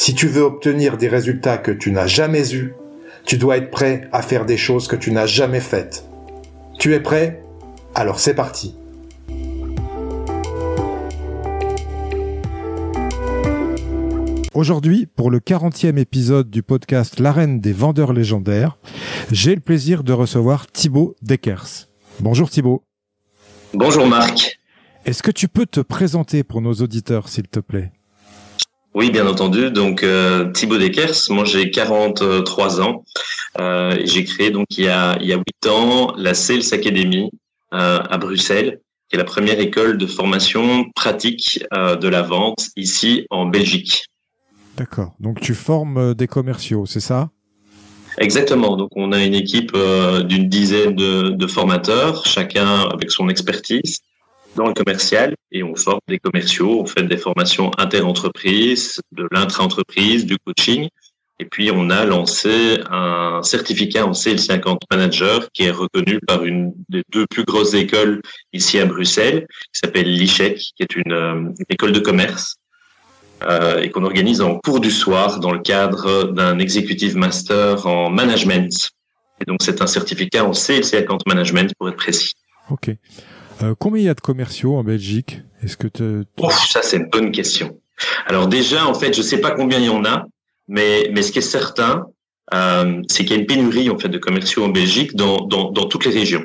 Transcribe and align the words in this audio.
Si 0.00 0.14
tu 0.14 0.28
veux 0.28 0.42
obtenir 0.42 0.96
des 0.96 1.08
résultats 1.08 1.58
que 1.58 1.72
tu 1.72 1.90
n'as 1.90 2.06
jamais 2.06 2.54
eus, 2.54 2.72
tu 3.24 3.36
dois 3.36 3.56
être 3.56 3.72
prêt 3.72 4.08
à 4.12 4.22
faire 4.22 4.46
des 4.46 4.56
choses 4.56 4.86
que 4.86 4.94
tu 4.94 5.10
n'as 5.10 5.26
jamais 5.26 5.58
faites. 5.58 6.04
Tu 6.78 6.94
es 6.94 7.00
prêt? 7.00 7.42
Alors 7.96 8.20
c'est 8.20 8.34
parti. 8.34 8.76
Aujourd'hui, 14.54 15.06
pour 15.06 15.32
le 15.32 15.40
40e 15.40 15.98
épisode 15.98 16.48
du 16.48 16.62
podcast 16.62 17.18
L'arène 17.18 17.58
des 17.58 17.72
vendeurs 17.72 18.12
légendaires, 18.12 18.78
j'ai 19.32 19.56
le 19.56 19.60
plaisir 19.60 20.04
de 20.04 20.12
recevoir 20.12 20.68
Thibaut 20.68 21.16
Deckers. 21.22 21.88
Bonjour 22.20 22.48
Thibaut. 22.48 22.84
Bonjour 23.74 24.06
Marc. 24.06 24.60
Est-ce 25.06 25.24
que 25.24 25.32
tu 25.32 25.48
peux 25.48 25.66
te 25.66 25.80
présenter 25.80 26.44
pour 26.44 26.60
nos 26.60 26.74
auditeurs, 26.74 27.28
s'il 27.28 27.48
te 27.48 27.58
plaît? 27.58 27.90
Oui, 28.94 29.10
bien 29.10 29.26
entendu. 29.26 29.70
Donc 29.70 30.02
euh, 30.02 30.50
Thibaut 30.52 30.78
Deckers, 30.78 31.14
moi 31.30 31.44
j'ai 31.44 31.70
43 31.70 32.80
ans. 32.80 33.04
Euh, 33.60 33.98
j'ai 34.04 34.24
créé 34.24 34.50
donc 34.50 34.66
il 34.70 34.84
y, 34.84 34.88
a, 34.88 35.16
il 35.20 35.26
y 35.26 35.32
a 35.32 35.36
8 35.36 35.66
ans 35.68 36.14
la 36.16 36.34
Sales 36.34 36.72
Academy 36.72 37.30
euh, 37.74 37.98
à 37.98 38.18
Bruxelles, 38.18 38.80
qui 39.08 39.16
est 39.16 39.18
la 39.18 39.24
première 39.24 39.60
école 39.60 39.98
de 39.98 40.06
formation 40.06 40.90
pratique 40.94 41.64
de 41.72 42.08
la 42.08 42.22
vente 42.22 42.68
ici 42.76 43.26
en 43.30 43.46
Belgique. 43.46 44.06
D'accord. 44.76 45.14
Donc 45.20 45.40
tu 45.40 45.54
formes 45.54 46.14
des 46.14 46.26
commerciaux, 46.26 46.86
c'est 46.86 47.00
ça? 47.00 47.30
Exactement. 48.18 48.76
Donc 48.76 48.90
on 48.96 49.12
a 49.12 49.22
une 49.22 49.34
équipe 49.34 49.76
d'une 50.24 50.48
dizaine 50.48 50.94
de, 50.94 51.46
formateurs, 51.46 52.26
chacun 52.26 52.88
avec 52.88 53.10
son 53.10 53.28
expertise 53.28 54.00
dans 54.58 54.66
le 54.66 54.74
commercial, 54.74 55.34
et 55.52 55.62
on 55.62 55.74
forme 55.76 56.00
des 56.08 56.18
commerciaux. 56.18 56.80
On 56.80 56.86
fait 56.86 57.04
des 57.04 57.16
formations 57.16 57.70
inter-entreprises, 57.78 59.00
de 59.12 59.26
l'intra-entreprise, 59.30 60.26
du 60.26 60.36
coaching. 60.44 60.88
Et 61.40 61.44
puis 61.44 61.70
on 61.72 61.88
a 61.88 62.04
lancé 62.04 62.80
un 62.90 63.42
certificat 63.44 64.04
en 64.04 64.12
Sales 64.12 64.40
50 64.40 64.80
Manager 64.90 65.48
qui 65.52 65.62
est 65.62 65.70
reconnu 65.70 66.18
par 66.26 66.44
une 66.44 66.74
des 66.88 67.04
deux 67.10 67.26
plus 67.30 67.44
grosses 67.44 67.74
écoles 67.74 68.20
ici 68.52 68.80
à 68.80 68.86
Bruxelles, 68.86 69.46
qui 69.72 69.80
s'appelle 69.80 70.12
l'ICHEC, 70.12 70.58
qui 70.58 70.82
est 70.82 70.96
une 70.96 71.12
euh, 71.12 71.52
école 71.68 71.92
de 71.92 72.00
commerce 72.00 72.56
euh, 73.44 73.80
et 73.80 73.90
qu'on 73.90 74.02
organise 74.02 74.40
en 74.40 74.58
cours 74.58 74.80
du 74.80 74.90
soir 74.90 75.38
dans 75.38 75.52
le 75.52 75.60
cadre 75.60 76.24
d'un 76.24 76.58
executive 76.58 77.16
master 77.16 77.86
en 77.86 78.10
management. 78.10 78.90
Et 79.40 79.44
donc 79.44 79.58
c'est 79.62 79.80
un 79.80 79.86
certificat 79.86 80.44
en 80.44 80.52
sales 80.52 80.92
et 80.92 80.96
account 80.96 81.18
management 81.24 81.72
pour 81.78 81.88
être 81.88 81.96
précis. 81.96 82.32
Ok. 82.68 82.90
Euh, 83.62 83.74
combien 83.78 84.02
il 84.02 84.06
y 84.06 84.08
a 84.08 84.14
de 84.14 84.20
commerciaux 84.20 84.76
en 84.76 84.84
Belgique? 84.84 85.42
Est-ce 85.62 85.76
que 85.76 85.88
te... 85.88 86.24
ça 86.68 86.82
c'est 86.82 86.98
une 86.98 87.08
bonne 87.10 87.32
question. 87.32 87.78
Alors 88.26 88.46
déjà 88.46 88.86
en 88.86 88.94
fait 88.94 89.14
je 89.14 89.22
sais 89.22 89.40
pas 89.40 89.50
combien 89.50 89.78
il 89.78 89.86
y 89.86 89.88
en 89.88 90.04
a, 90.04 90.26
mais 90.68 91.10
mais 91.12 91.22
ce 91.22 91.32
qui 91.32 91.38
est 91.40 91.42
certain 91.42 92.06
euh, 92.54 93.02
c'est 93.08 93.24
qu'il 93.24 93.32
y 93.32 93.38
a 93.38 93.40
une 93.40 93.46
pénurie 93.46 93.90
en 93.90 93.98
fait 93.98 94.08
de 94.08 94.18
commerciaux 94.18 94.64
en 94.64 94.68
Belgique 94.68 95.16
dans 95.16 95.38
dans, 95.46 95.70
dans 95.70 95.86
toutes 95.86 96.04
les 96.04 96.12
régions. 96.12 96.44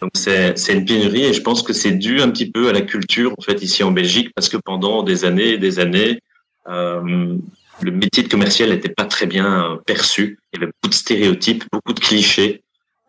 Donc 0.00 0.10
c'est 0.14 0.72
une 0.72 0.84
pénurie 0.84 1.24
et 1.24 1.32
je 1.32 1.42
pense 1.42 1.62
que 1.62 1.72
c'est 1.72 1.92
dû 1.92 2.20
un 2.20 2.30
petit 2.30 2.50
peu 2.50 2.68
à 2.68 2.72
la 2.72 2.80
culture 2.80 3.34
en 3.38 3.42
fait 3.42 3.62
ici 3.62 3.82
en 3.82 3.90
Belgique 3.90 4.30
parce 4.34 4.48
que 4.48 4.56
pendant 4.56 5.02
des 5.02 5.24
années 5.24 5.50
et 5.50 5.58
des 5.58 5.78
années 5.78 6.20
euh, 6.68 7.36
le 7.82 7.90
métier 7.90 8.22
de 8.22 8.28
commercial 8.28 8.70
n'était 8.70 8.90
pas 8.90 9.04
très 9.04 9.26
bien 9.26 9.78
perçu. 9.86 10.38
Il 10.52 10.60
y 10.60 10.62
avait 10.62 10.72
beaucoup 10.72 10.90
de 10.90 10.94
stéréotypes, 10.94 11.64
beaucoup 11.72 11.92
de 11.92 12.00
clichés 12.00 12.62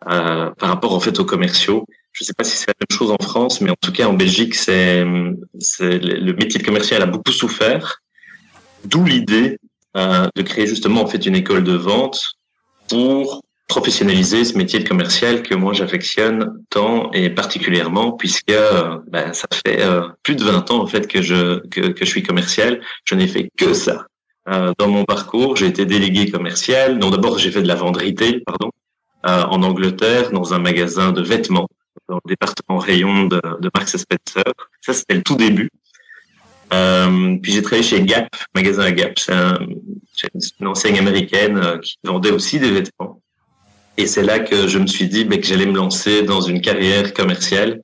euh, 0.08 0.50
par 0.50 0.68
rapport 0.68 0.94
en 0.94 1.00
fait 1.00 1.18
aux 1.18 1.24
commerciaux. 1.24 1.86
Je 2.22 2.26
ne 2.26 2.28
sais 2.28 2.34
pas 2.34 2.44
si 2.44 2.56
c'est 2.56 2.68
la 2.68 2.74
même 2.78 2.96
chose 2.96 3.10
en 3.10 3.20
France, 3.20 3.60
mais 3.60 3.70
en 3.70 3.74
tout 3.82 3.90
cas 3.90 4.06
en 4.06 4.12
Belgique, 4.12 4.54
c'est 4.54 5.02
le 5.02 6.32
métier 6.34 6.60
de 6.60 6.64
commercial 6.64 7.02
a 7.02 7.06
beaucoup 7.06 7.32
souffert. 7.32 8.00
D'où 8.84 9.04
l'idée 9.04 9.58
euh, 9.96 10.28
de 10.36 10.42
créer 10.42 10.68
justement 10.68 11.02
en 11.02 11.08
fait 11.08 11.26
une 11.26 11.34
école 11.34 11.64
de 11.64 11.72
vente 11.72 12.34
pour 12.88 13.42
professionnaliser 13.66 14.44
ce 14.44 14.56
métier 14.56 14.78
de 14.78 14.88
commercial 14.88 15.42
que 15.42 15.56
moi 15.56 15.72
j'affectionne 15.72 16.62
tant 16.70 17.10
et 17.10 17.28
particulièrement 17.28 18.12
puisque 18.12 18.50
euh, 18.50 18.98
ben, 19.08 19.32
ça 19.32 19.48
fait 19.66 19.82
euh, 19.82 20.02
plus 20.22 20.36
de 20.36 20.44
20 20.44 20.70
ans 20.70 20.80
en 20.80 20.86
fait 20.86 21.08
que 21.08 21.22
je 21.22 21.58
que, 21.70 21.92
je 21.98 22.04
suis 22.04 22.22
commercial. 22.22 22.80
Je 23.04 23.16
n'ai 23.16 23.26
fait 23.26 23.48
que 23.56 23.74
ça. 23.74 24.06
Dans 24.46 24.88
mon 24.88 25.04
parcours, 25.04 25.56
j'ai 25.56 25.66
été 25.66 25.86
délégué 25.86 26.30
commercial. 26.30 27.00
Donc 27.00 27.10
d'abord 27.10 27.38
j'ai 27.38 27.50
fait 27.50 27.62
de 27.62 27.68
la 27.68 27.74
vente 27.74 27.96
retail, 27.96 28.42
pardon, 28.46 28.70
en 29.24 29.62
Angleterre 29.64 30.30
dans 30.30 30.54
un 30.54 30.60
magasin 30.60 31.10
de 31.10 31.20
vêtements 31.22 31.66
dans 32.08 32.20
le 32.24 32.28
département 32.28 32.78
rayon 32.78 33.26
de, 33.26 33.40
de 33.60 33.70
Marks 33.74 33.88
Spencer. 33.88 34.52
Ça 34.80 34.92
c'était 34.92 35.14
le 35.14 35.22
tout 35.22 35.36
début. 35.36 35.70
puis 36.70 37.52
j'ai 37.52 37.62
travaillé 37.62 37.82
chez 37.82 38.02
Gap, 38.02 38.28
magasin 38.54 38.90
Gap, 38.92 39.18
c'est 39.18 39.32
un, 39.32 39.58
une 40.60 40.66
enseigne 40.66 40.98
américaine 40.98 41.80
qui 41.82 41.98
vendait 42.04 42.30
aussi 42.30 42.58
des 42.58 42.70
vêtements. 42.70 43.20
Et 43.96 44.06
c'est 44.06 44.22
là 44.22 44.38
que 44.38 44.68
je 44.68 44.78
me 44.78 44.86
suis 44.86 45.08
dit 45.08 45.24
ben, 45.24 45.40
que 45.40 45.46
j'allais 45.46 45.66
me 45.66 45.76
lancer 45.76 46.22
dans 46.22 46.40
une 46.40 46.60
carrière 46.60 47.12
commerciale. 47.12 47.82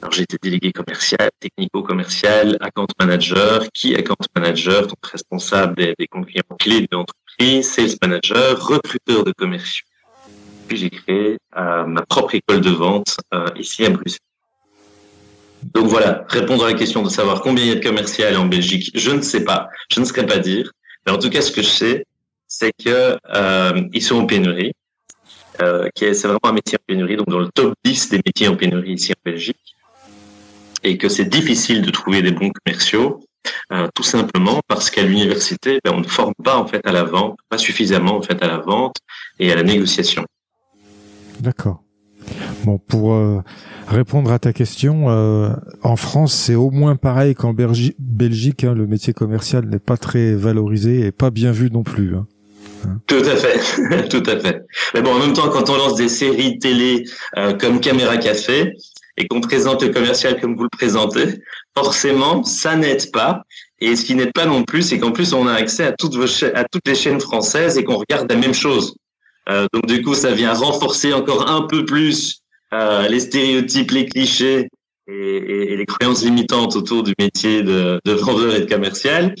Alors 0.00 0.12
j'ai 0.12 0.22
été 0.22 0.38
délégué 0.40 0.72
commercial, 0.72 1.30
technico-commercial, 1.40 2.56
account 2.60 2.86
manager, 2.98 3.66
qui 3.74 3.94
account 3.94 4.16
manager, 4.34 4.86
responsable 5.02 5.76
des, 5.76 5.94
des 5.98 6.08
clients 6.08 6.56
clés 6.58 6.80
de 6.80 6.88
l'entreprise, 6.92 7.70
sales 7.70 7.96
manager, 8.00 8.66
recruteur 8.66 9.24
de 9.24 9.32
commerciaux. 9.32 9.86
Puis 10.70 10.78
j'ai 10.78 10.90
créé 10.90 11.36
euh, 11.56 11.84
ma 11.84 12.02
propre 12.02 12.36
école 12.36 12.60
de 12.60 12.70
vente 12.70 13.16
euh, 13.34 13.44
ici 13.56 13.84
à 13.84 13.90
Bruxelles. 13.90 14.20
Donc 15.74 15.88
voilà, 15.88 16.24
répondre 16.28 16.64
à 16.64 16.68
la 16.68 16.74
question 16.74 17.02
de 17.02 17.08
savoir 17.08 17.40
combien 17.40 17.64
il 17.64 17.68
y 17.70 17.72
a 17.72 17.74
de 17.74 17.82
commercial 17.82 18.36
en 18.36 18.46
Belgique, 18.46 18.92
je 18.94 19.10
ne 19.10 19.20
sais 19.20 19.42
pas, 19.42 19.68
je 19.92 19.98
ne 19.98 20.04
saurais 20.04 20.26
pas 20.26 20.38
dire. 20.38 20.70
Mais 21.04 21.10
en 21.10 21.18
tout 21.18 21.28
cas, 21.28 21.42
ce 21.42 21.50
que 21.50 21.60
je 21.60 21.66
sais, 21.66 22.06
c'est 22.46 22.70
que 22.72 23.18
euh, 23.34 23.82
ils 23.92 24.00
sont 24.00 24.20
en 24.20 24.26
pénurie. 24.26 24.70
Euh, 25.60 25.88
c'est 25.98 26.22
vraiment 26.22 26.38
un 26.44 26.52
métier 26.52 26.78
en 26.80 26.84
pénurie, 26.86 27.16
donc 27.16 27.28
dans 27.28 27.40
le 27.40 27.48
top 27.48 27.74
10 27.82 28.10
des 28.10 28.20
métiers 28.24 28.46
en 28.46 28.54
pénurie 28.54 28.92
ici 28.92 29.10
en 29.10 29.28
Belgique, 29.28 29.74
et 30.84 30.96
que 30.98 31.08
c'est 31.08 31.24
difficile 31.24 31.82
de 31.82 31.90
trouver 31.90 32.22
des 32.22 32.30
bons 32.30 32.52
commerciaux, 32.64 33.24
euh, 33.72 33.88
tout 33.92 34.04
simplement 34.04 34.60
parce 34.68 34.88
qu'à 34.88 35.02
l'université, 35.02 35.80
ben, 35.84 35.94
on 35.96 36.00
ne 36.00 36.06
forme 36.06 36.34
pas 36.44 36.56
en 36.56 36.66
fait 36.68 36.86
à 36.86 36.92
la 36.92 37.02
vente, 37.02 37.38
pas 37.48 37.58
suffisamment 37.58 38.16
en 38.16 38.22
fait 38.22 38.40
à 38.40 38.46
la 38.46 38.58
vente 38.58 38.98
et 39.40 39.50
à 39.50 39.56
la 39.56 39.64
négociation. 39.64 40.24
D'accord. 41.40 41.82
Bon, 42.64 42.78
pour 42.78 43.14
euh, 43.14 43.40
répondre 43.88 44.30
à 44.30 44.38
ta 44.38 44.52
question, 44.52 45.06
en 45.82 45.96
France, 45.96 46.34
c'est 46.34 46.54
au 46.54 46.70
moins 46.70 46.96
pareil 46.96 47.34
qu'en 47.34 47.54
Belgique. 47.54 48.64
Hein, 48.64 48.74
le 48.74 48.86
métier 48.86 49.12
commercial 49.12 49.64
n'est 49.66 49.78
pas 49.78 49.96
très 49.96 50.34
valorisé 50.34 51.06
et 51.06 51.12
pas 51.12 51.30
bien 51.30 51.52
vu 51.52 51.70
non 51.70 51.82
plus. 51.82 52.14
Hein. 52.14 52.26
Tout 53.06 53.22
à 53.24 53.36
fait, 53.36 54.08
tout 54.08 54.22
à 54.26 54.38
fait. 54.38 54.64
Mais 54.94 55.02
bon, 55.02 55.14
en 55.14 55.18
même 55.18 55.32
temps, 55.32 55.48
quand 55.48 55.68
on 55.70 55.76
lance 55.76 55.96
des 55.96 56.08
séries 56.08 56.58
télé 56.58 57.04
euh, 57.36 57.52
comme 57.54 57.80
Caméra 57.80 58.16
Café 58.16 58.72
et 59.16 59.26
qu'on 59.28 59.40
présente 59.40 59.82
le 59.82 59.90
commercial 59.90 60.40
comme 60.40 60.56
vous 60.56 60.64
le 60.64 60.70
présentez, 60.70 61.40
forcément, 61.76 62.42
ça 62.44 62.76
n'aide 62.76 63.10
pas. 63.12 63.42
Et 63.80 63.96
ce 63.96 64.04
qui 64.04 64.14
n'aide 64.14 64.32
pas 64.32 64.46
non 64.46 64.64
plus, 64.64 64.82
c'est 64.82 64.98
qu'en 64.98 65.12
plus, 65.12 65.32
on 65.32 65.46
a 65.46 65.54
accès 65.54 65.84
à 65.84 65.92
toutes, 65.92 66.14
vos 66.14 66.44
à 66.54 66.64
toutes 66.64 66.86
les 66.86 66.94
chaînes 66.94 67.20
françaises 67.20 67.78
et 67.78 67.84
qu'on 67.84 67.96
regarde 67.96 68.30
la 68.30 68.36
même 68.36 68.54
chose. 68.54 68.94
Euh, 69.50 69.66
donc, 69.72 69.86
du 69.86 70.02
coup, 70.02 70.14
ça 70.14 70.32
vient 70.32 70.52
renforcer 70.52 71.12
encore 71.12 71.50
un 71.50 71.62
peu 71.62 71.84
plus 71.84 72.40
euh, 72.72 73.08
les 73.08 73.20
stéréotypes, 73.20 73.90
les 73.90 74.06
clichés 74.06 74.68
et, 75.08 75.76
les 75.76 75.86
croyances 75.86 76.24
limitantes 76.24 76.76
autour 76.76 77.02
du 77.02 77.14
métier 77.18 77.62
de, 77.62 78.00
de 78.04 78.12
vendeur 78.12 78.54
et 78.54 78.60
de 78.60 78.72
commercial. 78.72 79.34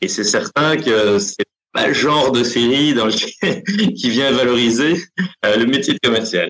Et 0.00 0.08
c'est 0.08 0.24
certain 0.24 0.76
que 0.76 1.18
c'est 1.18 1.46
bah, 1.74 1.92
genre 1.92 2.30
de 2.30 2.44
série 2.44 2.94
qui 3.96 4.10
vient 4.10 4.30
valoriser 4.30 4.96
euh, 5.44 5.56
le 5.56 5.66
métier 5.66 5.94
de 5.94 5.98
commercial. 5.98 6.48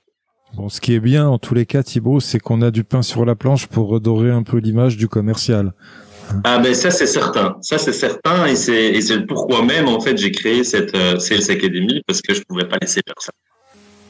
Bon, 0.55 0.69
ce 0.69 0.81
qui 0.81 0.93
est 0.93 1.00
bien 1.00 1.26
en 1.26 1.38
tous 1.38 1.55
les 1.55 1.67
cas, 1.67 1.82
Thibaut, 1.82 2.20
c'est 2.20 2.38
qu'on 2.38 2.62
a 2.62 2.70
du 2.70 2.84
pain 2.84 3.02
sur 3.02 3.25
la 3.25 3.34
planche 3.34 3.67
pour 3.67 3.88
redorer 3.88 4.31
un 4.31 4.43
peu 4.43 4.58
l'image 4.58 4.96
du 4.96 5.08
commercial. 5.08 5.72
Ah 6.44 6.59
ben 6.59 6.75
ça 6.75 6.91
c'est 6.91 7.06
certain, 7.06 7.56
ça 7.61 7.79
c'est 7.79 7.93
certain 7.93 8.47
et 8.47 8.56
c'est 8.56 9.26
pourquoi 9.26 9.62
même 9.62 9.88
en 9.88 10.00
fait 10.00 10.17
j'ai 10.17 10.31
créé 10.31 10.65
cette 10.65 10.94
euh, 10.94 11.19
Sales 11.19 11.50
Academy 11.50 12.03
parce 12.06 12.21
que 12.23 12.35
je 12.35 12.43
pouvais 12.49 12.67
pas 12.67 12.76
laisser 12.81 13.00
faire 13.06 13.21
ça. 13.21 13.32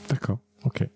D'accord, 0.08 0.38
ok. 0.64 0.86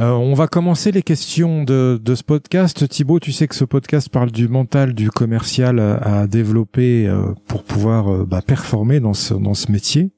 Euh, 0.00 0.10
on 0.10 0.34
va 0.34 0.48
commencer 0.48 0.90
les 0.90 1.02
questions 1.02 1.62
de, 1.62 2.00
de, 2.02 2.14
ce 2.16 2.24
podcast. 2.24 2.88
Thibaut, 2.88 3.20
tu 3.20 3.30
sais 3.30 3.46
que 3.46 3.54
ce 3.54 3.64
podcast 3.64 4.08
parle 4.08 4.32
du 4.32 4.48
mental 4.48 4.92
du 4.92 5.08
commercial 5.08 5.78
à, 5.78 6.26
développer 6.26 7.06
euh, 7.06 7.32
pour 7.46 7.62
pouvoir 7.62 8.12
euh, 8.12 8.24
bah, 8.24 8.42
performer 8.42 8.98
dans 8.98 9.14
ce, 9.14 9.34
dans 9.34 9.54
ce 9.54 9.70
métier. 9.70 10.10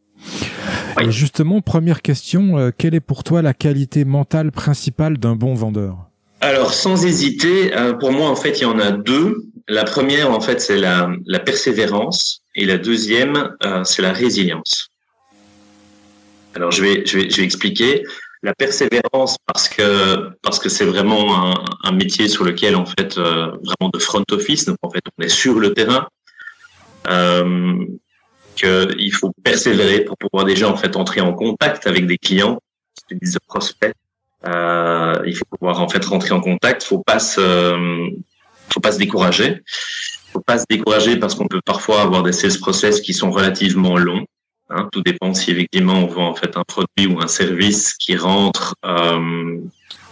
Et 0.99 1.11
justement, 1.11 1.61
première 1.61 2.01
question, 2.01 2.73
quelle 2.79 2.95
est 2.95 3.01
pour 3.01 3.23
toi 3.23 3.43
la 3.43 3.53
qualité 3.53 4.07
mentale 4.07 4.51
principale 4.51 5.19
d'un 5.19 5.37
bon 5.37 5.53
vendeur? 5.53 6.09
Alors, 6.41 6.75
sans 6.75 7.05
hésiter, 7.05 7.71
pour 7.99 8.13
moi, 8.13 8.29
en 8.29 8.37
fait, 8.37 8.61
il 8.61 8.63
y 8.63 8.67
en 8.67 8.79
a 8.79 8.91
deux. 8.91 9.37
La 9.69 9.85
première, 9.85 10.31
en 10.31 10.41
fait, 10.41 10.61
c'est 10.61 10.77
la, 10.77 11.09
persévérance. 11.45 12.43
Et 12.55 12.65
la 12.65 12.79
deuxième, 12.79 13.51
c'est 13.85 14.03
la 14.03 14.13
résilience. 14.13 14.89
Alors, 16.55 16.71
je 16.71 16.83
vais, 16.83 17.07
je 17.07 17.19
vais, 17.19 17.31
je 17.31 17.37
vais 17.39 17.45
expliquer. 17.45 18.03
La 18.43 18.55
persévérance 18.55 19.39
parce 19.45 19.69
que 19.69 20.31
parce 20.43 20.59
que 20.59 20.69
c'est 20.69 20.85
vraiment 20.85 21.55
un, 21.83 21.93
métier 21.93 22.29
sur 22.29 22.45
lequel 22.45 22.77
en 22.77 22.87
fait 22.87 23.19
euh, 23.19 23.47
vraiment 23.65 23.91
de 23.93 23.99
front 23.99 24.23
office. 24.31 24.67
Donc 24.67 24.77
en 24.83 24.91
fait 24.91 25.01
on 25.19 25.23
est 25.25 25.29
sur 25.29 25.59
le 25.59 25.73
terrain. 25.73 26.07
Euh, 27.09 27.85
qu'il 28.55 29.13
faut 29.13 29.33
persévérer 29.45 30.05
pour 30.05 30.17
pouvoir 30.17 30.45
déjà 30.45 30.69
en 30.69 30.77
fait 30.77 30.97
entrer 30.97 31.21
en 31.21 31.35
contact 31.35 31.87
avec 31.87 32.07
des 32.07 32.19
clients 32.19 32.61
des 33.11 33.19
prospects. 33.47 33.93
euh, 33.93 34.06
il 34.45 35.35
faut 35.37 35.45
pouvoir 35.59 35.81
en 35.81 35.89
fait 35.89 36.05
rentrer 36.05 36.33
en 36.33 36.41
contact. 36.41 36.83
Faut 36.83 37.03
pas 37.03 37.19
se 37.19 38.11
faut 38.73 38.81
pas 38.81 38.93
se 38.93 38.99
décourager. 38.99 39.63
Faut 40.33 40.41
pas 40.41 40.59
se 40.59 40.65
décourager 40.69 41.17
parce 41.17 41.35
qu'on 41.35 41.49
peut 41.49 41.61
parfois 41.65 42.03
avoir 42.03 42.23
des 42.23 42.33
sales 42.33 42.59
process 42.61 43.01
qui 43.01 43.15
sont 43.15 43.31
relativement 43.31 43.97
longs 43.97 44.27
Hein, 44.69 44.89
tout 44.91 45.01
dépend 45.03 45.33
si 45.33 45.53
effectivement 45.53 45.95
on 45.95 46.07
vend 46.07 46.29
en 46.29 46.35
fait 46.35 46.57
un 46.57 46.65
produit 46.65 47.07
ou 47.07 47.21
un 47.21 47.29
service 47.29 47.95
qui 47.95 48.17
rentre 48.17 48.75
euh, 48.85 49.59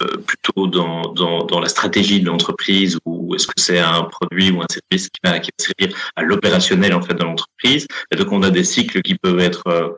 euh, 0.00 0.06
plutôt 0.24 0.68
dans, 0.68 1.12
dans, 1.12 1.44
dans, 1.44 1.58
la 1.58 1.68
stratégie 1.68 2.20
de 2.20 2.26
l'entreprise 2.26 2.96
ou 3.04 3.34
est-ce 3.34 3.48
que 3.48 3.54
c'est 3.56 3.80
un 3.80 4.04
produit 4.04 4.52
ou 4.52 4.62
un 4.62 4.66
service 4.70 5.08
qui 5.08 5.18
va, 5.24 5.40
qui 5.40 5.50
servir 5.58 5.96
à 6.14 6.22
l'opérationnel 6.22 6.94
en 6.94 7.02
fait 7.02 7.14
de 7.14 7.24
l'entreprise. 7.24 7.88
Et 8.12 8.16
donc 8.16 8.30
on 8.30 8.44
a 8.44 8.50
des 8.50 8.62
cycles 8.62 9.02
qui 9.02 9.16
peuvent 9.16 9.40
être 9.40 9.64
euh, 9.66 9.88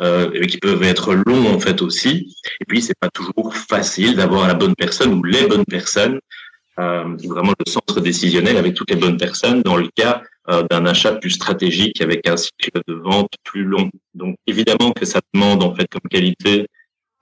euh, 0.00 0.46
qui 0.46 0.58
peuvent 0.58 0.82
être 0.82 1.14
longs 1.14 1.54
en 1.54 1.60
fait 1.60 1.82
aussi. 1.82 2.34
Et 2.60 2.64
puis 2.66 2.82
c'est 2.82 2.98
pas 2.98 3.10
toujours 3.10 3.54
facile 3.54 4.16
d'avoir 4.16 4.46
la 4.46 4.54
bonne 4.54 4.74
personne 4.74 5.14
ou 5.14 5.22
les 5.22 5.46
bonnes 5.46 5.64
personnes, 5.64 6.20
euh, 6.78 7.16
vraiment 7.24 7.54
le 7.58 7.70
centre 7.70 8.00
décisionnel 8.00 8.56
avec 8.56 8.74
toutes 8.74 8.90
les 8.90 8.96
bonnes 8.96 9.16
personnes 9.16 9.62
dans 9.62 9.76
le 9.76 9.88
cas 9.96 10.22
euh, 10.48 10.62
d'un 10.70 10.84
achat 10.86 11.12
plus 11.12 11.30
stratégique 11.30 12.00
avec 12.00 12.28
un 12.28 12.36
cycle 12.36 12.80
de 12.86 12.94
vente 12.94 13.32
plus 13.44 13.64
long. 13.64 13.90
Donc 14.14 14.36
évidemment 14.46 14.92
que 14.92 15.06
ça 15.06 15.20
demande 15.32 15.62
en 15.62 15.74
fait 15.74 15.86
comme 15.90 16.08
qualité 16.10 16.66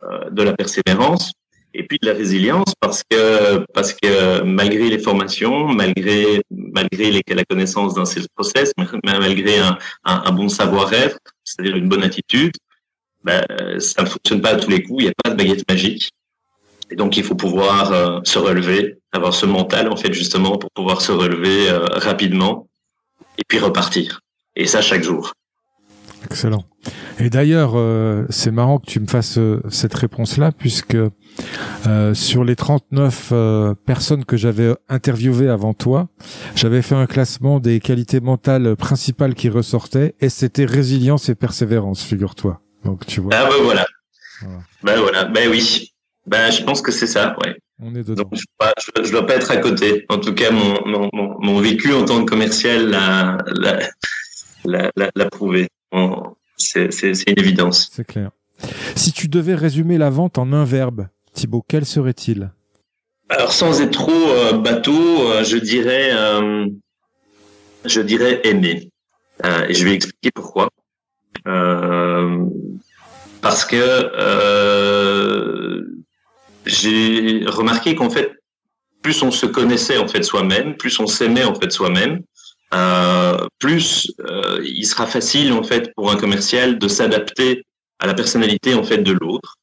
euh, 0.03 0.31
de 0.31 0.43
la 0.43 0.55
persévérance 0.55 1.33
et 1.73 1.85
puis 1.85 1.99
de 2.03 2.07
la 2.07 2.15
résilience 2.15 2.75
parce 2.81 3.03
que 3.09 3.65
parce 3.73 3.93
que 3.93 4.43
malgré 4.43 4.91
les 4.91 4.99
formations, 4.99 5.69
malgré 5.69 6.43
malgré 6.51 7.11
les, 7.11 7.23
la 7.29 7.45
connaissance 7.45 7.95
d'un 7.95 8.05
process, 8.35 8.73
malgré 9.05 9.59
un, 9.59 9.79
un 10.05 10.33
bon 10.33 10.49
savoir-être, 10.49 11.19
c'est-à-dire 11.45 11.77
une 11.77 11.89
bonne 11.89 12.03
attitude, 12.03 12.53
ben, 13.23 13.43
ça 13.79 14.03
ne 14.03 14.09
fonctionne 14.09 14.41
pas 14.41 14.51
à 14.51 14.57
tous 14.57 14.71
les 14.71 14.83
coups. 14.83 15.03
Il 15.03 15.07
n'y 15.07 15.11
a 15.11 15.15
pas 15.23 15.31
de 15.31 15.37
baguette 15.37 15.69
magique. 15.69 16.11
Et 16.91 16.97
donc 16.97 17.17
il 17.17 17.25
faut 17.25 17.35
pouvoir 17.35 17.93
euh, 17.93 18.21
se 18.25 18.39
relever, 18.39 18.99
avoir 19.13 19.33
ce 19.33 19.47
mental 19.47 19.89
en 19.91 19.97
fait 19.97 20.13
justement 20.13 20.59
pour 20.59 20.71
pouvoir 20.73 21.01
se 21.01 21.13
relever 21.13 21.71
rapidement 21.71 22.69
et 23.39 23.43
puis 23.49 23.59
repartir. 23.59 24.21
Et 24.57 24.67
ça 24.67 24.83
chaque 24.83 25.03
jour. 25.03 25.33
Excellent. 26.25 26.65
Et 27.19 27.31
d'ailleurs, 27.31 27.73
euh, 27.75 28.25
c'est 28.31 28.51
marrant 28.51 28.79
que 28.79 28.87
tu 28.87 29.01
me 29.01 29.07
fasses 29.07 29.39
euh, 29.39 29.61
cette 29.71 29.95
réponse-là, 29.95 30.53
puisque 30.53 30.97
euh, 31.87 32.15
sur 32.15 32.45
les 32.45 32.57
39 32.57 33.31
euh, 33.33 33.75
personnes 33.87 34.25
que 34.25 34.37
j'avais 34.37 34.75
interviewées 34.89 35.49
avant 35.49 35.75
toi, 35.75 36.09
j'avais 36.55 36.83
fait 36.83 36.95
un 36.95 37.07
classement 37.07 37.61
des 37.61 37.81
qualités 37.81 38.21
mentales 38.21 38.77
principales 38.77 39.35
qui 39.35 39.49
ressortaient, 39.49 40.15
et 40.21 40.29
c'était 40.29 40.65
résilience 40.65 41.29
et 41.29 41.35
persévérance, 41.35 42.03
figure-toi. 42.03 42.61
Donc 42.85 43.07
tu 43.07 43.21
vois. 43.21 43.33
Ah 43.35 43.49
ben 43.49 43.63
voilà. 43.63 43.87
voilà. 44.43 44.59
Ben 44.83 45.01
voilà. 45.01 45.25
Ben 45.25 45.49
oui. 45.51 45.93
Ben 46.27 46.51
je 46.51 46.63
pense 46.63 46.83
que 46.83 46.93
c'est 46.93 47.07
ça, 47.07 47.37
ouais. 47.45 47.57
On 47.83 47.95
est 47.95 48.05
dedans. 48.05 48.23
Donc, 48.23 48.35
je 48.35 49.03
ne 49.03 49.11
dois, 49.11 49.27
pas 49.27 49.35
être 49.35 49.51
à 49.51 49.57
côté. 49.57 50.07
En 50.09 50.19
tout 50.19 50.33
cas, 50.33 50.51
mon, 50.51 50.75
mon, 50.87 51.11
mon, 51.41 51.61
vécu 51.61 51.93
en 51.93 52.05
tant 52.05 52.25
que 52.25 52.31
commercial 52.31 52.89
l'a, 52.89 53.39
l'a, 54.65 54.91
l'a, 54.97 55.31
prouvé. 55.31 55.69
C'est, 56.57 56.93
c'est, 56.93 57.15
c'est 57.15 57.31
une 57.31 57.39
évidence. 57.39 57.89
C'est 57.93 58.07
clair. 58.07 58.31
Si 58.95 59.13
tu 59.13 59.29
devais 59.29 59.55
résumer 59.55 59.99
la 59.99 60.11
vente 60.11 60.39
en 60.39 60.53
un 60.53 60.65
verbe, 60.65 61.09
Thibaut, 61.33 61.65
quel 61.67 61.85
serait-il? 61.85 62.51
Alors, 63.29 63.53
sans 63.53 63.81
être 63.81 63.91
trop 63.91 64.13
euh, 64.13 64.53
bateau, 64.59 65.31
euh, 65.31 65.45
je 65.45 65.57
dirais, 65.57 66.11
euh, 66.13 66.67
je 67.85 68.01
dirais 68.01 68.41
aimer. 68.45 68.91
et 69.69 69.75
je 69.75 69.85
vais 69.85 69.95
expliquer 69.95 70.31
pourquoi. 70.35 70.69
parce 73.43 73.65
que 73.65 73.83
j'ai 76.67 77.45
remarqué 77.47 77.95
qu'en 77.95 78.11
fait, 78.11 78.33
plus 79.03 79.23
on 79.23 79.31
se 79.31 79.45
connaissait 79.47 79.99
en 79.99 80.09
fait 80.09 80.23
soi-même, 80.23 80.77
plus 80.77 80.99
on 80.99 81.07
s'aimait 81.07 81.45
en 81.45 81.55
fait 81.55 81.71
soi-même, 81.71 82.15
euh, 82.15 82.21
plus 83.59 84.13
euh, 84.21 84.61
il 84.65 84.87
sera 84.87 85.07
facile 85.07 85.53
en 85.53 85.63
fait 85.63 85.93
pour 85.95 86.11
un 86.11 86.17
commercial 86.17 86.79
de 86.79 86.89
s'adapter 86.89 87.65
à 87.99 88.07
la 88.07 88.15
personnalité 88.15 88.75
en 88.75 88.83
fait 88.83 88.99
de 88.99 89.13
l'autre, 89.13 89.57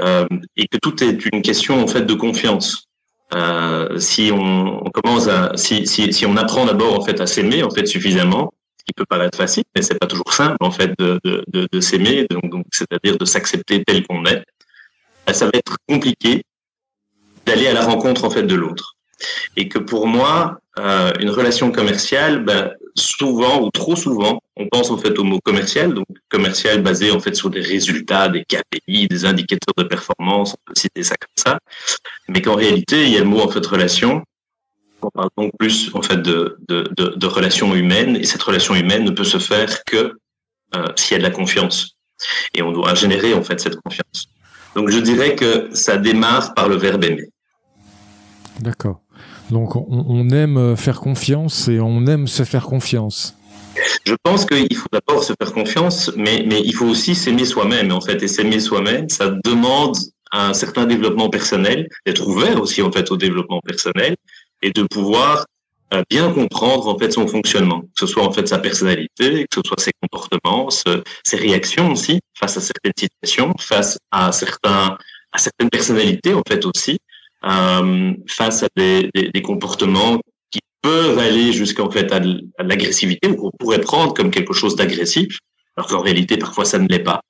euh, 0.00 0.26
et 0.56 0.66
que 0.68 0.78
tout 0.78 1.02
est 1.02 1.26
une 1.26 1.42
question 1.42 1.82
en 1.82 1.86
fait 1.86 2.02
de 2.02 2.14
confiance. 2.14 2.86
Euh, 3.34 3.98
si 3.98 4.30
on, 4.32 4.80
commence 4.92 5.28
à, 5.28 5.52
si, 5.54 5.86
si, 5.86 6.12
si 6.12 6.26
on 6.26 6.36
apprend 6.36 6.66
d'abord 6.66 6.98
en 6.98 7.04
fait 7.04 7.20
à 7.20 7.26
s'aimer 7.26 7.62
en 7.62 7.70
fait 7.70 7.86
suffisamment, 7.86 8.52
ce 8.78 8.84
qui 8.84 8.92
peut 8.92 9.04
paraître 9.08 9.36
facile, 9.36 9.64
mais 9.76 9.82
c'est 9.82 9.98
pas 9.98 10.06
toujours 10.06 10.32
simple 10.32 10.56
en 10.60 10.70
fait 10.70 10.92
de, 10.98 11.20
de, 11.24 11.44
de, 11.48 11.68
de 11.70 11.80
s'aimer, 11.80 12.26
donc, 12.30 12.50
donc 12.50 12.66
c'est-à-dire 12.72 13.18
de 13.18 13.24
s'accepter 13.24 13.84
tel 13.84 14.06
qu'on 14.06 14.24
est. 14.24 14.42
Ben, 15.26 15.32
ça 15.32 15.46
va 15.46 15.52
être 15.54 15.76
compliqué 15.88 16.42
d'aller 17.46 17.68
à 17.68 17.72
la 17.72 17.84
rencontre 17.84 18.24
en 18.24 18.30
fait 18.30 18.42
de 18.42 18.54
l'autre. 18.54 18.96
Et 19.56 19.68
que 19.68 19.78
pour 19.78 20.06
moi, 20.06 20.60
euh, 20.78 21.12
une 21.20 21.30
relation 21.30 21.72
commerciale, 21.72 22.44
ben, 22.44 22.72
souvent 22.94 23.62
ou 23.62 23.70
trop 23.70 23.96
souvent, 23.96 24.40
on 24.56 24.68
pense 24.68 24.90
en 24.90 24.98
fait 24.98 25.18
au 25.18 25.24
mot 25.24 25.38
commercial, 25.44 25.94
donc 25.94 26.06
commercial 26.28 26.82
basé 26.82 27.10
en 27.10 27.20
fait 27.20 27.34
sur 27.34 27.50
des 27.50 27.60
résultats, 27.60 28.28
des 28.28 28.44
KPI, 28.44 29.08
des 29.08 29.24
indicateurs 29.24 29.74
de 29.76 29.84
performance, 29.84 30.54
on 30.54 30.62
peut 30.66 30.74
citer 30.76 31.02
ça 31.02 31.16
comme 31.16 31.36
ça, 31.36 31.58
mais 32.28 32.40
qu'en 32.42 32.54
réalité, 32.54 33.04
il 33.04 33.10
y 33.10 33.16
a 33.16 33.20
le 33.20 33.26
mot 33.26 33.40
en 33.40 33.48
fait 33.48 33.64
relation. 33.64 34.22
On 35.02 35.10
parle 35.10 35.30
donc 35.36 35.52
plus 35.58 35.90
en 35.94 36.02
fait 36.02 36.20
de, 36.20 36.58
de, 36.68 37.26
relation 37.26 37.74
humaine, 37.74 38.16
et 38.16 38.24
cette 38.24 38.42
relation 38.42 38.74
humaine 38.74 39.04
ne 39.04 39.10
peut 39.10 39.24
se 39.24 39.38
faire 39.38 39.82
que 39.84 40.18
euh, 40.76 40.86
s'il 40.96 41.12
y 41.12 41.14
a 41.14 41.18
de 41.18 41.22
la 41.22 41.30
confiance. 41.30 41.96
Et 42.54 42.62
on 42.62 42.70
doit 42.70 42.94
générer 42.94 43.32
en 43.32 43.42
fait 43.42 43.58
cette 43.60 43.76
confiance. 43.76 44.28
Donc 44.74 44.90
je 44.90 44.98
dirais 44.98 45.34
que 45.36 45.70
ça 45.72 45.96
démarre 45.96 46.54
par 46.54 46.68
le 46.68 46.76
verbe 46.76 47.04
aimer. 47.04 47.28
D'accord. 48.60 49.00
Donc 49.50 49.76
on, 49.76 50.28
aime 50.30 50.76
faire 50.76 51.00
confiance 51.00 51.68
et 51.68 51.80
on 51.80 52.06
aime 52.06 52.26
se 52.26 52.44
faire 52.44 52.64
confiance. 52.64 53.36
Je 54.04 54.14
pense 54.22 54.44
qu'il 54.44 54.74
faut 54.76 54.88
d'abord 54.92 55.22
se 55.22 55.32
faire 55.40 55.52
confiance, 55.52 56.10
mais, 56.16 56.44
il 56.64 56.74
faut 56.74 56.86
aussi 56.86 57.14
s'aimer 57.14 57.44
soi-même. 57.44 57.92
En 57.92 58.00
fait, 58.00 58.22
et 58.22 58.28
s'aimer 58.28 58.60
soi-même, 58.60 59.08
ça 59.08 59.32
demande 59.44 59.96
un 60.32 60.54
certain 60.54 60.86
développement 60.86 61.28
personnel, 61.28 61.88
d'être 62.06 62.26
ouvert 62.26 62.60
aussi 62.60 62.82
en 62.82 62.92
fait 62.92 63.10
au 63.10 63.16
développement 63.16 63.60
personnel 63.60 64.14
et 64.62 64.70
de 64.70 64.82
pouvoir 64.84 65.46
bien 66.08 66.32
comprendre 66.32 66.88
en 66.88 66.96
fait 66.98 67.10
son 67.10 67.26
fonctionnement, 67.26 67.80
que 67.80 67.88
ce 67.98 68.06
soit 68.06 68.24
en 68.24 68.30
fait 68.30 68.46
sa 68.46 68.58
personnalité, 68.58 69.46
que 69.50 69.56
ce 69.56 69.60
soit 69.66 69.80
ses 69.80 69.92
comportements, 70.00 70.68
ses 70.70 71.36
réactions 71.36 71.90
aussi 71.90 72.20
face 72.38 72.56
à 72.56 72.60
certaines 72.60 72.92
situations, 72.96 73.52
face 73.58 73.98
à 74.12 74.30
certains 74.32 74.96
à 75.32 75.38
certaines 75.38 75.70
personnalités 75.70 76.34
en 76.34 76.42
fait 76.46 76.64
aussi, 76.64 76.92
euh, 76.92 77.09
face 77.42 78.62
à 78.62 78.68
des, 78.76 79.10
des, 79.14 79.30
des, 79.30 79.42
comportements 79.42 80.20
qui 80.50 80.60
peuvent 80.82 81.18
aller 81.18 81.52
jusqu'à 81.52 81.82
en 81.82 81.90
fait 81.90 82.12
à 82.12 82.20
l'agressivité 82.62 83.28
ou 83.28 83.36
qu'on 83.36 83.50
pourrait 83.58 83.80
prendre 83.80 84.14
comme 84.14 84.30
quelque 84.30 84.52
chose 84.52 84.76
d'agressif, 84.76 85.38
alors 85.76 85.88
qu'en 85.88 86.00
réalité 86.00 86.36
parfois 86.36 86.64
ça 86.64 86.78
ne 86.78 86.86
l'est 86.88 86.98
pas, 86.98 87.20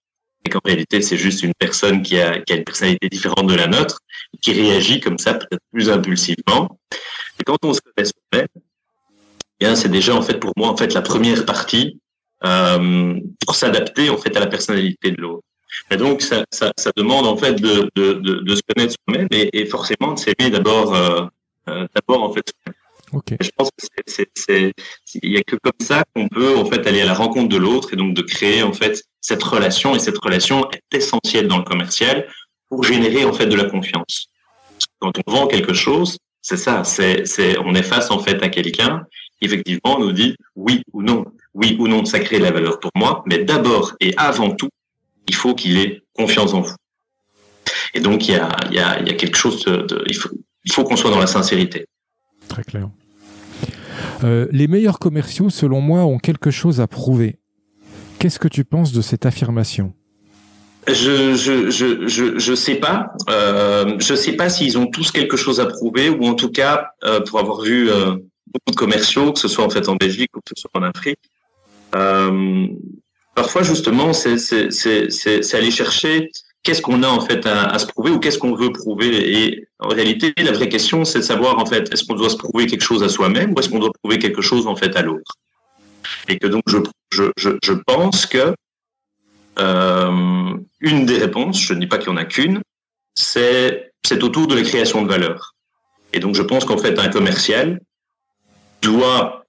et 0.45 0.49
qu'en 0.49 0.61
réalité 0.65 1.01
c'est 1.03 1.17
juste 1.17 1.43
une 1.43 1.53
personne 1.59 2.03
qui 2.03 2.19
a, 2.19 2.41
qui 2.41 2.53
a 2.53 2.57
une 2.57 2.65
personnalité 2.65 3.09
différente 3.09 3.47
de 3.47 3.55
la 3.55 3.67
nôtre, 3.67 4.01
qui 4.41 4.53
réagit 4.53 5.01
comme 5.01 5.19
ça 5.19 5.35
peut-être 5.35 5.63
plus 5.73 5.91
impulsivement 5.91 6.79
et 7.41 7.45
quand 7.45 7.57
on 7.65 7.73
se 7.73 7.81
connaît 7.81 8.07
soi-même, 8.07 8.49
bien, 9.59 9.75
c'est 9.75 9.89
déjà 9.89 10.15
en 10.15 10.23
fait 10.23 10.39
pour 10.39 10.53
moi 10.57 10.69
en 10.69 10.77
fait 10.77 10.93
la 10.93 11.03
première 11.03 11.47
partie 11.47 11.99
euh, 12.45 13.19
pour 13.45 13.55
s'adapter 13.55 14.11
en 14.11 14.19
fait 14.19 14.37
à 14.37 14.41
la 14.41 14.47
personnalité 14.47 15.11
de 15.11 15.21
l'autre. 15.21 15.45
Et 15.91 15.97
donc 15.97 16.23
ça, 16.23 16.45
ça, 16.51 16.73
ça, 16.77 16.91
demande 16.97 17.27
en 17.27 17.37
fait 17.37 17.55
de, 17.55 17.91
de, 17.97 18.15
de, 18.15 18.35
de 18.41 18.55
se 18.55 18.63
connaître 18.69 18.95
soi-même 18.95 19.29
et, 19.31 19.61
et, 19.61 19.67
forcément 19.67 20.13
de 20.13 20.19
s'aimer 20.19 20.51
d'abord 20.51 20.95
euh, 20.95 21.23
euh 21.69 21.87
d'abord 21.95 22.23
en 22.23 22.33
fait. 22.33 22.53
Okay. 23.13 23.37
Je 23.41 23.51
pense 23.57 23.71
que 23.71 24.03
c'est 24.07 24.73
il 25.23 25.33
y 25.33 25.37
a 25.37 25.43
que 25.43 25.57
comme 25.57 25.73
ça 25.81 26.05
qu'on 26.15 26.29
peut 26.29 26.57
en 26.57 26.65
fait 26.65 26.87
aller 26.87 27.01
à 27.01 27.07
la 27.07 27.15
rencontre 27.15 27.49
de 27.49 27.57
l'autre 27.57 27.93
et 27.93 27.97
donc 27.97 28.15
de 28.15 28.23
créer 28.23 28.63
en 28.63 28.73
fait 28.73 29.03
cette 29.21 29.43
relation 29.43 29.97
et 29.97 29.99
cette 29.99 30.19
relation 30.19 30.71
est 30.71 30.97
essentielle 30.97 31.49
dans 31.49 31.59
le 31.59 31.65
commercial 31.65 32.29
pour 32.69 32.85
générer 32.85 33.25
en 33.25 33.33
fait 33.33 33.47
de 33.47 33.57
la 33.57 33.65
confiance. 33.65 34.29
Quand 35.01 35.13
on 35.27 35.33
vend 35.33 35.47
quelque 35.49 35.75
chose, 35.75 36.19
c'est 36.41 36.57
ça, 36.57 36.85
c'est 36.85 37.25
on 37.59 37.75
est 37.75 37.83
face 37.83 38.13
en 38.13 38.21
fait 38.21 38.41
à 38.45 38.49
quelqu'un 38.49 39.05
effectivement 39.41 39.97
on 39.97 40.01
nous 40.01 40.13
dit 40.13 40.37
oui 40.55 40.83
ou 40.93 41.03
non, 41.03 41.25
oui 41.55 41.77
ou 41.79 41.89
non, 41.89 42.05
ça 42.05 42.21
crée 42.21 42.39
de 42.39 42.45
la 42.45 42.51
valeur 42.51 42.81
pour 42.81 42.91
moi, 42.95 43.23
mais 43.27 43.39
d'abord 43.39 43.95
et 44.01 44.15
avant 44.17 44.51
tout, 44.51 44.69
il 45.29 45.35
faut 45.35 45.55
qu'il 45.55 45.79
ait 45.79 46.03
confiance 46.15 46.55
en 46.55 46.61
vous. 46.63 46.75
Et 47.95 48.01
donc, 48.01 48.29
il 48.29 48.35
y 48.35 48.37
a, 48.37 48.49
il 48.71 48.75
y 48.75 48.79
a, 48.79 49.01
il 49.01 49.09
y 49.09 49.11
a 49.11 49.15
quelque 49.15 49.37
chose 49.37 49.65
de, 49.65 50.05
il 50.07 50.17
faut, 50.17 50.31
il 50.65 50.73
faut 50.73 50.85
qu'on 50.85 50.97
soit 50.97 51.11
dans 51.11 51.19
la 51.19 51.27
sincérité. 51.27 51.87
Très 52.49 52.65
clair. 52.65 52.89
Euh, 54.25 54.47
les 54.51 54.69
meilleurs 54.69 54.99
commerciaux, 54.99 55.51
selon 55.51 55.81
moi, 55.81 56.01
ont 56.01 56.19
quelque 56.19 56.51
chose 56.51 56.81
à 56.81 56.87
prouver. 56.87 57.39
Qu'est-ce 58.19 58.39
que 58.39 58.49
tu 58.49 58.65
penses 58.65 58.93
de 58.93 59.01
cette 59.01 59.25
affirmation? 59.25 59.95
Je, 60.87 61.35
je, 61.35 61.71
je, 61.71 62.09
je, 62.09 62.39
je 62.39 62.55
sais 62.55 62.77
pas. 62.77 63.13
Euh, 63.29 63.97
je 63.99 64.15
sais 64.15 64.33
pas 64.33 64.49
s'ils 64.49 64.79
ont 64.79 64.87
tous 64.87 65.11
quelque 65.11 65.37
chose 65.37 65.61
à 65.61 65.67
prouver 65.67 66.09
ou 66.09 66.25
en 66.25 66.35
tout 66.35 66.51
cas, 66.51 66.89
euh, 67.05 67.21
pour 67.21 67.39
avoir 67.39 67.61
vu 67.63 67.91
euh, 67.91 68.13
beaucoup 68.47 68.71
de 68.71 68.77
commerciaux, 68.77 69.33
que 69.33 69.39
ce 69.39 69.49
soit 69.49 69.65
en 69.65 69.71
fait 69.71 69.89
en 69.89 69.97
Belgique 69.97 70.31
ou 70.37 70.41
que 70.41 70.53
ce 70.55 70.61
soit 70.61 70.71
en 70.75 70.83
Afrique, 70.83 71.21
parfois 73.35 73.63
justement, 73.63 74.13
c'est 74.13 75.55
aller 75.55 75.71
chercher 75.71 76.31
qu'est-ce 76.63 76.83
qu'on 76.83 77.03
a 77.03 77.09
en 77.09 77.21
fait 77.21 77.47
à, 77.47 77.67
à 77.67 77.79
se 77.79 77.87
prouver 77.87 78.11
ou 78.11 78.19
qu'est-ce 78.19 78.39
qu'on 78.39 78.55
veut 78.55 78.73
prouver. 78.73 79.43
Et 79.43 79.69
en 79.79 79.89
réalité, 79.89 80.33
la 80.37 80.53
vraie 80.53 80.69
question, 80.69 81.05
c'est 81.05 81.21
de 81.21 81.25
savoir 81.25 81.59
en 81.59 81.67
fait, 81.67 81.93
est-ce 81.93 82.05
qu'on 82.05 82.15
doit 82.15 82.31
se 82.31 82.37
prouver 82.37 82.67
quelque 82.67 82.83
chose 82.83 83.03
à 83.03 83.09
soi-même 83.09 83.53
ou 83.53 83.61
est-ce 83.61 83.69
qu'on 83.69 83.79
doit 83.79 83.93
prouver 84.03 84.19
quelque 84.19 84.43
chose 84.43 84.67
en 84.67 84.77
fait 84.77 84.95
à 84.97 85.03
l'autre. 85.03 85.33
Et 86.29 86.39
que 86.39 86.47
donc 86.47 86.63
je, 86.67 86.79
je, 87.13 87.25
je, 87.37 87.51
je 87.63 87.73
pense 87.73 88.27
que 88.27 88.55
euh, 89.59 90.57
une 90.81 91.07
des 91.07 91.19
réponses, 91.19 91.61
je 91.61 91.75
ne 91.75 91.81
dis 91.81 91.87
pas 91.87 91.99
qu'il 91.99 92.09
y 92.09 92.13
en 92.13 92.17
a 92.17 92.25
qu'une, 92.25 92.61
c'est 93.15 93.93
c'est 94.07 94.23
autour 94.23 94.47
de 94.47 94.55
la 94.55 94.63
création 94.63 95.03
de 95.03 95.09
valeur. 95.09 95.55
Et 96.13 96.21
donc 96.21 96.35
je 96.35 96.43
pense 96.43 96.65
qu'en 96.65 96.79
fait 96.79 96.99
un 96.99 97.09
commercial 97.09 97.81
doit 98.83 99.45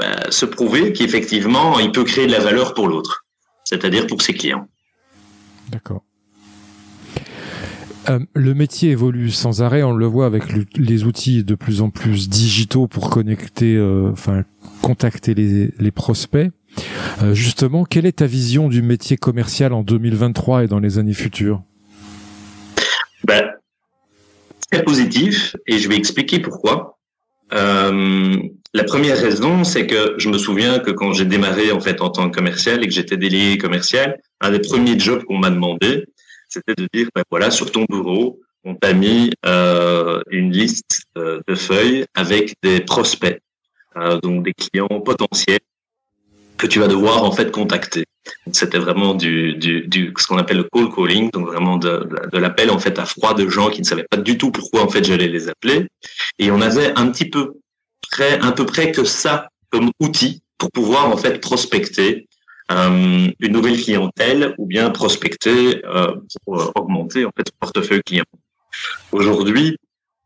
bah, 0.00 0.30
se 0.30 0.46
prouver 0.46 0.92
qu'effectivement, 0.92 1.78
il 1.78 1.92
peut 1.92 2.04
créer 2.04 2.26
de 2.26 2.32
la 2.32 2.40
valeur 2.40 2.72
pour 2.72 2.88
l'autre, 2.88 3.26
c'est-à-dire 3.64 4.06
pour 4.06 4.22
ses 4.22 4.32
clients. 4.32 4.66
D'accord. 5.68 6.02
Euh, 8.08 8.18
le 8.34 8.54
métier 8.54 8.92
évolue 8.92 9.30
sans 9.30 9.60
arrêt, 9.60 9.82
on 9.82 9.92
le 9.92 10.06
voit 10.06 10.24
avec 10.24 10.44
les 10.74 11.04
outils 11.04 11.44
de 11.44 11.54
plus 11.54 11.82
en 11.82 11.90
plus 11.90 12.30
digitaux 12.30 12.86
pour 12.86 13.10
connecter, 13.10 13.76
euh, 13.76 14.10
enfin 14.10 14.44
contacter 14.80 15.34
les, 15.34 15.70
les 15.78 15.90
prospects. 15.90 16.50
Euh, 17.22 17.34
justement, 17.34 17.84
quelle 17.84 18.06
est 18.06 18.18
ta 18.18 18.26
vision 18.26 18.68
du 18.68 18.80
métier 18.80 19.18
commercial 19.18 19.74
en 19.74 19.82
2023 19.82 20.64
et 20.64 20.66
dans 20.66 20.78
les 20.78 20.98
années 20.98 21.12
futures? 21.12 21.62
Ben, 23.24 23.50
Très 24.72 24.82
positif, 24.82 25.56
et 25.66 25.78
je 25.78 25.88
vais 25.88 25.96
expliquer 25.96 26.38
pourquoi. 26.38 26.96
La 28.72 28.84
première 28.84 29.20
raison, 29.20 29.64
c'est 29.64 29.86
que 29.86 30.14
je 30.18 30.28
me 30.28 30.38
souviens 30.38 30.78
que 30.78 30.92
quand 30.92 31.12
j'ai 31.12 31.24
démarré 31.24 31.72
en 31.72 31.80
fait 31.80 32.00
en 32.00 32.10
tant 32.10 32.30
que 32.30 32.36
commercial 32.36 32.84
et 32.84 32.86
que 32.86 32.94
j'étais 32.94 33.16
délégué 33.16 33.58
commercial, 33.58 34.20
un 34.40 34.52
des 34.52 34.60
premiers 34.60 34.98
jobs 34.98 35.24
qu'on 35.24 35.38
m'a 35.38 35.50
demandé, 35.50 36.06
c'était 36.48 36.74
de 36.76 36.86
dire 36.92 37.08
ben 37.14 37.24
voilà 37.30 37.50
sur 37.50 37.72
ton 37.72 37.84
bureau, 37.88 38.40
on 38.62 38.76
t'a 38.76 38.92
mis 38.92 39.32
euh, 39.44 40.20
une 40.30 40.52
liste 40.52 41.02
euh, 41.18 41.40
de 41.48 41.56
feuilles 41.56 42.04
avec 42.14 42.54
des 42.62 42.80
prospects, 42.80 43.40
euh, 43.96 44.20
donc 44.20 44.44
des 44.44 44.52
clients 44.52 45.00
potentiels 45.00 45.58
que 46.56 46.68
tu 46.68 46.78
vas 46.78 46.86
devoir 46.86 47.24
en 47.24 47.32
fait 47.32 47.50
contacter. 47.50 48.04
C'était 48.52 48.78
vraiment 48.78 49.14
du, 49.14 49.54
du, 49.54 49.88
du 49.88 50.12
ce 50.16 50.26
qu'on 50.28 50.38
appelle 50.38 50.58
le 50.58 50.68
cold 50.70 50.94
calling, 50.94 51.30
donc 51.32 51.46
vraiment 51.46 51.76
de, 51.76 52.06
de, 52.30 52.38
l'appel 52.38 52.70
en 52.70 52.78
fait 52.78 52.98
à 53.00 53.06
froid 53.06 53.34
de 53.34 53.48
gens 53.48 53.70
qui 53.70 53.80
ne 53.80 53.86
savaient 53.86 54.06
pas 54.08 54.18
du 54.18 54.38
tout 54.38 54.52
pourquoi 54.52 54.82
en 54.82 54.88
fait 54.88 55.02
j'allais 55.02 55.26
les 55.26 55.48
appeler. 55.48 55.88
Et 56.38 56.52
on 56.52 56.60
avait 56.60 56.92
un 56.96 57.10
petit 57.10 57.28
peu 57.28 57.54
près, 58.10 58.38
un 58.40 58.52
peu 58.52 58.66
près 58.66 58.92
que 58.92 59.04
ça 59.04 59.48
comme 59.70 59.90
outil 60.00 60.42
pour 60.58 60.70
pouvoir 60.70 61.08
en 61.08 61.16
fait 61.16 61.40
prospecter 61.40 62.28
euh, 62.70 63.28
une 63.40 63.52
nouvelle 63.52 63.80
clientèle 63.80 64.54
ou 64.58 64.66
bien 64.66 64.90
prospecter 64.90 65.84
euh, 65.84 66.14
pour 66.44 66.60
euh, 66.60 66.70
augmenter 66.74 67.24
en 67.24 67.30
fait 67.36 67.48
son 67.48 67.56
portefeuille 67.58 68.02
client. 68.04 68.24
Aujourd'hui, 69.10 69.76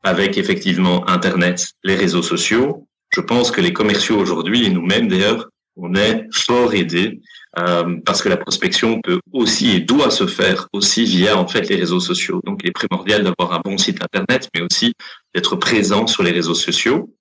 avec 0.03 0.37
effectivement 0.37 1.09
Internet, 1.09 1.69
les 1.85 1.95
réseaux 1.95 2.23
sociaux, 2.23 2.87
je 3.11 3.21
pense 3.21 3.50
que 3.50 3.61
les 3.61 3.73
commerciaux 3.73 4.19
aujourd'hui 4.19 4.67
et 4.67 4.71
nous-mêmes 4.71 5.09
d'ailleurs 5.09 5.49
on 5.76 5.95
est 5.95 6.26
fort 6.33 6.75
aidé 6.75 7.21
euh, 7.59 7.97
parce 8.05 8.23
que 8.23 8.29
la 8.29 8.37
prospection 8.37 9.00
peut 9.00 9.21
aussi 9.33 9.71
et 9.71 9.81
doit 9.81 10.11
se 10.11 10.26
faire 10.26 10.69
aussi 10.73 11.05
via 11.05 11.37
en 11.38 11.47
fait 11.47 11.69
les 11.69 11.76
réseaux 11.76 12.00
sociaux. 12.00 12.41
Donc 12.45 12.61
il 12.62 12.69
est 12.69 12.73
primordial 12.73 13.25
d'avoir 13.25 13.57
un 13.57 13.61
bon 13.64 13.79
site 13.79 14.03
internet, 14.03 14.49
mais 14.55 14.61
aussi 14.61 14.95
d'être 15.35 15.57
présent 15.57 16.07
sur 16.07 16.23
les 16.23 16.33
réseaux 16.33 16.55
sociaux 16.55 17.14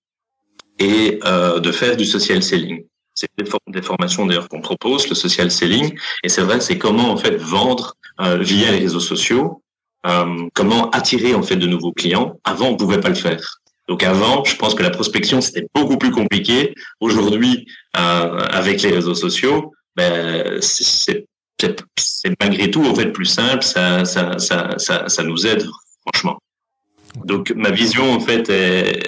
et 0.83 1.19
euh, 1.25 1.59
de 1.59 1.71
faire 1.71 1.95
du 1.95 2.05
social 2.05 2.43
selling. 2.43 2.83
C'est 3.15 3.29
des, 3.37 3.81
formations 3.81 4.25
d'ailleurs 4.25 4.49
qu'on 4.49 4.61
propose, 4.61 5.07
le 5.07 5.15
social 5.15 5.51
selling, 5.51 5.95
et 6.23 6.29
c'est 6.29 6.41
vrai, 6.41 6.59
c'est 6.59 6.79
comment 6.79 7.11
en 7.11 7.17
fait 7.17 7.35
vendre 7.35 7.93
euh, 8.19 8.37
via 8.37 8.71
les 8.71 8.79
réseaux 8.79 8.99
sociaux, 8.99 9.61
euh, 10.07 10.47
comment 10.55 10.89
attirer 10.89 11.35
en 11.35 11.43
fait 11.43 11.55
de 11.55 11.67
nouveaux 11.67 11.91
clients. 11.91 12.39
Avant, 12.43 12.69
on 12.69 12.75
pouvait 12.75 12.99
pas 12.99 13.09
le 13.09 13.15
faire. 13.15 13.59
Donc 13.87 14.01
avant, 14.03 14.43
je 14.43 14.55
pense 14.55 14.73
que 14.73 14.83
la 14.83 14.89
prospection 14.89 15.41
c'était 15.41 15.67
beaucoup 15.75 15.97
plus 15.97 16.11
compliqué. 16.11 16.73
Aujourd'hui, 16.99 17.65
euh, 17.97 18.39
avec 18.49 18.81
les 18.81 18.91
réseaux 18.91 19.15
sociaux, 19.15 19.73
ben, 19.95 20.59
c'est 20.61 21.25
malgré 22.41 22.71
tout 22.71 22.83
en 22.83 22.95
fait 22.95 23.11
plus 23.11 23.25
simple. 23.25 23.63
Ça, 23.63 24.05
ça, 24.05 24.39
ça, 24.39 24.75
ça, 24.77 25.07
ça 25.07 25.23
nous 25.23 25.45
aide 25.45 25.63
franchement. 26.05 26.39
Donc 27.25 27.51
ma 27.55 27.71
vision 27.71 28.11
en 28.11 28.19
fait 28.19 28.49
est 28.49 29.01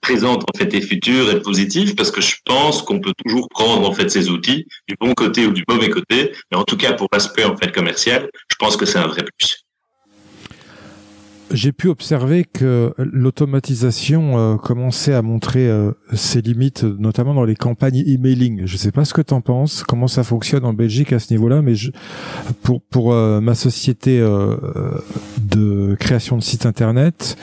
présente 0.00 0.42
en 0.42 0.58
fait 0.58 0.72
et 0.74 0.80
future 0.80 1.30
et 1.30 1.40
positive 1.40 1.94
parce 1.94 2.10
que 2.10 2.20
je 2.20 2.36
pense 2.44 2.82
qu'on 2.82 3.00
peut 3.00 3.12
toujours 3.24 3.48
prendre 3.48 3.88
en 3.88 3.92
fait 3.92 4.10
ces 4.10 4.30
outils 4.30 4.66
du 4.88 4.96
bon 5.00 5.14
côté 5.14 5.46
ou 5.46 5.52
du 5.52 5.64
mauvais 5.68 5.90
côté, 5.90 6.32
mais 6.50 6.58
en 6.58 6.64
tout 6.64 6.76
cas 6.76 6.92
pour 6.92 7.08
l'aspect 7.12 7.44
en 7.44 7.56
fait 7.56 7.72
commercial, 7.72 8.28
je 8.50 8.56
pense 8.58 8.76
que 8.76 8.86
c'est 8.86 8.98
un 8.98 9.06
vrai 9.06 9.24
plus 9.38 9.65
j'ai 11.52 11.72
pu 11.72 11.88
observer 11.88 12.44
que 12.44 12.92
l'automatisation 12.98 14.38
euh, 14.38 14.56
commençait 14.56 15.14
à 15.14 15.22
montrer 15.22 15.68
euh, 15.68 15.92
ses 16.12 16.42
limites, 16.42 16.82
notamment 16.84 17.34
dans 17.34 17.44
les 17.44 17.54
campagnes 17.54 18.02
emailing. 18.06 18.62
Je 18.66 18.74
ne 18.74 18.78
sais 18.78 18.92
pas 18.92 19.04
ce 19.04 19.14
que 19.14 19.22
tu 19.22 19.32
en 19.32 19.40
penses, 19.40 19.84
comment 19.84 20.08
ça 20.08 20.24
fonctionne 20.24 20.64
en 20.64 20.72
Belgique 20.72 21.12
à 21.12 21.18
ce 21.18 21.32
niveau-là, 21.32 21.62
mais 21.62 21.74
je, 21.74 21.90
pour, 22.62 22.82
pour 22.82 23.12
euh, 23.12 23.40
ma 23.40 23.54
société 23.54 24.18
de 24.18 25.96
création 25.98 26.36
de 26.36 26.42
sites 26.42 26.66
internet, 26.66 27.36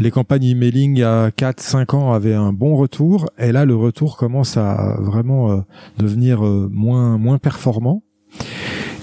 les 0.00 0.10
campagnes 0.10 0.44
emailing 0.44 0.96
il 0.96 1.00
y 1.00 1.04
a 1.04 1.30
4-5 1.30 1.96
ans 1.96 2.12
avaient 2.12 2.34
un 2.34 2.52
bon 2.52 2.76
retour, 2.76 3.30
et 3.38 3.52
là 3.52 3.64
le 3.64 3.74
retour 3.74 4.16
commence 4.16 4.56
à 4.56 4.96
vraiment 5.00 5.64
devenir 5.98 6.42
moins 6.42 7.18
moins 7.18 7.38
performant. 7.38 8.02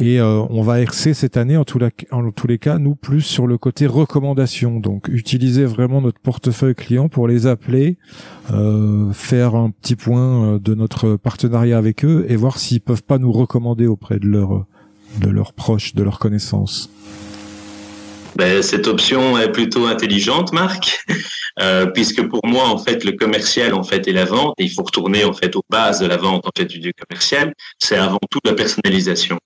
Et 0.01 0.19
euh, 0.19 0.41
on 0.49 0.61
va 0.61 0.81
exercer 0.81 1.13
cette 1.13 1.37
année, 1.37 1.55
en, 1.55 1.63
tous 1.63 1.79
les 1.79 2.57
cas, 2.57 2.77
nous, 2.79 2.95
plus 2.95 3.21
sur 3.21 3.47
le 3.47 3.57
côté 3.57 3.87
recommandation. 3.87 4.79
Donc, 4.79 5.07
utiliser 5.07 5.65
vraiment 5.65 6.01
notre 6.01 6.19
portefeuille 6.19 6.75
client 6.75 7.07
pour 7.07 7.27
les 7.27 7.47
appeler, 7.47 7.97
euh, 8.51 9.13
faire 9.13 9.55
un 9.55 9.71
petit 9.71 9.95
point 9.95 10.55
euh, 10.55 10.59
de 10.59 10.75
notre 10.75 11.15
partenariat 11.15 11.77
avec 11.77 12.03
eux 12.03 12.25
et 12.27 12.35
voir 12.35 12.57
s'ils 12.59 12.81
peuvent 12.81 13.03
pas 13.03 13.19
nous 13.19 13.31
recommander 13.31 13.87
auprès 13.87 14.19
de 14.19 14.27
leurs 14.27 15.53
proches, 15.53 15.95
de 15.95 16.03
leurs 16.03 16.19
connaissances. 16.19 16.89
Ben, 18.35 18.61
cette 18.61 18.87
option 18.87 19.37
est 19.37 19.51
plutôt 19.51 19.85
intelligente, 19.85 20.51
Marc, 20.51 21.05
euh, 21.61 21.85
puisque 21.85 22.21
pour 22.27 22.45
moi, 22.45 22.67
en 22.67 22.77
fait, 22.77 23.05
le 23.05 23.13
commercial, 23.13 23.73
en 23.73 23.83
fait, 23.83 24.09
et 24.09 24.11
la 24.11 24.25
vente, 24.25 24.55
et 24.57 24.65
il 24.65 24.69
faut 24.69 24.83
retourner 24.83 25.23
en 25.23 25.31
fait 25.31 25.55
aux 25.55 25.63
bases 25.69 26.01
de 26.01 26.05
la 26.05 26.17
vente, 26.17 26.45
en 26.45 26.51
fait, 26.55 26.65
du 26.65 26.91
commercial, 26.93 27.53
c'est 27.79 27.95
avant 27.95 28.19
tout 28.29 28.39
la 28.43 28.53
personnalisation 28.53 29.37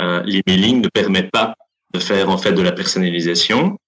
euh, 0.00 0.22
l'emailing 0.24 0.82
ne 0.82 0.88
permet 0.88 1.24
pas 1.24 1.54
de 1.92 1.98
faire 1.98 2.30
en 2.30 2.38
fait 2.38 2.52
de 2.52 2.62
la 2.62 2.72
personnalisation. 2.72 3.78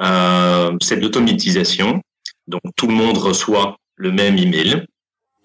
Euh, 0.00 0.76
c'est 0.80 0.96
de 0.96 1.02
l'automatisation. 1.02 2.00
Donc 2.46 2.62
tout 2.76 2.86
le 2.86 2.94
monde 2.94 3.18
reçoit 3.18 3.76
le 3.96 4.12
même 4.12 4.38
email. 4.38 4.86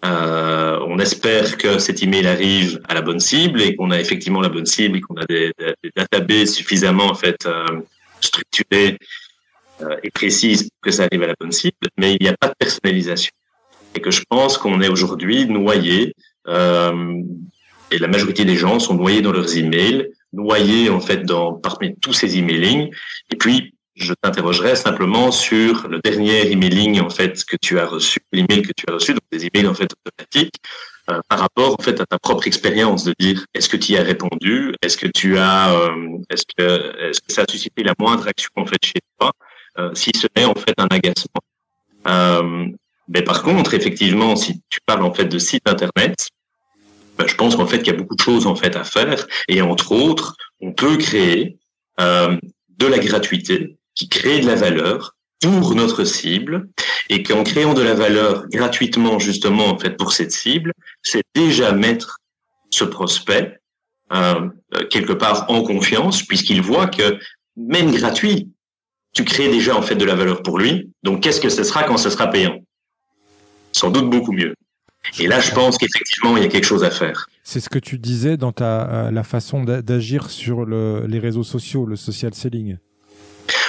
Euh, 0.05 0.79
on 0.87 0.97
espère 0.99 1.57
que 1.57 1.77
cet 1.77 2.01
email 2.01 2.25
arrive 2.25 2.79
à 2.87 2.93
la 2.93 3.01
bonne 3.01 3.19
cible 3.19 3.61
et 3.61 3.75
qu'on 3.75 3.91
a 3.91 3.99
effectivement 3.99 4.39
la 4.39 4.47
bonne 4.47 4.65
cible 4.65 4.97
et 4.97 5.01
qu'on 5.01 5.15
a 5.15 5.25
des, 5.25 5.51
des, 5.59 5.91
databases 5.95 6.53
suffisamment 6.53 7.07
en 7.07 7.15
fait 7.15 7.45
euh, 7.45 7.81
structurées 8.21 8.97
euh, 9.81 9.97
et 10.03 10.09
précises 10.09 10.63
pour 10.63 10.81
que 10.83 10.91
ça 10.91 11.03
arrive 11.03 11.23
à 11.23 11.27
la 11.27 11.35
bonne 11.37 11.51
cible. 11.51 11.75
Mais 11.97 12.15
il 12.15 12.23
n'y 12.23 12.29
a 12.29 12.37
pas 12.37 12.47
de 12.47 12.53
personnalisation 12.57 13.31
et 13.93 13.99
que 13.99 14.11
je 14.11 14.21
pense 14.29 14.57
qu'on 14.57 14.79
est 14.81 14.87
aujourd'hui 14.87 15.45
noyé 15.47 16.13
et 17.91 17.97
la 17.97 18.07
majorité 18.07 18.45
des 18.45 18.55
gens 18.55 18.79
sont 18.79 18.95
noyés 18.95 19.21
dans 19.21 19.31
leurs 19.31 19.57
emails, 19.57 20.09
noyés 20.33 20.89
en 20.89 20.99
fait 20.99 21.23
dans 21.23 21.53
parmi 21.53 21.95
tous 21.99 22.13
ces 22.13 22.37
emailing. 22.37 22.89
Et 23.31 23.35
puis 23.35 23.73
je 23.95 24.13
t'interrogerai 24.21 24.75
simplement 24.75 25.31
sur 25.31 25.87
le 25.87 25.99
dernier 25.99 26.51
emailing 26.51 27.01
en 27.01 27.09
fait 27.09 27.43
que 27.43 27.57
tu 27.61 27.79
as 27.79 27.85
reçu, 27.85 28.19
l'email 28.31 28.61
que 28.61 28.71
tu 28.75 28.85
as 28.87 28.93
reçu, 28.93 29.11
donc 29.11 29.21
des 29.31 29.45
emails 29.45 29.67
en 29.67 29.73
fait 29.73 29.89
automatiques, 29.93 30.55
euh, 31.09 31.19
par 31.27 31.39
rapport 31.39 31.75
en 31.77 31.83
fait 31.83 31.99
à 31.99 32.05
ta 32.05 32.17
propre 32.17 32.47
expérience, 32.47 33.03
de 33.03 33.13
dire 33.19 33.45
est-ce 33.53 33.67
que 33.67 33.77
tu 33.77 33.93
y 33.93 33.97
as 33.97 34.03
répondu, 34.03 34.73
est-ce 34.81 34.97
que 34.97 35.07
tu 35.07 35.37
as, 35.37 35.73
euh, 35.73 36.17
est-ce 36.29 36.43
que, 36.57 37.09
est-ce 37.09 37.19
que 37.19 37.33
ça 37.33 37.41
a 37.41 37.51
suscité 37.51 37.83
la 37.83 37.93
moindre 37.99 38.27
action 38.27 38.51
en 38.55 38.65
fait 38.65 38.83
chez 38.83 39.01
toi, 39.19 39.31
euh, 39.77 39.91
si 39.93 40.11
ce 40.15 40.27
n'est 40.35 40.45
en 40.45 40.55
fait 40.55 40.75
un 40.77 40.87
agacement. 40.89 41.41
mais 43.07 43.23
par 43.23 43.41
contre, 43.41 43.73
effectivement, 43.73 44.35
si 44.35 44.61
tu 44.69 44.79
parles 44.85 45.03
en 45.03 45.13
fait 45.13 45.25
de 45.25 45.39
site 45.39 45.67
internet, 45.67 46.29
ben, 47.19 47.27
je 47.27 47.35
pense 47.35 47.55
qu'en 47.55 47.67
fait 47.67 47.79
qu'il 47.79 47.93
y 47.93 47.95
a 47.95 47.99
beaucoup 47.99 48.15
de 48.15 48.21
choses 48.21 48.47
en 48.47 48.55
fait 48.55 48.75
à 48.75 48.83
faire 48.83 49.27
et 49.47 49.61
entre 49.61 49.91
autres, 49.91 50.35
on 50.61 50.71
peut 50.71 50.97
créer 50.97 51.57
de 51.99 52.87
la 52.87 52.97
gratuité 52.97 53.77
qui 53.93 54.07
crée 54.07 54.39
de 54.39 54.47
la 54.47 54.55
valeur 54.55 55.17
pour 55.41 55.75
notre 55.75 56.05
cible 56.05 56.69
et 57.09 57.23
qu'en 57.23 57.43
créant 57.43 57.73
de 57.73 57.81
la 57.81 57.93
valeur 57.93 58.47
gratuitement 58.47 59.19
justement 59.19 59.67
en 59.67 59.77
fait 59.77 59.97
pour 59.97 60.13
cette 60.13 60.31
cible, 60.31 60.71
c'est 61.01 61.23
déjà 61.35 61.71
mettre 61.73 62.17
ce 62.69 62.83
prospect 62.83 63.59
euh, 64.13 64.49
quelque 64.89 65.13
part 65.13 65.45
en 65.49 65.61
confiance 65.61 66.23
puisqu'il 66.23 66.61
voit 66.61 66.87
que 66.87 67.19
même 67.55 67.91
gratuit, 67.91 68.49
tu 69.13 69.25
crées 69.25 69.49
déjà 69.49 69.75
en 69.75 69.81
fait 69.81 69.95
de 69.95 70.05
la 70.05 70.15
valeur 70.15 70.43
pour 70.43 70.59
lui. 70.59 70.91
Donc 71.03 71.21
qu'est-ce 71.21 71.41
que 71.41 71.49
ce 71.49 71.63
sera 71.63 71.83
quand 71.83 71.97
ce 71.97 72.09
sera 72.09 72.27
payant? 72.27 72.59
Sans 73.71 73.91
doute 73.91 74.09
beaucoup 74.09 74.31
mieux. 74.31 74.53
Et 75.17 75.27
là, 75.27 75.39
je 75.39 75.51
pense 75.51 75.77
qu'effectivement, 75.77 76.37
il 76.37 76.43
y 76.43 76.45
a 76.45 76.49
quelque 76.49 76.65
chose 76.65 76.83
à 76.83 76.91
faire. 76.91 77.27
C'est 77.43 77.59
ce 77.59 77.69
que 77.69 77.79
tu 77.79 77.97
disais 77.97 78.37
dans 78.37 78.51
ta 78.51 78.89
euh, 78.89 79.11
la 79.11 79.23
façon 79.23 79.63
d'agir 79.63 80.29
sur 80.29 80.65
le, 80.65 81.05
les 81.07 81.19
réseaux 81.19 81.43
sociaux, 81.43 81.85
le 81.85 81.95
social 81.95 82.33
selling. 82.33 82.77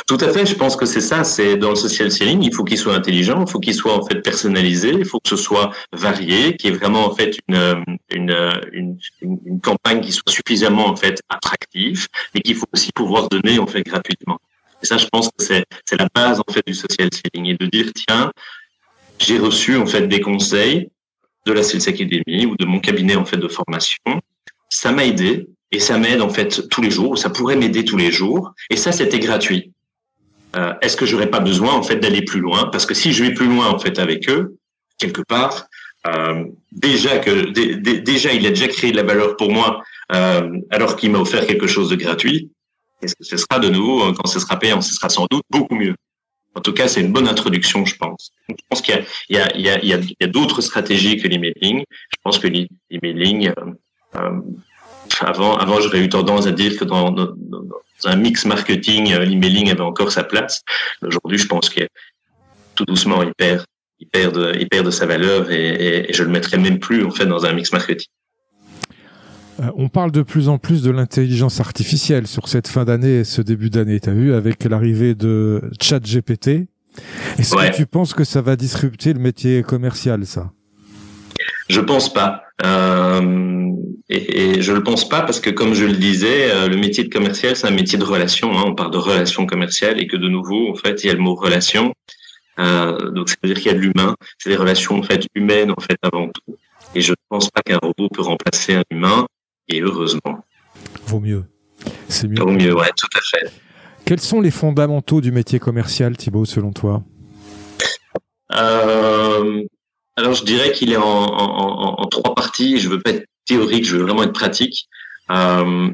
Tout 0.07 0.19
à 0.21 0.29
fait, 0.33 0.45
je 0.45 0.55
pense 0.55 0.77
que 0.77 0.87
c'est 0.87 1.01
ça, 1.01 1.25
c'est 1.25 1.57
dans 1.57 1.71
le 1.71 1.77
social 1.77 2.11
selling, 2.11 2.43
il 2.43 2.53
faut 2.53 2.65
qu'il 2.65 2.77
soit 2.77 2.95
intelligent, 2.95 3.45
il 3.47 3.51
faut 3.51 3.61
qu'il 3.61 3.75
soit 3.75 3.97
en 3.97 4.05
fait 4.05 4.21
personnalisé, 4.21 4.91
il 4.91 5.05
faut 5.05 5.21
que 5.21 5.29
ce 5.29 5.37
soit 5.37 5.71
varié, 5.93 6.57
qu'il 6.57 6.71
y 6.71 6.75
ait 6.75 6.77
vraiment 6.77 7.07
en 7.07 7.15
fait 7.15 7.39
une, 7.49 7.85
une, 8.11 8.37
une, 8.73 8.99
une 9.23 9.61
campagne 9.61 10.01
qui 10.01 10.13
soit 10.13 10.29
suffisamment 10.29 10.89
en 10.89 10.97
fait 10.97 11.23
attractive 11.29 12.09
et 12.35 12.41
qu'il 12.41 12.57
faut 12.57 12.67
aussi 12.75 12.91
pouvoir 12.93 13.29
donner 13.29 13.59
en 13.59 13.67
fait 13.67 13.83
gratuitement. 13.83 14.39
Et 14.83 14.87
ça, 14.87 14.97
je 14.97 15.07
pense 15.07 15.29
que 15.29 15.45
c'est, 15.45 15.65
c'est 15.85 15.97
la 15.97 16.09
base 16.15 16.41
en 16.41 16.53
fait 16.53 16.67
du 16.67 16.75
social 16.75 17.09
selling 17.13 17.47
et 17.53 17.57
de 17.57 17.67
dire 17.67 17.87
tiens, 17.95 18.33
j'ai 19.19 19.39
reçu 19.39 19.77
en 19.77 19.87
fait 19.87 20.09
des 20.09 20.21
conseils 20.21 20.91
de 21.47 21.53
la 21.53 21.63
Sales 21.63 21.89
Academy 21.89 22.47
ou 22.47 22.57
de 22.57 22.65
mon 22.65 22.81
cabinet 22.81 23.17
en 23.17 23.25
fait 23.25 23.37
de 23.37 23.49
formation, 23.49 24.21
ça 24.69 24.93
m'a 24.93 25.05
aidé 25.05 25.49
et 25.73 25.81
ça 25.81 25.99
m'aide 25.99 26.21
en 26.21 26.29
fait 26.29 26.69
tous 26.69 26.83
les 26.83 26.91
jours, 26.91 27.19
ça 27.19 27.31
pourrait 27.31 27.57
m'aider 27.57 27.85
tous 27.85 27.97
les 27.97 28.11
jours 28.11 28.53
et 28.71 28.77
ça 28.77 28.93
c'était 28.93 29.21
gratuit 29.21 29.73
euh, 30.57 30.75
est-ce 30.81 30.97
que 30.97 31.07
j'aurais 31.07 31.31
pas 31.31 31.41
besoin 31.41 31.75
en 31.75 31.83
fait 31.83 31.97
d'aller 31.97 32.23
plus 32.23 32.41
loin? 32.41 32.67
Parce 32.73 32.87
que 32.87 32.95
si 32.95 33.13
je 33.13 33.25
vais 33.25 33.35
plus 33.35 33.47
loin 33.47 33.69
en 33.69 33.79
fait 33.79 33.99
avec 33.99 34.29
eux, 34.29 34.57
quelque 34.99 35.23
part, 35.23 35.67
euh, 36.07 36.45
déjà 36.73 37.19
que 37.19 37.51
déjà 38.01 38.33
il 38.33 38.47
a 38.47 38.51
déjà 38.51 38.69
créé 38.69 38.91
de 38.91 38.97
la 38.97 39.03
valeur 39.03 39.37
pour 39.37 39.53
moi, 39.53 39.83
euh, 40.13 40.49
alors 40.71 40.97
qu'il 40.97 41.13
m'a 41.13 41.19
offert 41.19 41.47
quelque 41.47 41.67
chose 41.67 41.89
de 41.89 41.97
gratuit. 41.97 42.51
Est-ce 43.03 43.15
que 43.15 43.25
ce 43.25 43.37
sera 43.37 43.59
de 43.61 43.69
nouveau 43.69 44.13
quand 44.13 44.27
ce 44.27 44.41
sera 44.41 44.59
payant? 44.59 44.81
Ce 44.81 44.93
sera 44.93 45.09
sans 45.09 45.27
doute 45.31 45.45
beaucoup 45.49 45.75
mieux. 45.75 45.95
En 46.55 46.61
tout 46.61 46.73
cas, 46.73 46.89
c'est 46.89 47.01
une 47.01 47.13
bonne 47.13 47.29
introduction, 47.29 47.85
je 47.85 47.97
pense. 47.97 48.33
je 48.49 48.55
pense 48.69 48.83
qu'il 48.83 49.05
y 49.29 49.37
a, 49.37 49.45
a, 49.45 49.97
a, 49.97 50.01
a 50.23 50.27
d'autres 50.27 50.61
stratégies 50.61 51.17
que 51.17 51.29
l'emailing. 51.29 51.85
Je 51.89 52.17
pense 52.25 52.39
que 52.39 52.49
l'emailing, 52.49 53.49
euh, 53.49 53.73
euh, 54.17 54.41
avant, 55.21 55.57
avant, 55.57 55.81
j'aurais 55.81 56.01
eu 56.01 56.09
tendance 56.09 56.47
à 56.47 56.53
dire 56.53 56.77
que 56.77 56.85
dans, 56.85 57.11
dans, 57.13 57.27
dans 57.27 57.81
un 58.05 58.17
mix 58.17 58.45
marketing, 58.45 59.13
euh, 59.13 59.25
l'emailing 59.25 59.71
avait 59.71 59.81
encore 59.81 60.11
sa 60.11 60.25
place. 60.25 60.63
Aujourd'hui, 61.03 61.39
je 61.39 61.47
pense 61.47 61.69
que 61.69 61.87
tout 62.75 62.85
doucement, 62.85 63.23
il 63.23 63.33
perd, 63.35 63.65
il 64.01 64.09
perd, 64.09 64.35
de, 64.35 64.57
il 64.59 64.69
perd 64.69 64.87
de 64.87 64.91
sa 64.91 65.07
valeur 65.07 65.51
et, 65.51 66.09
et, 66.09 66.13
je 66.13 66.23
le 66.25 66.31
mettrai 66.31 66.57
même 66.57 66.79
plus 66.79 67.05
en 67.05 67.11
fait 67.11 67.27
dans 67.27 67.45
un 67.45 67.53
mix 67.53 67.73
marketing. 67.73 68.09
Euh, 69.61 69.71
on 69.77 69.89
parle 69.89 70.11
de 70.11 70.23
plus 70.23 70.49
en 70.49 70.59
plus 70.59 70.83
de 70.83 70.91
l'intelligence 70.91 71.61
artificielle 71.61 72.27
sur 72.27 72.49
cette 72.49 72.69
fin 72.69 72.85
d'année 72.85 73.21
et 73.21 73.25
ce 73.25 73.43
début 73.43 73.71
d'année. 73.71 74.01
Tu 74.01 74.09
as 74.09 74.13
vu 74.13 74.35
avec 74.35 74.65
l'arrivée 74.65 75.15
de 75.15 75.61
ChatGPT. 75.81 76.69
Est-ce 77.39 77.55
que 77.55 77.77
tu 77.77 77.87
penses 77.87 78.15
que 78.15 78.25
ça 78.25 78.43
va 78.43 78.57
disrupter 78.57 79.13
le 79.13 79.21
métier 79.21 79.63
commercial, 79.63 80.27
ça? 80.27 80.51
Je 81.69 81.81
pense 81.81 82.13
pas. 82.13 82.43
Euh, 82.65 83.71
et, 84.09 84.57
et, 84.57 84.63
je 84.63 84.73
le 84.73 84.83
pense 84.83 85.09
pas 85.09 85.23
parce 85.23 85.39
que, 85.39 85.51
comme 85.51 85.75
je 85.75 85.85
le 85.85 85.95
disais, 85.95 86.51
euh, 86.51 86.69
le 86.69 86.77
métier 86.77 87.05
de 87.05 87.09
commercial, 87.09 87.55
c'est 87.55 87.69
un 87.69 87.71
métier 87.71 87.97
de 87.97 88.05
relation. 88.05 88.59
Hein, 88.59 88.65
on 88.67 88.75
parle 88.75 88.91
de 88.91 88.99
relation 88.99 89.47
commerciale 89.47 90.03
et 90.03 90.09
que 90.09 90.17
de 90.17 90.29
nouveau, 90.29 90.71
en 90.71 90.75
fait, 90.75 91.05
il 91.05 91.07
y 91.07 91.11
a 91.11 91.15
le 91.15 91.21
mot 91.21 91.35
relation. 91.35 91.95
Euh, 92.59 93.11
donc, 93.13 93.29
ça 93.29 93.37
veut 93.43 93.49
dire 93.49 93.63
qu'il 93.63 93.73
y 93.73 93.75
a 93.75 93.79
de 93.79 93.83
l'humain. 93.83 94.17
C'est 94.39 94.51
des 94.51 94.57
relations 94.57 94.99
en 94.99 95.03
fait 95.03 95.25
humaines 95.35 95.71
en 95.71 95.81
fait 95.81 95.97
avant 96.03 96.29
tout. 96.29 96.57
Et 96.95 97.01
je 97.01 97.13
ne 97.13 97.17
pense 97.29 97.49
pas 97.51 97.63
qu'un 97.63 97.79
robot 97.79 98.09
peut 98.13 98.23
remplacer 98.23 98.75
un 98.75 98.83
humain. 98.91 99.27
Et 99.73 99.81
heureusement. 99.81 100.45
Vaut 101.07 101.21
mieux. 101.21 101.45
C'est 102.09 102.27
mieux. 102.27 102.43
Vaut 102.43 102.51
mieux, 102.51 102.75
ouais, 102.75 102.91
tout 102.97 103.09
à 103.17 103.21
fait. 103.21 103.53
Quels 104.05 104.21
sont 104.21 104.41
les 104.41 104.51
fondamentaux 104.51 105.21
du 105.21 105.31
métier 105.31 105.61
commercial, 105.61 106.17
Thibaut, 106.17 106.45
selon 106.45 106.73
toi? 106.73 107.05
Euh, 108.53 109.63
alors 110.17 110.35
je 110.35 110.45
dirais 110.45 110.73
qu'il 110.73 110.91
est 110.93 110.97
en, 110.97 111.03
en, 111.05 112.03
en, 112.03 112.07
trois 112.07 112.35
parties. 112.35 112.79
Je 112.79 112.89
veux 112.89 113.01
pas 113.01 113.11
être 113.11 113.27
théorique, 113.47 113.85
je 113.87 113.97
veux 113.97 114.03
vraiment 114.03 114.25
être 114.25 114.33
pratique. 114.33 114.89
Euh, 115.31 115.91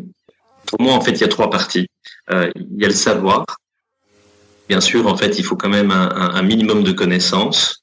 pour 0.64 0.80
moi, 0.80 0.94
en 0.94 1.02
fait, 1.02 1.12
il 1.12 1.20
y 1.20 1.24
a 1.24 1.28
trois 1.28 1.50
parties. 1.50 1.86
Euh, 2.30 2.50
il 2.56 2.80
y 2.80 2.84
a 2.86 2.88
le 2.88 2.94
savoir. 2.94 3.44
Bien 4.70 4.80
sûr, 4.80 5.06
en 5.06 5.16
fait, 5.16 5.38
il 5.38 5.44
faut 5.44 5.56
quand 5.56 5.68
même 5.68 5.90
un, 5.90 6.08
un 6.10 6.42
minimum 6.42 6.82
de 6.82 6.92
connaissances. 6.92 7.82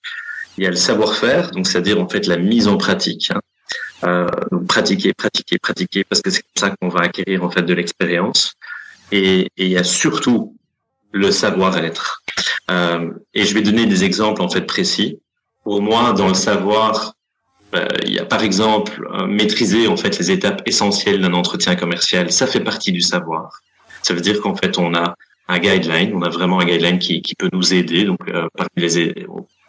Il 0.57 0.63
y 0.63 0.67
a 0.67 0.71
le 0.71 0.75
savoir-faire, 0.75 1.51
donc 1.51 1.67
c'est-à-dire 1.67 2.01
en 2.01 2.09
fait 2.09 2.25
la 2.27 2.37
mise 2.37 2.67
en 2.67 2.77
pratique. 2.77 3.29
Hein. 3.31 3.39
Euh, 4.05 4.27
pratiquer, 4.67 5.13
pratiquer, 5.13 5.57
pratiquer, 5.59 6.03
parce 6.03 6.21
que 6.21 6.29
c'est 6.29 6.41
comme 6.41 6.69
ça 6.69 6.75
qu'on 6.75 6.89
va 6.89 7.01
acquérir 7.01 7.43
en 7.43 7.49
fait 7.49 7.61
de 7.61 7.73
l'expérience. 7.73 8.53
Et, 9.11 9.41
et, 9.57 9.65
il 9.65 9.69
y 9.69 9.77
a 9.77 9.83
surtout 9.83 10.55
le 11.11 11.31
savoir-être. 11.31 12.21
Euh, 12.71 13.11
et 13.33 13.45
je 13.45 13.53
vais 13.53 13.61
donner 13.61 13.85
des 13.85 14.03
exemples 14.03 14.41
en 14.41 14.49
fait 14.49 14.61
précis 14.61 15.19
pour 15.63 15.81
moi, 15.81 16.13
dans 16.13 16.27
le 16.27 16.33
savoir, 16.33 17.13
euh, 17.73 17.87
il 18.05 18.13
y 18.13 18.19
a 18.19 18.25
par 18.25 18.43
exemple 18.43 19.07
euh, 19.13 19.25
maîtriser 19.25 19.87
en 19.87 19.97
fait 19.97 20.17
les 20.19 20.29
étapes 20.29 20.61
essentielles 20.65 21.21
d'un 21.21 21.33
entretien 21.33 21.75
commercial. 21.75 22.31
Ça 22.31 22.47
fait 22.47 22.59
partie 22.59 22.91
du 22.91 23.01
savoir. 23.01 23.61
Ça 24.01 24.13
veut 24.13 24.21
dire 24.21 24.41
qu'en 24.41 24.55
fait, 24.55 24.77
on 24.77 24.93
a 24.93 25.15
un 25.47 25.59
guideline, 25.59 26.13
on 26.13 26.21
a 26.21 26.29
vraiment 26.29 26.59
un 26.59 26.65
guideline 26.65 26.99
qui, 26.99 27.21
qui 27.21 27.35
peut 27.35 27.49
nous 27.53 27.73
aider. 27.73 28.03
Donc, 28.03 28.19
euh, 28.27 28.47
parmi 28.55 28.69
les, 28.75 29.25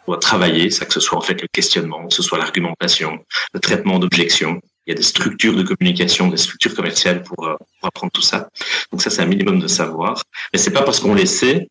on 0.07 0.11
doit 0.11 0.19
travailler, 0.19 0.69
ça 0.69 0.85
que 0.85 0.93
ce 0.93 0.99
soit 0.99 1.17
en 1.17 1.21
fait 1.21 1.41
le 1.41 1.47
questionnement, 1.51 2.07
que 2.07 2.13
ce 2.13 2.23
soit 2.23 2.37
l'argumentation, 2.37 3.19
le 3.53 3.59
traitement 3.59 3.99
d'objections. 3.99 4.59
Il 4.85 4.91
y 4.91 4.93
a 4.93 4.95
des 4.95 5.03
structures 5.03 5.55
de 5.55 5.63
communication, 5.63 6.27
des 6.27 6.37
structures 6.37 6.75
commerciales 6.75 7.23
pour, 7.23 7.47
euh, 7.47 7.55
pour 7.79 7.87
apprendre 7.87 8.11
tout 8.13 8.21
ça. 8.21 8.49
Donc 8.91 9.01
ça, 9.01 9.09
c'est 9.09 9.21
un 9.21 9.25
minimum 9.25 9.59
de 9.59 9.67
savoir. 9.67 10.21
Mais 10.53 10.59
c'est 10.59 10.71
pas 10.71 10.83
parce 10.83 10.99
qu'on 10.99 11.15
les 11.15 11.25
sait 11.25 11.67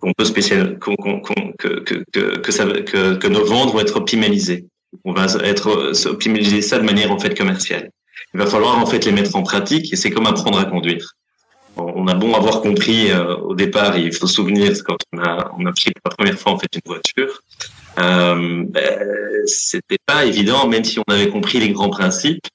qu'on 0.00 0.12
peut 0.12 0.24
spécial, 0.24 0.78
qu'on, 0.78 0.96
qu'on, 0.96 1.52
que, 1.58 1.80
que, 1.80 2.04
que, 2.12 2.38
que, 2.38 2.52
ça, 2.52 2.66
que, 2.66 3.14
que 3.16 3.28
nos 3.28 3.44
ventes 3.44 3.72
vont 3.72 3.80
être 3.80 3.96
optimalisées. 3.96 4.66
On 5.04 5.12
va 5.12 5.26
être 5.44 5.92
optimiser 6.06 6.62
ça 6.62 6.78
de 6.78 6.84
manière 6.84 7.12
en 7.12 7.18
fait 7.18 7.36
commerciale. 7.36 7.90
Il 8.34 8.40
va 8.40 8.46
falloir 8.46 8.78
en 8.78 8.86
fait 8.86 9.04
les 9.04 9.12
mettre 9.12 9.36
en 9.36 9.42
pratique 9.42 9.92
et 9.92 9.96
c'est 9.96 10.10
comme 10.10 10.26
apprendre 10.26 10.58
à 10.58 10.64
conduire. 10.64 11.14
On 11.76 12.06
a 12.08 12.14
bon 12.14 12.34
avoir 12.34 12.60
compris 12.60 13.10
euh, 13.10 13.36
au 13.36 13.54
départ, 13.54 13.96
il 13.96 14.12
faut 14.12 14.26
se 14.26 14.34
souvenir 14.34 14.72
quand 14.84 14.96
on 15.12 15.18
a 15.18 15.52
on 15.58 15.66
a 15.66 15.72
pris 15.72 15.92
pour 15.92 16.10
la 16.10 16.16
première 16.16 16.38
fois 16.38 16.52
en 16.52 16.58
fait 16.58 16.68
une 16.74 16.82
voiture, 16.84 17.40
euh, 17.98 18.64
ben, 18.68 19.46
c'était 19.46 19.98
pas 20.04 20.24
évident 20.24 20.66
même 20.68 20.84
si 20.84 20.98
on 20.98 21.12
avait 21.12 21.28
compris 21.28 21.58
les 21.58 21.70
grands 21.70 21.90
principes 21.90 22.46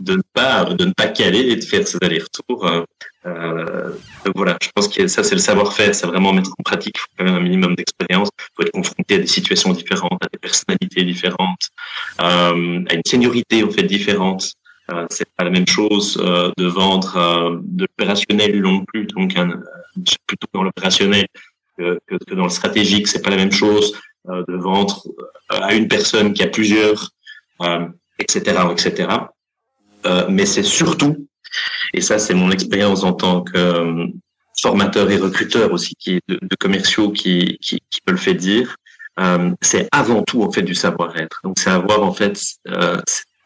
de 0.00 0.14
ne 0.16 0.22
pas 0.32 0.64
de 0.64 0.84
ne 0.84 0.92
pas 0.92 1.08
caler 1.08 1.40
et 1.40 1.56
de 1.56 1.64
faire 1.64 1.86
ces 1.86 1.98
allers-retours. 2.02 2.66
Euh, 2.66 2.82
euh, 3.26 3.92
voilà, 4.34 4.56
je 4.62 4.68
pense 4.74 4.88
que 4.88 5.06
ça 5.06 5.22
c'est 5.22 5.34
le 5.34 5.40
savoir-faire, 5.40 5.94
c'est 5.94 6.06
vraiment 6.06 6.32
mettre 6.32 6.50
en 6.58 6.62
pratique. 6.62 6.96
Il 6.96 7.00
faut 7.00 7.06
quand 7.18 7.24
même 7.24 7.34
un 7.34 7.40
minimum 7.40 7.74
d'expérience. 7.74 8.30
Il 8.38 8.44
faut 8.56 8.62
être 8.62 8.72
confronté 8.72 9.14
à 9.16 9.18
des 9.18 9.26
situations 9.26 9.72
différentes, 9.72 10.22
à 10.22 10.28
des 10.32 10.38
personnalités 10.38 11.04
différentes, 11.04 11.68
euh, 12.20 12.84
à 12.88 12.94
une 12.94 13.02
seniorité 13.06 13.62
en 13.62 13.70
fait 13.70 13.82
différente. 13.82 14.54
Euh, 14.92 15.06
c'est 15.10 15.28
pas 15.36 15.44
la 15.44 15.50
même 15.50 15.66
chose 15.66 16.18
euh, 16.20 16.50
de 16.56 16.66
vendre 16.66 17.16
euh, 17.16 17.58
de 17.62 17.84
l'opérationnel 17.84 18.60
non 18.60 18.84
plus, 18.84 19.06
donc 19.06 19.36
un, 19.36 19.60
plutôt 20.26 20.46
dans 20.52 20.62
l'opérationnel 20.62 21.26
que, 21.78 21.98
dans 22.34 22.44
le 22.44 22.50
stratégique. 22.50 23.08
C'est 23.08 23.22
pas 23.22 23.30
la 23.30 23.36
même 23.36 23.52
chose 23.52 23.98
de 24.26 24.54
vendre 24.56 25.02
à 25.48 25.74
une 25.74 25.88
personne 25.88 26.34
qui 26.34 26.42
a 26.42 26.46
plusieurs, 26.46 27.10
etc., 28.18 28.58
etc. 28.70 29.08
Mais 30.28 30.44
c'est 30.44 30.62
surtout, 30.62 31.26
et 31.94 32.02
ça 32.02 32.18
c'est 32.18 32.34
mon 32.34 32.50
expérience 32.50 33.02
en 33.02 33.14
tant 33.14 33.40
que 33.40 34.08
formateur 34.60 35.10
et 35.10 35.16
recruteur 35.16 35.72
aussi, 35.72 35.96
de, 36.28 36.38
commerciaux 36.58 37.12
qui, 37.12 37.56
qui, 37.62 37.78
qui 37.90 38.00
me 38.06 38.12
le 38.12 38.18
fait 38.18 38.34
dire, 38.34 38.76
c'est 39.62 39.88
avant 39.90 40.22
tout 40.22 40.42
en 40.42 40.50
fait 40.50 40.62
du 40.62 40.74
savoir-être. 40.74 41.40
Donc 41.44 41.58
c'est 41.58 41.70
avoir 41.70 42.02
en 42.02 42.12
fait, 42.12 42.40
euh, 42.68 43.00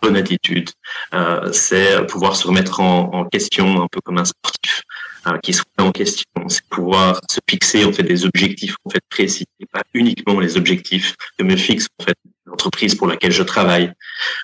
bonne 0.05 0.17
attitude, 0.17 0.71
euh, 1.15 1.51
c'est 1.53 2.07
pouvoir 2.07 2.37
se 2.37 2.47
remettre 2.47 2.81
en, 2.81 3.25
question 3.25 3.83
un 3.83 3.89
peu 3.91 4.01
comme 4.03 4.19
un 4.19 4.25
sportif 4.27 4.83
euh, 5.27 5.39
qui 5.39 5.55
se 5.55 5.63
remet 5.63 5.89
en 5.89 5.93
question, 5.93 6.49
c'est 6.49 6.65
pouvoir 6.69 7.21
se 7.31 7.41
fixer 7.49 7.85
en 7.87 7.93
fait 7.93 8.03
des 8.03 8.27
objectifs 8.27 8.77
en 8.85 8.91
fait 8.91 9.01
précis 9.09 9.47
pas 9.73 9.83
uniquement 9.95 10.39
les 10.39 10.59
objectifs 10.59 11.17
que 11.39 11.43
me 11.43 11.57
fixe 11.57 11.87
en 11.99 12.05
fait 12.05 12.19
l'entreprise 12.45 12.95
pour 12.95 13.07
laquelle 13.07 13.33
je 13.33 13.43
travaille. 13.43 13.91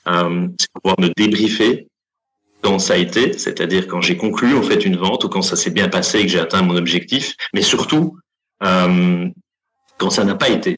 Euh, 0.08 0.48
c'est 0.58 0.72
pouvoir 0.72 0.98
me 0.98 1.08
débriefer 1.14 1.88
quand 2.62 2.78
ça 2.78 2.94
a 2.94 2.96
été, 2.96 3.34
c'est-à-dire 3.34 3.86
quand 3.86 4.00
j'ai 4.00 4.16
conclu 4.16 4.56
en 4.56 4.62
fait 4.62 4.84
une 4.86 4.96
vente 4.96 5.24
ou 5.24 5.28
quand 5.28 5.42
ça 5.42 5.56
s'est 5.56 5.70
bien 5.70 5.88
passé 5.88 6.20
et 6.20 6.22
que 6.22 6.32
j'ai 6.32 6.40
atteint 6.40 6.62
mon 6.62 6.76
objectif, 6.76 7.34
mais 7.54 7.62
surtout 7.62 8.18
quand 8.60 10.10
ça 10.10 10.24
n'a 10.24 10.34
pas 10.34 10.50
été. 10.50 10.76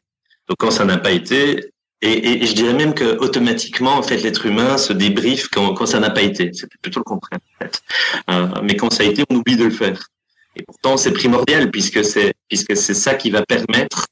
Donc 0.48 0.56
quand 0.58 0.70
ça 0.70 0.84
n'a 0.84 0.98
pas 0.98 1.12
été, 1.12 1.72
et, 2.02 2.42
et, 2.42 2.46
je 2.46 2.54
dirais 2.54 2.74
même 2.74 2.94
que 2.94 3.16
automatiquement, 3.18 3.92
en 3.92 4.02
fait, 4.02 4.18
l'être 4.18 4.44
humain 4.44 4.76
se 4.76 4.92
débriefe 4.92 5.48
quand, 5.48 5.72
quand 5.74 5.86
ça 5.86 6.00
n'a 6.00 6.10
pas 6.10 6.22
été. 6.22 6.50
C'est 6.52 6.68
plutôt 6.82 6.98
le 6.98 7.04
contraire, 7.04 7.38
en 7.38 7.64
fait. 7.64 7.82
Euh, 8.28 8.60
mais 8.64 8.76
quand 8.76 8.92
ça 8.92 9.04
a 9.04 9.06
été, 9.06 9.22
on 9.30 9.36
oublie 9.36 9.56
de 9.56 9.64
le 9.64 9.70
faire. 9.70 10.08
Et 10.56 10.62
pourtant, 10.62 10.96
c'est 10.96 11.12
primordial 11.12 11.70
puisque 11.70 12.04
c'est 12.04 12.34
puisque 12.48 12.76
c'est 12.76 12.94
ça 12.94 13.14
qui 13.14 13.30
va 13.30 13.42
permettre 13.46 14.06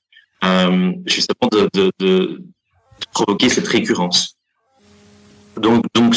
euh, 0.45 0.93
justement 1.05 1.49
de, 1.51 1.69
de, 1.75 1.91
de, 1.99 2.43
provoquer 3.13 3.49
cette 3.49 3.69
récurrence. 3.69 4.37
Donc, 5.57 5.85
donc 5.95 6.17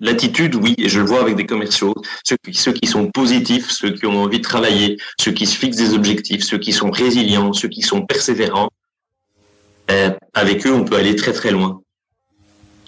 l'attitude, 0.00 0.54
oui, 0.56 0.74
et 0.78 0.88
je 0.88 1.00
le 1.00 1.06
vois 1.06 1.22
avec 1.22 1.36
des 1.36 1.46
commerciaux, 1.46 1.94
ceux 2.22 2.36
ceux 2.52 2.72
qui 2.72 2.86
sont 2.86 3.10
positifs, 3.10 3.70
ceux 3.70 3.90
qui 3.90 4.06
ont 4.06 4.22
envie 4.22 4.38
de 4.38 4.44
travailler, 4.44 4.98
ceux 5.18 5.32
qui 5.32 5.46
se 5.46 5.56
fixent 5.56 5.78
des 5.78 5.94
objectifs, 5.94 6.44
ceux 6.44 6.58
qui 6.58 6.72
sont 6.72 6.90
résilients, 6.90 7.52
ceux 7.52 7.68
qui 7.68 7.82
sont 7.82 8.02
persévérants, 8.02 8.68
euh, 9.90 10.10
avec 10.32 10.66
eux, 10.66 10.72
on 10.72 10.84
peut 10.84 10.96
aller 10.96 11.16
très 11.16 11.32
très 11.32 11.50
loin. 11.50 11.82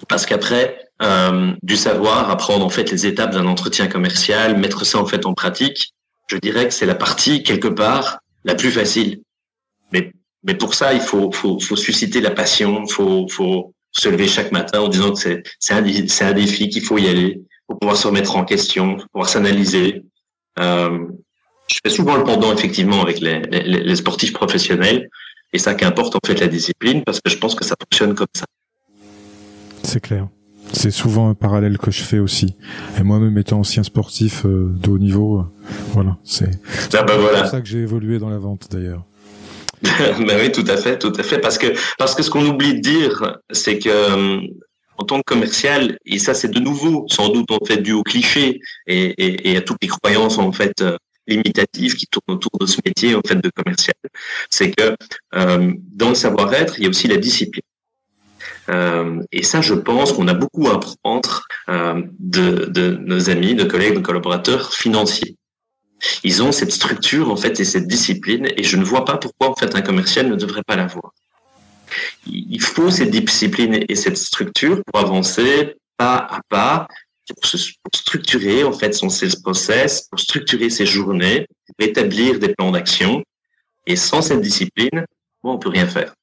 Parce 0.09 0.27
qu'après, 0.27 0.89
euh, 1.03 1.53
du 1.63 1.77
savoir, 1.77 2.31
apprendre 2.31 2.65
en 2.65 2.71
fait 2.71 2.91
les 2.91 3.07
étapes 3.07 3.33
d'un 3.33 3.47
entretien 3.47 3.87
commercial, 3.87 4.57
mettre 4.59 4.85
ça 4.87 4.99
en 4.99 5.07
fait 5.07 5.27
en 5.27 5.35
pratique, 5.35 5.93
je 6.29 6.37
dirais 6.39 6.67
que 6.69 6.75
c'est 6.75 6.87
la 6.87 6.95
partie 6.95 7.43
quelque 7.43 7.69
part 7.69 8.19
la 8.45 8.55
plus 8.55 8.71
facile. 8.71 9.21
Mais 9.93 10.13
mais 10.45 10.55
pour 10.55 10.75
ça, 10.75 10.95
il 10.95 11.01
faut 11.01 11.33
faut, 11.33 11.59
faut 11.61 11.77
susciter 11.77 12.21
la 12.21 12.31
passion, 12.31 12.87
faut 12.87 13.27
faut 13.29 13.75
se 13.93 14.09
lever 14.09 14.29
chaque 14.29 14.53
matin 14.53 14.81
en 14.81 14.89
disant 14.89 15.13
que 15.13 15.19
c'est 15.19 15.43
c'est 15.59 15.75
un 15.75 15.85
c'est 16.09 16.25
un 16.25 16.33
défi 16.33 16.69
qu'il 16.69 16.83
faut 16.83 16.99
y 16.99 17.09
aller, 17.09 17.41
pour 17.67 17.79
pouvoir 17.79 17.97
se 17.97 18.07
remettre 18.07 18.37
en 18.37 18.45
question, 18.45 18.97
pour 18.97 19.09
pouvoir 19.09 19.29
s'analyser. 19.29 20.03
Euh, 20.59 20.99
je 21.69 21.81
fais 21.83 21.91
souvent 21.91 22.17
le 22.17 22.25
pendant 22.25 22.55
effectivement 22.55 23.03
avec 23.03 23.21
les, 23.21 23.41
les, 23.41 23.63
les 23.63 23.97
sportifs 23.97 24.33
professionnels. 24.33 25.09
Et 25.53 25.59
ça 25.59 25.75
qu'importe 25.75 26.15
en 26.17 26.21
fait 26.27 26.39
la 26.41 26.49
discipline 26.49 27.03
parce 27.05 27.21
que 27.21 27.31
je 27.31 27.39
pense 27.39 27.55
que 27.55 27.65
ça 27.65 27.75
fonctionne 27.81 28.15
comme 28.15 28.27
ça. 28.35 28.45
C'est 29.83 30.01
clair. 30.01 30.29
C'est 30.73 30.91
souvent 30.91 31.31
un 31.31 31.35
parallèle 31.35 31.79
que 31.79 31.91
je 31.91 32.03
fais 32.03 32.19
aussi. 32.19 32.57
Et 32.99 33.03
moi-même 33.03 33.39
étant 33.39 33.61
ancien 33.61 33.83
sportif 33.83 34.45
euh, 34.45 34.75
de 34.75 34.91
haut 34.91 34.99
niveau, 34.99 35.39
euh, 35.39 35.45
voilà, 35.93 36.19
c'est 36.25 36.51
ah 36.93 37.03
bah 37.05 37.17
voilà. 37.19 37.43
pour 37.43 37.51
ça 37.51 37.61
que 37.61 37.69
j'ai 37.69 37.79
évolué 37.79 38.19
dans 38.19 38.29
la 38.29 38.39
vente 38.39 38.69
d'ailleurs. 38.71 39.05
ben 39.83 40.39
oui, 40.41 40.51
tout 40.51 40.65
à 40.67 40.77
fait, 40.77 40.99
tout 40.99 41.13
à 41.17 41.23
fait, 41.23 41.39
parce 41.39 41.59
que 41.59 41.69
parce 41.99 42.15
que 42.15 42.23
ce 42.23 42.31
qu'on 42.31 42.45
oublie 42.47 42.75
de 42.75 42.81
dire, 42.81 43.39
c'est 43.53 43.79
que 43.79 43.89
euh, 43.89 44.41
en 44.99 45.05
tant 45.05 45.19
que 45.19 45.25
commercial, 45.25 45.99
et 46.05 46.19
ça 46.19 46.35
c'est 46.35 46.49
de 46.49 46.59
nouveau 46.59 47.07
sans 47.09 47.29
doute 47.29 47.51
en 47.53 47.65
fait 47.65 47.79
dû 47.79 47.93
au 47.93 48.03
cliché 48.03 48.61
et, 48.89 49.05
et, 49.25 49.51
et 49.53 49.57
à 49.57 49.61
toutes 49.61 49.79
les 49.83 49.89
croyances 49.89 50.39
en 50.39 50.51
fait 50.51 50.83
limitative 51.27 51.95
qui 51.95 52.07
tourne 52.07 52.37
autour 52.37 52.53
de 52.61 52.67
ce 52.67 52.79
métier 52.85 53.15
en 53.15 53.21
fait 53.27 53.37
de 53.37 53.51
commercial, 53.51 53.97
c'est 54.51 54.71
que 54.71 54.97
euh, 55.35 55.73
dans 55.93 56.11
le 56.11 56.15
savoir-être, 56.15 56.79
il 56.79 56.85
y 56.85 56.87
a 56.87 56.89
aussi 56.91 57.09
la 57.09 57.17
discipline. 57.17 57.63
Euh, 58.69 59.23
et 59.33 59.43
ça, 59.43 59.61
je 59.61 59.75
pense 59.75 60.13
qu'on 60.13 60.29
a 60.29 60.35
beaucoup 60.35 60.69
à 60.69 60.75
apprendre 60.75 61.43
euh, 61.69 62.03
de, 62.19 62.67
de, 62.67 62.97
nos 62.97 63.31
amis, 63.31 63.55
de 63.55 63.65
collègues, 63.65 63.95
de 63.95 64.01
collaborateurs 64.01 64.73
financiers. 64.73 65.37
Ils 66.25 66.43
ont 66.43 66.53
cette 66.53 66.73
structure 66.73 67.31
en 67.31 67.37
fait 67.37 67.59
et 67.61 67.65
cette 67.65 67.87
discipline, 67.87 68.49
et 68.57 68.63
je 68.63 68.77
ne 68.77 68.85
vois 68.85 69.05
pas 69.05 69.17
pourquoi 69.17 69.51
en 69.51 69.55
fait 69.55 69.75
un 69.75 69.83
commercial 69.83 70.29
ne 70.29 70.37
devrait 70.37 70.65
pas 70.67 70.77
l'avoir. 70.77 71.13
Il 72.27 72.61
faut 72.61 72.91
cette 72.91 73.11
discipline 73.11 73.85
et 73.89 73.95
cette 73.95 74.17
structure 74.17 74.83
pour 74.85 75.01
avancer 75.01 75.77
pas 75.97 76.17
à 76.17 76.41
pas 76.49 76.89
pour, 77.35 77.47
se, 77.47 77.57
structurer 77.95 78.65
en 78.65 78.73
fait 78.73 78.93
son 78.93 79.09
sales 79.09 79.41
process, 79.43 80.09
pour 80.11 80.21
structurer 80.21 80.71
ses 80.71 80.87
journées, 80.87 81.47
pour 81.67 81.87
établir 81.87 82.39
des 82.39 82.55
plans 82.55 82.71
d'action. 82.71 83.23
Et 83.87 83.97
sans 83.97 84.23
cette 84.23 84.41
discipline, 84.41 85.05
bon, 85.43 85.53
on 85.53 85.59
peut 85.59 85.69
rien 85.69 85.87
faire. 85.87 86.15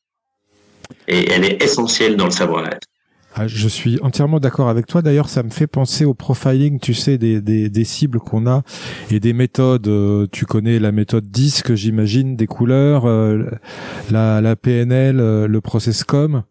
Et 1.08 1.32
elle 1.32 1.46
est 1.46 1.63
essentielle 1.63 2.18
dans 2.18 2.26
le 2.26 2.32
savoir-être. 2.32 2.88
Ah, 3.36 3.48
je 3.48 3.68
suis 3.68 4.00
entièrement 4.04 4.39
d'accord 4.39 4.70
avec 4.70 4.86
toi. 4.86 5.02
D'ailleurs, 5.02 5.28
ça 5.28 5.42
me 5.42 5.50
fait 5.50 5.66
penser 5.66 6.06
au 6.06 6.13
profiling, 6.13 6.80
tu 6.80 6.94
sais, 6.94 7.18
des, 7.18 7.42
des, 7.42 7.68
des 7.68 7.84
cibles 7.84 8.20
qu'on 8.20 8.46
a 8.46 8.62
et 9.10 9.20
des 9.20 9.34
méthodes. 9.34 9.88
Euh, 9.88 10.28
tu 10.32 10.46
connais 10.46 10.78
la 10.78 10.92
méthode 10.92 11.32
disque, 11.32 11.74
j'imagine, 11.74 12.36
des 12.36 12.46
couleurs, 12.46 13.06
euh, 13.08 13.44
la, 14.12 14.39
la 14.39 14.56
PNL, 14.56 15.20
euh, 15.20 15.48
le 15.48 15.62
processcom. 15.62 16.44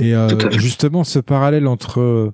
Et 0.00 0.14
justement, 0.52 1.04
ce 1.04 1.20
parallèle 1.20 1.68
entre 1.68 2.32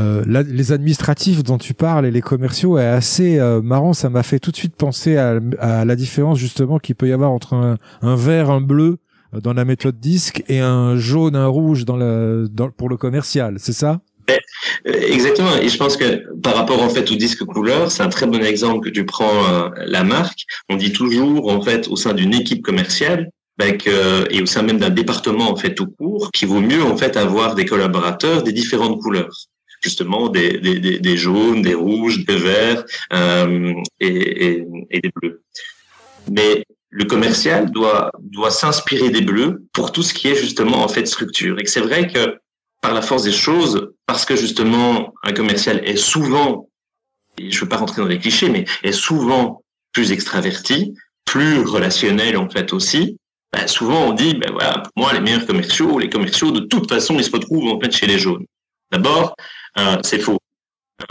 euh, 0.00 0.24
les 0.26 0.72
administratifs 0.72 1.42
dont 1.42 1.58
tu 1.58 1.74
parles 1.74 2.06
et 2.06 2.10
les 2.10 2.22
commerciaux 2.22 2.78
est 2.78 2.86
assez 2.86 3.38
euh, 3.38 3.60
marrant. 3.60 3.92
Ça 3.92 4.08
m'a 4.08 4.22
fait 4.22 4.38
tout 4.38 4.50
de 4.50 4.56
suite 4.56 4.74
penser 4.74 5.16
à, 5.16 5.38
à 5.58 5.84
la 5.84 5.96
différence 5.96 6.38
justement 6.38 6.78
qu'il 6.78 6.94
peut 6.94 7.08
y 7.08 7.12
avoir 7.12 7.30
entre 7.30 7.54
un, 7.54 7.76
un, 8.00 8.16
vert, 8.16 8.50
un 8.50 8.60
bleu 8.60 8.98
euh, 9.34 9.40
dans 9.40 9.52
la 9.52 9.64
méthode 9.64 10.00
disque 10.00 10.42
et 10.48 10.60
un 10.60 10.96
jaune, 10.96 11.36
un 11.36 11.46
rouge 11.46 11.84
dans 11.84 11.96
le, 11.96 12.48
dans, 12.50 12.70
pour 12.70 12.88
le 12.88 12.96
commercial. 12.96 13.56
C'est 13.58 13.74
ça? 13.74 14.00
Eh, 14.28 15.12
Exactement. 15.12 15.56
Et 15.60 15.68
je 15.68 15.76
pense 15.76 15.96
que 15.96 16.32
par 16.40 16.54
rapport 16.54 16.82
en 16.82 16.88
fait 16.88 17.10
au 17.10 17.16
disque 17.16 17.44
couleur, 17.44 17.90
c'est 17.90 18.02
un 18.02 18.08
très 18.08 18.26
bon 18.26 18.42
exemple 18.42 18.88
que 18.88 18.90
tu 18.90 19.04
prends 19.04 19.70
la 19.84 20.04
marque. 20.04 20.44
On 20.70 20.76
dit 20.76 20.92
toujours 20.92 21.50
en 21.50 21.60
fait 21.60 21.88
au 21.88 21.96
sein 21.96 22.14
d'une 22.14 22.32
équipe 22.32 22.62
commerciale 22.62 23.28
ben, 23.58 23.76
que, 23.76 24.32
et 24.32 24.40
au 24.40 24.46
sein 24.46 24.62
même 24.62 24.78
d'un 24.78 24.90
département 24.90 25.50
en 25.50 25.56
fait 25.56 25.74
tout 25.74 25.86
court, 25.86 26.30
qu'il 26.32 26.48
vaut 26.48 26.60
mieux 26.60 26.82
en 26.82 26.96
fait 26.96 27.16
avoir 27.16 27.54
des 27.54 27.66
collaborateurs 27.66 28.42
des 28.42 28.52
différentes 28.52 28.98
couleurs 29.00 29.48
justement 29.82 30.28
des, 30.28 30.58
des, 30.58 30.98
des, 30.98 31.16
jaunes, 31.16 31.62
des 31.62 31.74
rouges, 31.74 32.24
des 32.24 32.36
verts 32.36 32.84
euh, 33.12 33.74
et, 34.00 34.46
et, 34.46 34.64
et, 34.90 35.00
des 35.00 35.10
bleus. 35.14 35.42
Mais 36.30 36.64
le 36.90 37.04
commercial 37.04 37.70
doit, 37.70 38.12
doit 38.20 38.50
s'inspirer 38.50 39.10
des 39.10 39.22
bleus 39.22 39.64
pour 39.72 39.92
tout 39.92 40.02
ce 40.02 40.14
qui 40.14 40.28
est 40.28 40.36
justement 40.36 40.84
en 40.84 40.88
fait 40.88 41.06
structure. 41.06 41.58
Et 41.58 41.66
c'est 41.66 41.80
vrai 41.80 42.06
que 42.06 42.38
par 42.80 42.94
la 42.94 43.02
force 43.02 43.22
des 43.22 43.32
choses, 43.32 43.92
parce 44.06 44.24
que 44.24 44.36
justement 44.36 45.14
un 45.22 45.32
commercial 45.32 45.80
est 45.84 45.96
souvent, 45.96 46.68
je 47.38 47.44
ne 47.44 47.60
veux 47.60 47.68
pas 47.68 47.76
rentrer 47.76 48.02
dans 48.02 48.08
les 48.08 48.18
clichés, 48.18 48.50
mais 48.50 48.66
est 48.82 48.92
souvent 48.92 49.62
plus 49.92 50.12
extraverti, 50.12 50.94
plus 51.24 51.62
relationnel 51.62 52.36
en 52.36 52.48
fait 52.48 52.72
aussi, 52.72 53.16
ben 53.52 53.66
souvent 53.66 54.08
on 54.08 54.12
dit, 54.12 54.34
ben 54.34 54.50
voilà, 54.52 54.78
pour 54.78 54.92
moi 54.96 55.12
les 55.12 55.20
meilleurs 55.20 55.46
commerciaux, 55.46 55.98
les 55.98 56.08
commerciaux 56.10 56.50
de 56.50 56.60
toute 56.60 56.88
façon 56.88 57.14
ils 57.14 57.24
se 57.24 57.30
retrouvent 57.30 57.72
en 57.72 57.80
fait 57.80 57.92
chez 57.92 58.06
les 58.06 58.18
jaunes. 58.18 58.44
D'abord, 58.90 59.34
c'est 60.02 60.18
faux. 60.18 60.38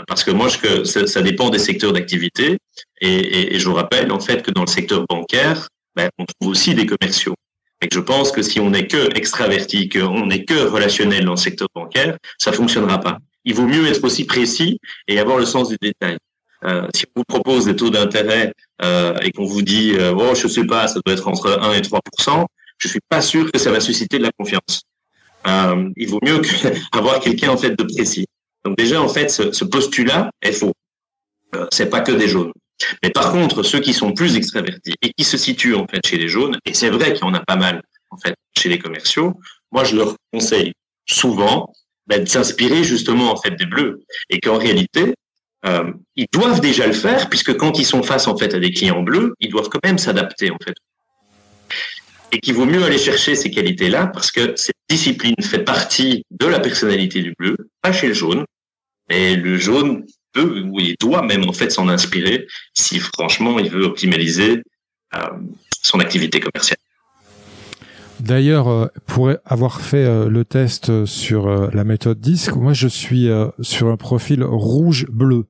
Parce 0.06 0.24
que 0.24 0.30
moi, 0.30 0.48
je, 0.48 0.84
ça, 0.84 1.06
ça 1.06 1.22
dépend 1.22 1.50
des 1.50 1.58
secteurs 1.58 1.92
d'activité. 1.92 2.58
Et, 3.00 3.08
et, 3.08 3.54
et, 3.54 3.58
je 3.58 3.68
vous 3.68 3.74
rappelle, 3.74 4.10
en 4.10 4.20
fait, 4.20 4.42
que 4.42 4.50
dans 4.50 4.62
le 4.62 4.68
secteur 4.68 5.04
bancaire, 5.08 5.68
ben, 5.96 6.08
on 6.18 6.24
trouve 6.24 6.50
aussi 6.50 6.74
des 6.74 6.86
commerciaux. 6.86 7.34
Et 7.82 7.88
je 7.92 8.00
pense 8.00 8.30
que 8.30 8.42
si 8.42 8.60
on 8.60 8.70
n'est 8.70 8.86
que 8.86 9.14
extraverti, 9.16 9.88
qu'on 9.88 10.26
n'est 10.26 10.44
que 10.44 10.66
relationnel 10.66 11.24
dans 11.24 11.32
le 11.32 11.36
secteur 11.36 11.68
bancaire, 11.74 12.16
ça 12.38 12.52
fonctionnera 12.52 12.98
pas. 13.00 13.18
Il 13.44 13.54
vaut 13.54 13.66
mieux 13.66 13.86
être 13.88 14.04
aussi 14.04 14.24
précis 14.24 14.78
et 15.08 15.18
avoir 15.18 15.36
le 15.36 15.46
sens 15.46 15.68
du 15.68 15.76
détail. 15.82 16.16
Euh, 16.64 16.86
si 16.94 17.04
on 17.16 17.20
vous 17.20 17.24
propose 17.24 17.64
des 17.64 17.74
taux 17.74 17.90
d'intérêt 17.90 18.52
euh, 18.82 19.16
et 19.22 19.32
qu'on 19.32 19.46
vous 19.46 19.62
dit, 19.62 19.94
euh, 19.98 20.14
oh, 20.16 20.34
je 20.36 20.46
sais 20.46 20.64
pas, 20.64 20.86
ça 20.86 21.00
doit 21.04 21.14
être 21.14 21.26
entre 21.26 21.58
1 21.60 21.72
et 21.72 21.82
3 21.82 22.00
je 22.78 22.88
suis 22.88 23.00
pas 23.08 23.20
sûr 23.20 23.50
que 23.50 23.58
ça 23.58 23.70
va 23.70 23.80
susciter 23.80 24.18
de 24.18 24.24
la 24.24 24.30
confiance. 24.32 24.82
Euh, 25.46 25.88
il 25.96 26.08
vaut 26.08 26.20
mieux 26.22 26.38
que, 26.38 26.48
avoir 26.96 27.20
quelqu'un 27.20 27.50
en 27.50 27.56
fait 27.56 27.76
de 27.76 27.82
précis. 27.82 28.26
Donc 28.64 28.76
déjà, 28.76 29.00
en 29.00 29.08
fait, 29.08 29.28
ce, 29.28 29.64
postulat 29.64 30.30
est 30.40 30.52
faux. 30.52 30.72
Euh, 31.54 31.66
c'est 31.70 31.90
pas 31.90 32.00
que 32.00 32.12
des 32.12 32.28
jaunes. 32.28 32.52
Mais 33.02 33.10
par 33.10 33.32
contre, 33.32 33.62
ceux 33.62 33.80
qui 33.80 33.92
sont 33.92 34.12
plus 34.12 34.36
extravertis 34.36 34.94
et 35.02 35.12
qui 35.12 35.24
se 35.24 35.36
situent 35.36 35.74
en 35.74 35.86
fait 35.86 36.04
chez 36.04 36.18
les 36.18 36.28
jaunes, 36.28 36.56
et 36.64 36.74
c'est 36.74 36.90
vrai 36.90 37.12
qu'il 37.12 37.22
y 37.22 37.28
en 37.28 37.34
a 37.34 37.40
pas 37.40 37.56
mal 37.56 37.82
en 38.10 38.16
fait 38.16 38.34
chez 38.56 38.68
les 38.68 38.78
commerciaux, 38.78 39.38
moi 39.70 39.84
je 39.84 39.96
leur 39.96 40.16
conseille 40.32 40.72
souvent 41.06 41.72
ben, 42.06 42.24
de 42.24 42.28
s'inspirer 42.28 42.82
justement 42.82 43.30
en 43.32 43.36
fait 43.36 43.52
des 43.52 43.66
bleus 43.66 44.02
et 44.30 44.40
qu'en 44.40 44.58
réalité 44.58 45.14
euh, 45.64 45.92
ils 46.16 46.26
doivent 46.32 46.60
déjà 46.60 46.86
le 46.86 46.92
faire 46.92 47.28
puisque 47.28 47.56
quand 47.56 47.78
ils 47.78 47.86
sont 47.86 48.02
face 48.02 48.26
en 48.26 48.36
fait 48.36 48.54
à 48.54 48.58
des 48.58 48.72
clients 48.72 49.02
bleus, 49.02 49.34
ils 49.38 49.50
doivent 49.50 49.68
quand 49.68 49.84
même 49.84 49.98
s'adapter 49.98 50.50
en 50.50 50.58
fait. 50.64 50.74
Et 52.32 52.40
qu'il 52.40 52.54
vaut 52.54 52.64
mieux 52.64 52.82
aller 52.82 52.98
chercher 52.98 53.34
ces 53.34 53.50
qualités-là 53.50 54.06
parce 54.06 54.30
que 54.30 54.54
cette 54.56 54.74
discipline 54.88 55.34
fait 55.42 55.64
partie 55.64 56.24
de 56.30 56.46
la 56.46 56.60
personnalité 56.60 57.20
du 57.20 57.34
bleu, 57.38 57.56
pas 57.82 57.92
chez 57.92 58.08
le 58.08 58.14
jaune, 58.14 58.44
et 59.10 59.36
le 59.36 59.58
jaune 59.58 60.06
peut 60.32 60.62
ou 60.62 60.80
il 60.80 60.96
doit 60.98 61.22
même 61.22 61.48
en 61.48 61.52
fait 61.52 61.70
s'en 61.70 61.88
inspirer 61.88 62.46
si 62.74 62.98
franchement 62.98 63.58
il 63.58 63.70
veut 63.70 63.84
optimaliser 63.84 64.62
euh, 65.14 65.18
son 65.82 66.00
activité 66.00 66.40
commerciale. 66.40 66.78
D'ailleurs, 68.20 68.68
euh, 68.68 68.86
pour 69.06 69.30
avoir 69.44 69.80
fait 69.80 70.04
euh, 70.04 70.28
le 70.28 70.44
test 70.44 71.04
sur 71.04 71.48
la 71.48 71.84
méthode 71.84 72.20
disque, 72.20 72.54
moi 72.54 72.72
je 72.72 72.88
suis 72.88 73.28
sur 73.60 73.88
un 73.88 73.96
profil 73.96 74.42
rouge-bleu. 74.42 75.44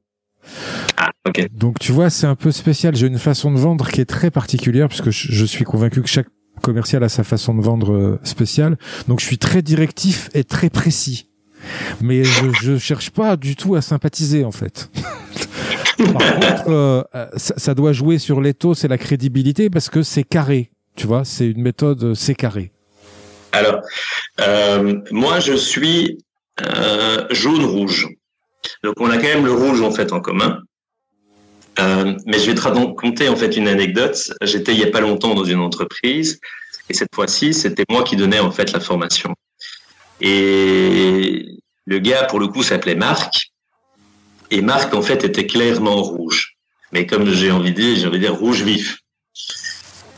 Ah, 0.97 1.11
ok. 1.29 1.49
Donc 1.53 1.79
tu 1.79 1.93
vois, 1.93 2.11
c'est 2.11 2.27
un 2.27 2.35
peu 2.35 2.51
spécial. 2.51 2.97
J'ai 2.97 3.07
une 3.07 3.19
façon 3.19 3.53
de 3.53 3.59
vendre 3.59 3.89
qui 3.89 4.01
est 4.01 4.07
très 4.07 4.31
particulière 4.31 4.89
puisque 4.89 5.11
je 5.11 5.45
suis 5.45 5.65
convaincu 5.65 6.03
que 6.03 6.09
chaque 6.09 6.29
commercial 6.63 7.05
a 7.05 7.09
sa 7.09 7.25
façon 7.25 7.55
de 7.55 7.63
vendre 7.63 8.19
spéciale. 8.23 8.79
Donc 9.09 9.21
je 9.21 9.27
suis 9.27 9.39
très 9.39 9.63
directif 9.63 10.31
et 10.35 10.45
très 10.45 10.71
précis. 10.71 11.29
Mais 12.01 12.25
je, 12.25 12.47
je 12.61 12.79
cherche 12.79 13.11
pas 13.11 13.37
du 13.37 13.55
tout 13.55 13.75
à 13.75 13.83
sympathiser 13.83 14.45
en 14.45 14.53
fait. 14.53 14.91
Par 15.99 16.35
contre, 16.35 17.09
ça, 17.37 17.55
ça, 17.57 17.75
doit 17.75 17.93
jouer 17.93 18.19
sur 18.19 18.41
l'étau, 18.41 18.75
c'est 18.75 18.89
la 18.89 18.99
crédibilité 18.99 19.71
parce 19.71 19.89
que 19.89 20.03
c'est 20.03 20.25
carré. 20.25 20.71
Tu 20.97 21.07
vois, 21.07 21.25
c'est 21.25 21.49
une 21.49 21.63
méthode, 21.63 22.03
euh, 22.05 22.15
c'est 22.15 22.35
carré. 22.35 22.73
Alors, 23.53 23.81
euh, 24.41 25.01
moi, 25.11 25.41
je 25.41 25.55
suis 25.55 26.19
euh, 26.61 27.27
jaune-rouge. 27.31 28.09
Donc, 28.85 28.95
on 28.99 29.11
a 29.11 29.17
quand 29.17 29.25
même 29.25 29.45
le 29.45 29.53
rouge, 29.53 29.81
en 29.81 29.91
fait, 29.91 30.13
en 30.13 30.21
commun. 30.21 30.61
Euh, 31.79 32.15
mais 32.27 32.39
je 32.39 32.47
vais 32.47 32.55
te 32.55 32.61
raconter, 32.61 33.29
en 33.29 33.37
fait, 33.37 33.57
une 33.57 33.69
anecdote. 33.69 34.33
J'étais 34.43 34.73
il 34.73 34.81
y 34.81 34.85
a 34.85 34.91
pas 34.91 35.01
longtemps 35.01 35.35
dans 35.35 35.45
une 35.45 35.61
entreprise. 35.61 36.39
Et 36.89 36.95
cette 36.95 37.15
fois-ci, 37.15 37.55
c'était 37.55 37.85
moi 37.89 38.05
qui 38.05 38.17
donnais, 38.17 38.41
en 38.41 38.51
fait, 38.51 38.73
la 38.73 38.81
formation. 38.81 39.35
Et 40.21 41.47
le 41.87 41.99
gars, 41.99 42.25
pour 42.25 42.41
le 42.41 42.49
coup, 42.49 42.63
s'appelait 42.63 42.95
Marc. 42.95 43.53
Et 44.51 44.61
Marc, 44.61 44.93
en 44.95 45.03
fait, 45.03 45.25
était 45.25 45.47
clairement 45.47 46.03
rouge. 46.03 46.57
Mais 46.93 47.07
comme 47.07 47.31
j'ai 47.31 47.51
envie 47.51 47.73
de 47.73 47.81
dire, 47.81 47.97
j'ai 47.97 48.07
envie 48.07 48.19
de 48.19 48.25
dire 48.25 48.35
rouge 48.35 48.63
vif. 48.63 48.99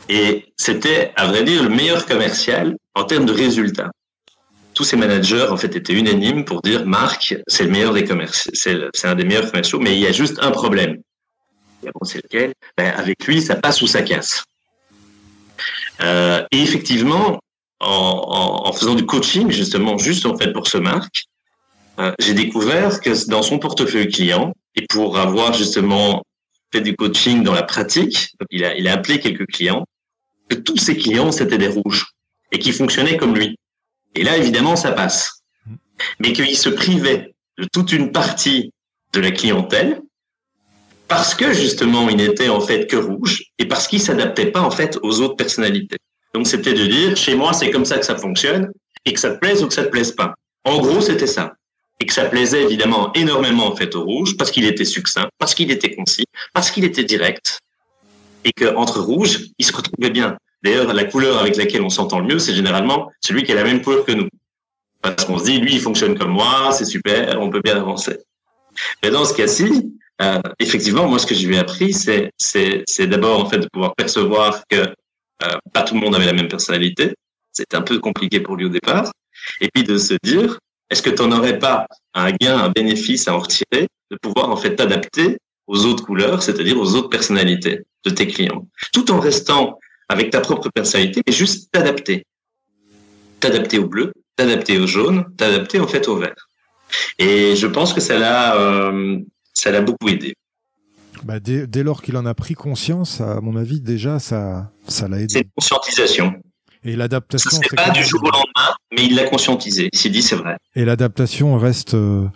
Et 0.09 0.45
c'était, 0.57 1.13
à 1.15 1.27
vrai 1.27 1.43
dire, 1.43 1.63
le 1.63 1.69
meilleur 1.69 2.05
commercial 2.05 2.75
en 2.93 3.05
termes 3.05 3.25
de 3.25 3.33
résultats. 3.33 3.91
Tous 4.73 4.83
ces 4.83 4.97
managers, 4.97 5.47
en 5.49 5.57
fait, 5.57 5.75
étaient 5.75 5.93
unanimes 5.93 6.43
pour 6.43 6.61
dire, 6.61 6.85
Marc, 6.85 7.35
c'est 7.47 7.63
le 7.63 7.71
meilleur 7.71 7.93
des 7.93 8.03
commerciaux, 8.03 8.51
c'est 8.53 9.07
un 9.07 9.15
des 9.15 9.23
meilleurs 9.23 9.49
commerciaux, 9.49 9.79
mais 9.79 9.95
il 9.95 10.01
y 10.01 10.05
a 10.05 10.11
juste 10.11 10.37
un 10.41 10.51
problème. 10.51 10.97
Bon, 11.93 12.05
c'est 12.05 12.23
lequel 12.23 12.53
ben, 12.77 12.93
Avec 12.95 13.25
lui, 13.25 13.41
ça 13.41 13.55
passe 13.55 13.81
ou 13.81 13.87
ça 13.87 14.01
casse. 14.01 14.43
Euh, 16.01 16.43
et 16.51 16.61
effectivement, 16.61 17.39
en, 17.79 17.87
en, 17.87 18.67
en, 18.67 18.73
faisant 18.73 18.95
du 18.95 19.05
coaching, 19.05 19.51
justement, 19.51 19.97
juste 19.97 20.25
en 20.25 20.37
fait 20.37 20.51
pour 20.51 20.67
ce 20.67 20.77
Marc, 20.77 21.25
euh, 21.99 22.11
j'ai 22.19 22.33
découvert 22.33 22.99
que 22.99 23.29
dans 23.29 23.41
son 23.41 23.59
portefeuille 23.59 24.09
client, 24.09 24.53
et 24.75 24.85
pour 24.89 25.17
avoir 25.17 25.53
justement 25.53 26.23
fait 26.73 26.81
du 26.81 26.95
coaching 26.95 27.43
dans 27.43 27.53
la 27.53 27.63
pratique, 27.63 28.31
il 28.51 28.65
a, 28.65 28.75
il 28.75 28.87
a 28.87 28.93
appelé 28.93 29.19
quelques 29.19 29.47
clients, 29.47 29.85
que 30.49 30.55
tous 30.55 30.77
ses 30.77 30.97
clients, 30.97 31.31
c'était 31.31 31.57
des 31.57 31.67
rouges 31.67 32.05
et 32.51 32.59
qui 32.59 32.71
fonctionnaient 32.71 33.17
comme 33.17 33.35
lui. 33.35 33.57
Et 34.15 34.23
là, 34.23 34.37
évidemment, 34.37 34.75
ça 34.75 34.91
passe. 34.91 35.41
Mais 36.19 36.33
qu'il 36.33 36.57
se 36.57 36.69
privait 36.69 37.33
de 37.57 37.65
toute 37.71 37.91
une 37.91 38.11
partie 38.11 38.71
de 39.13 39.19
la 39.21 39.31
clientèle 39.31 40.01
parce 41.07 41.35
que 41.35 41.53
justement, 41.53 42.09
il 42.09 42.17
n'était 42.17 42.49
en 42.49 42.61
fait 42.61 42.87
que 42.87 42.95
rouge 42.95 43.43
et 43.59 43.67
parce 43.67 43.87
qu'il 43.87 44.01
s'adaptait 44.01 44.47
pas 44.47 44.61
en 44.61 44.71
fait 44.71 44.97
aux 45.03 45.21
autres 45.21 45.35
personnalités. 45.35 45.97
Donc, 46.33 46.47
c'était 46.47 46.73
de 46.73 46.85
dire, 46.85 47.15
chez 47.15 47.35
moi, 47.35 47.53
c'est 47.53 47.71
comme 47.71 47.85
ça 47.85 47.97
que 47.97 48.05
ça 48.05 48.17
fonctionne 48.17 48.71
et 49.05 49.13
que 49.13 49.19
ça 49.19 49.31
te 49.31 49.39
plaise 49.39 49.63
ou 49.63 49.67
que 49.67 49.73
ça 49.73 49.83
te 49.83 49.89
plaise 49.89 50.11
pas. 50.11 50.33
En 50.63 50.79
gros, 50.79 50.99
c'était 50.99 51.27
ça. 51.27 51.53
Et 52.01 52.05
que 52.05 52.13
ça 52.13 52.25
plaisait 52.25 52.63
évidemment 52.63 53.13
énormément 53.13 53.67
en 53.67 53.75
fait 53.75 53.95
au 53.95 54.03
rouge 54.03 54.35
parce 54.35 54.51
qu'il 54.51 54.65
était 54.65 54.83
succinct, 54.83 55.29
parce 55.37 55.55
qu'il 55.55 55.71
était 55.71 55.95
concis, 55.95 56.25
parce 56.53 56.71
qu'il 56.71 56.83
était 56.83 57.05
direct, 57.05 57.59
et 58.43 58.51
qu'entre 58.51 58.99
rouges, 58.99 59.45
ils 59.57 59.65
se 59.65 59.73
retrouvaient 59.73 60.09
bien. 60.09 60.37
D'ailleurs, 60.61 60.93
la 60.93 61.05
couleur 61.05 61.37
avec 61.37 61.55
laquelle 61.55 61.83
on 61.83 61.89
s'entend 61.89 62.19
le 62.19 62.27
mieux, 62.27 62.39
c'est 62.39 62.53
généralement 62.53 63.11
celui 63.21 63.43
qui 63.43 63.51
a 63.51 63.55
la 63.55 63.63
même 63.63 63.81
couleur 63.81 64.03
que 64.03 64.11
nous. 64.11 64.27
Parce 65.01 65.25
qu'on 65.25 65.37
se 65.37 65.45
dit, 65.45 65.59
lui, 65.59 65.75
il 65.75 65.81
fonctionne 65.81 66.17
comme 66.17 66.31
moi, 66.31 66.71
c'est 66.71 66.85
super, 66.85 67.39
on 67.39 67.49
peut 67.49 67.61
bien 67.61 67.77
avancer. 67.77 68.17
Mais 69.03 69.09
dans 69.09 69.23
ce 69.23 69.33
cas-ci, 69.33 69.93
euh, 70.21 70.41
effectivement, 70.59 71.07
moi, 71.07 71.19
ce 71.19 71.25
que 71.25 71.35
j'ai 71.35 71.57
appris, 71.57 71.93
c'est, 71.93 72.31
c'est, 72.37 72.83
c'est 72.87 73.07
d'abord, 73.07 73.39
en 73.39 73.49
fait, 73.49 73.59
de 73.59 73.67
pouvoir 73.71 73.95
percevoir 73.95 74.63
que 74.69 74.77
euh, 74.77 75.57
pas 75.73 75.83
tout 75.83 75.93
le 75.93 75.99
monde 75.99 76.15
avait 76.15 76.25
la 76.25 76.33
même 76.33 76.47
personnalité. 76.47 77.13
C'était 77.51 77.75
un 77.75 77.81
peu 77.81 77.99
compliqué 77.99 78.39
pour 78.39 78.55
lui 78.55 78.65
au 78.65 78.69
départ. 78.69 79.11
Et 79.61 79.69
puis 79.73 79.83
de 79.83 79.97
se 79.97 80.13
dire, 80.23 80.57
est-ce 80.89 81.01
que 81.01 81.09
tu 81.09 81.21
n'en 81.21 81.37
aurais 81.37 81.59
pas 81.59 81.87
un 82.13 82.31
gain, 82.31 82.57
un 82.57 82.69
bénéfice 82.69 83.27
à 83.27 83.35
en 83.35 83.39
retirer, 83.39 83.87
de 84.11 84.17
pouvoir, 84.21 84.49
en 84.49 84.55
fait, 84.55 84.75
t'adapter 84.75 85.37
aux 85.67 85.85
autres 85.85 86.05
couleurs, 86.05 86.43
c'est-à-dire 86.43 86.79
aux 86.79 86.95
autres 86.95 87.09
personnalités 87.09 87.81
de 88.05 88.09
tes 88.11 88.27
clients, 88.27 88.67
tout 88.93 89.11
en 89.11 89.19
restant 89.19 89.79
avec 90.09 90.29
ta 90.29 90.39
propre 90.41 90.69
personnalité, 90.69 91.21
mais 91.25 91.33
juste 91.33 91.71
t'adapter. 91.71 92.23
T'adapter 93.39 93.79
au 93.79 93.87
bleu, 93.87 94.13
t'adapter 94.35 94.77
au 94.77 94.85
jaune, 94.85 95.25
t'adapter 95.37 95.79
en 95.79 95.87
fait 95.87 96.07
au 96.07 96.17
vert. 96.17 96.49
Et 97.17 97.55
je 97.55 97.67
pense 97.67 97.93
que 97.93 98.01
ça 98.01 98.17
l'a, 98.19 98.55
euh, 98.57 99.19
ça 99.55 99.71
l'a 99.71 99.81
beaucoup 99.81 100.09
aidé. 100.09 100.35
Bah 101.23 101.39
dès, 101.39 101.65
dès, 101.65 101.81
lors 101.81 102.01
qu'il 102.01 102.17
en 102.17 102.25
a 102.25 102.33
pris 102.33 102.53
conscience, 102.53 103.21
à 103.21 103.41
mon 103.41 103.55
avis, 103.55 103.79
déjà, 103.79 104.19
ça, 104.19 104.71
ça 104.87 105.07
l'a 105.07 105.17
aidé. 105.17 105.33
C'est 105.33 105.41
une 105.41 105.49
conscientisation. 105.55 106.33
Et 106.83 106.95
l'adaptation. 106.95 107.49
C'est 107.49 107.75
pas 107.75 107.89
du 107.89 108.03
jour 108.03 108.21
au 108.21 108.29
lendemain, 108.29 108.75
mais 108.95 109.05
il 109.05 109.15
l'a 109.15 109.23
conscientisé. 109.23 109.89
Il 109.91 109.97
s'est 109.97 110.09
dit, 110.09 110.21
c'est 110.21 110.35
vrai. 110.35 110.57
Et 110.75 110.85
l'adaptation 110.85 111.57
reste, 111.57 111.95
euh, 111.95 112.27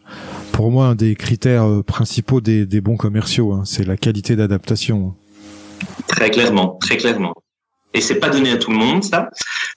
pour 0.52 0.72
moi, 0.72 0.88
un 0.88 0.96
des 0.96 1.16
critères 1.16 1.68
euh, 1.68 1.84
principaux 1.84 2.42
des, 2.42 2.66
des 2.66 2.82
bons 2.82 2.98
commerciaux. 2.98 3.54
Hein. 3.54 3.64
C'est 3.66 3.86
la 3.86 3.96
qualité 3.96 4.36
d'adaptation. 4.36 5.14
Très 6.08 6.32
clairement, 6.32 6.78
très 6.82 6.98
clairement. 6.98 7.36
Et 7.94 8.02
c'est 8.02 8.20
pas 8.20 8.30
donné 8.30 8.52
à 8.52 8.58
tout 8.58 8.72
le 8.72 8.78
monde, 8.78 9.04
ça. 9.04 9.30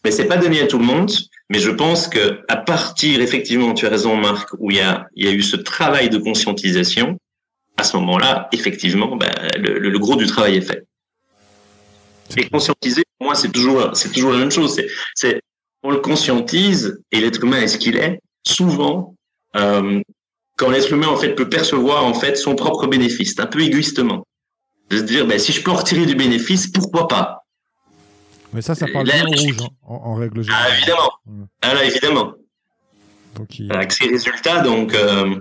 Mais 0.05 0.11
c'est 0.11 0.27
pas 0.27 0.37
donné 0.37 0.61
à 0.61 0.67
tout 0.67 0.79
le 0.79 0.85
monde. 0.85 1.11
Mais 1.51 1.59
je 1.59 1.71
pense 1.71 2.09
que 2.09 2.41
à 2.49 2.57
partir, 2.57 3.21
effectivement, 3.21 3.75
tu 3.75 3.87
as 3.87 3.91
raison, 3.91 4.17
Marc, 4.17 4.49
où 4.59 4.71
il 4.71 4.79
y 4.79 4.81
a, 4.81 5.07
il 5.17 5.27
y 5.27 5.29
a 5.29 5.33
eu 5.33 5.43
ce 5.43 5.57
travail 5.57 6.09
de 6.09 6.19
conscientisation, 6.19 7.19
à 7.77 7.85
ce 7.85 7.97
moment-là, 7.97 8.49
effectivement, 8.53 9.17
ben, 9.17 9.31
le, 9.59 9.79
le, 9.79 9.99
gros 9.99 10.17
du 10.17 10.27
travail 10.27 10.57
est 10.57 10.61
fait. 10.63 10.87
Et 12.37 12.49
conscientiser, 12.49 13.03
pour 13.19 13.29
moi, 13.29 13.35
c'est 13.35 13.51
toujours, 13.51 13.91
c'est 13.95 14.13
toujours 14.13 14.33
la 14.33 14.39
même 14.39 14.51
chose. 14.51 14.81
C'est, 15.15 15.41
on 15.83 15.91
le 15.91 15.99
conscientise 15.99 17.01
et 17.11 17.21
l'être 17.21 17.43
humain 17.43 17.61
est 17.61 17.69
ce 17.69 17.79
qu'il 17.79 17.97
est. 17.97 18.21
Souvent, 18.47 19.15
euh, 19.57 20.01
quand 20.57 20.71
l'être 20.71 20.93
humain 20.93 21.09
en 21.09 21.17
fait 21.17 21.35
peut 21.35 21.49
percevoir 21.49 22.05
en 22.05 22.15
fait 22.15 22.37
son 22.37 22.55
propre 22.55 22.87
bénéfice, 22.87 23.39
un 23.39 23.47
peu 23.47 23.61
égoïstement, 23.61 24.27
de 24.91 24.99
se 24.99 25.03
dire 25.03 25.27
ben, 25.27 25.39
si 25.39 25.53
je 25.53 25.63
peux 25.63 25.71
en 25.71 25.77
retirer 25.77 26.07
du 26.07 26.15
bénéfice, 26.15 26.67
pourquoi 26.69 27.09
pas? 27.09 27.45
Mais 28.53 28.63
ça, 28.63 28.75
ça 28.75 28.87
parle 28.93 29.07
bien 29.07 29.25
au 29.25 29.31
rouge, 29.31 29.57
hein, 29.63 29.69
en, 29.83 30.15
règle 30.15 30.43
générale. 30.43 30.67
Ah, 30.69 30.77
évidemment. 30.77 31.11
Ah, 31.63 31.75
là, 31.75 31.85
évidemment. 31.85 32.33
Donc, 33.35 33.59
il... 33.59 33.73
Avec 33.73 33.93
ces 33.93 34.09
résultats, 34.09 34.61
donc. 34.61 34.95
Euh... 34.95 35.37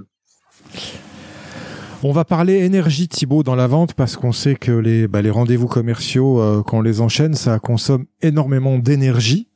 On 2.04 2.14
va 2.14 2.26
parler 2.26 2.66
énergie, 2.66 3.08
Thibaut, 3.08 3.44
dans 3.44 3.54
la 3.54 3.68
vente, 3.68 3.94
parce 3.94 4.18
qu'on 4.18 4.32
sait 4.32 4.56
que 4.56 4.72
les, 4.72 5.08
bah, 5.08 5.22
les 5.22 5.30
rendez-vous 5.30 5.68
commerciaux, 5.68 6.42
euh, 6.42 6.64
quand 6.66 6.80
on 6.80 6.82
les 6.82 7.00
enchaîne, 7.00 7.36
ça 7.36 7.60
consomme 7.60 8.06
énormément 8.24 8.80
d'énergie. 8.80 9.50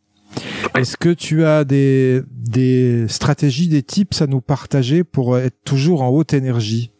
Est-ce 0.75 0.95
que 0.95 1.09
tu 1.09 1.43
as 1.43 1.63
des, 1.63 2.21
des 2.29 3.07
stratégies, 3.07 3.67
des 3.67 3.81
tips 3.81 4.21
à 4.21 4.27
nous 4.27 4.41
partager 4.41 5.03
pour 5.03 5.39
être 5.39 5.57
toujours 5.63 6.03
en 6.03 6.09
haute 6.09 6.33
énergie? 6.33 6.91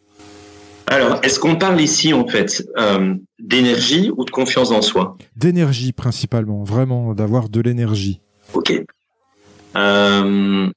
Alors, 0.88 1.20
est-ce 1.22 1.38
qu'on 1.38 1.54
parle 1.54 1.80
ici 1.80 2.12
en 2.12 2.26
fait 2.26 2.66
euh, 2.78 3.14
d'énergie 3.38 4.10
ou 4.16 4.24
de 4.24 4.30
confiance 4.30 4.72
en 4.72 4.82
soi? 4.82 5.16
D'énergie 5.36 5.92
principalement, 5.92 6.64
vraiment 6.64 7.14
d'avoir 7.14 7.48
de 7.48 7.60
l'énergie. 7.60 8.20
Ok. 8.52 8.72
Euh, 9.76 10.68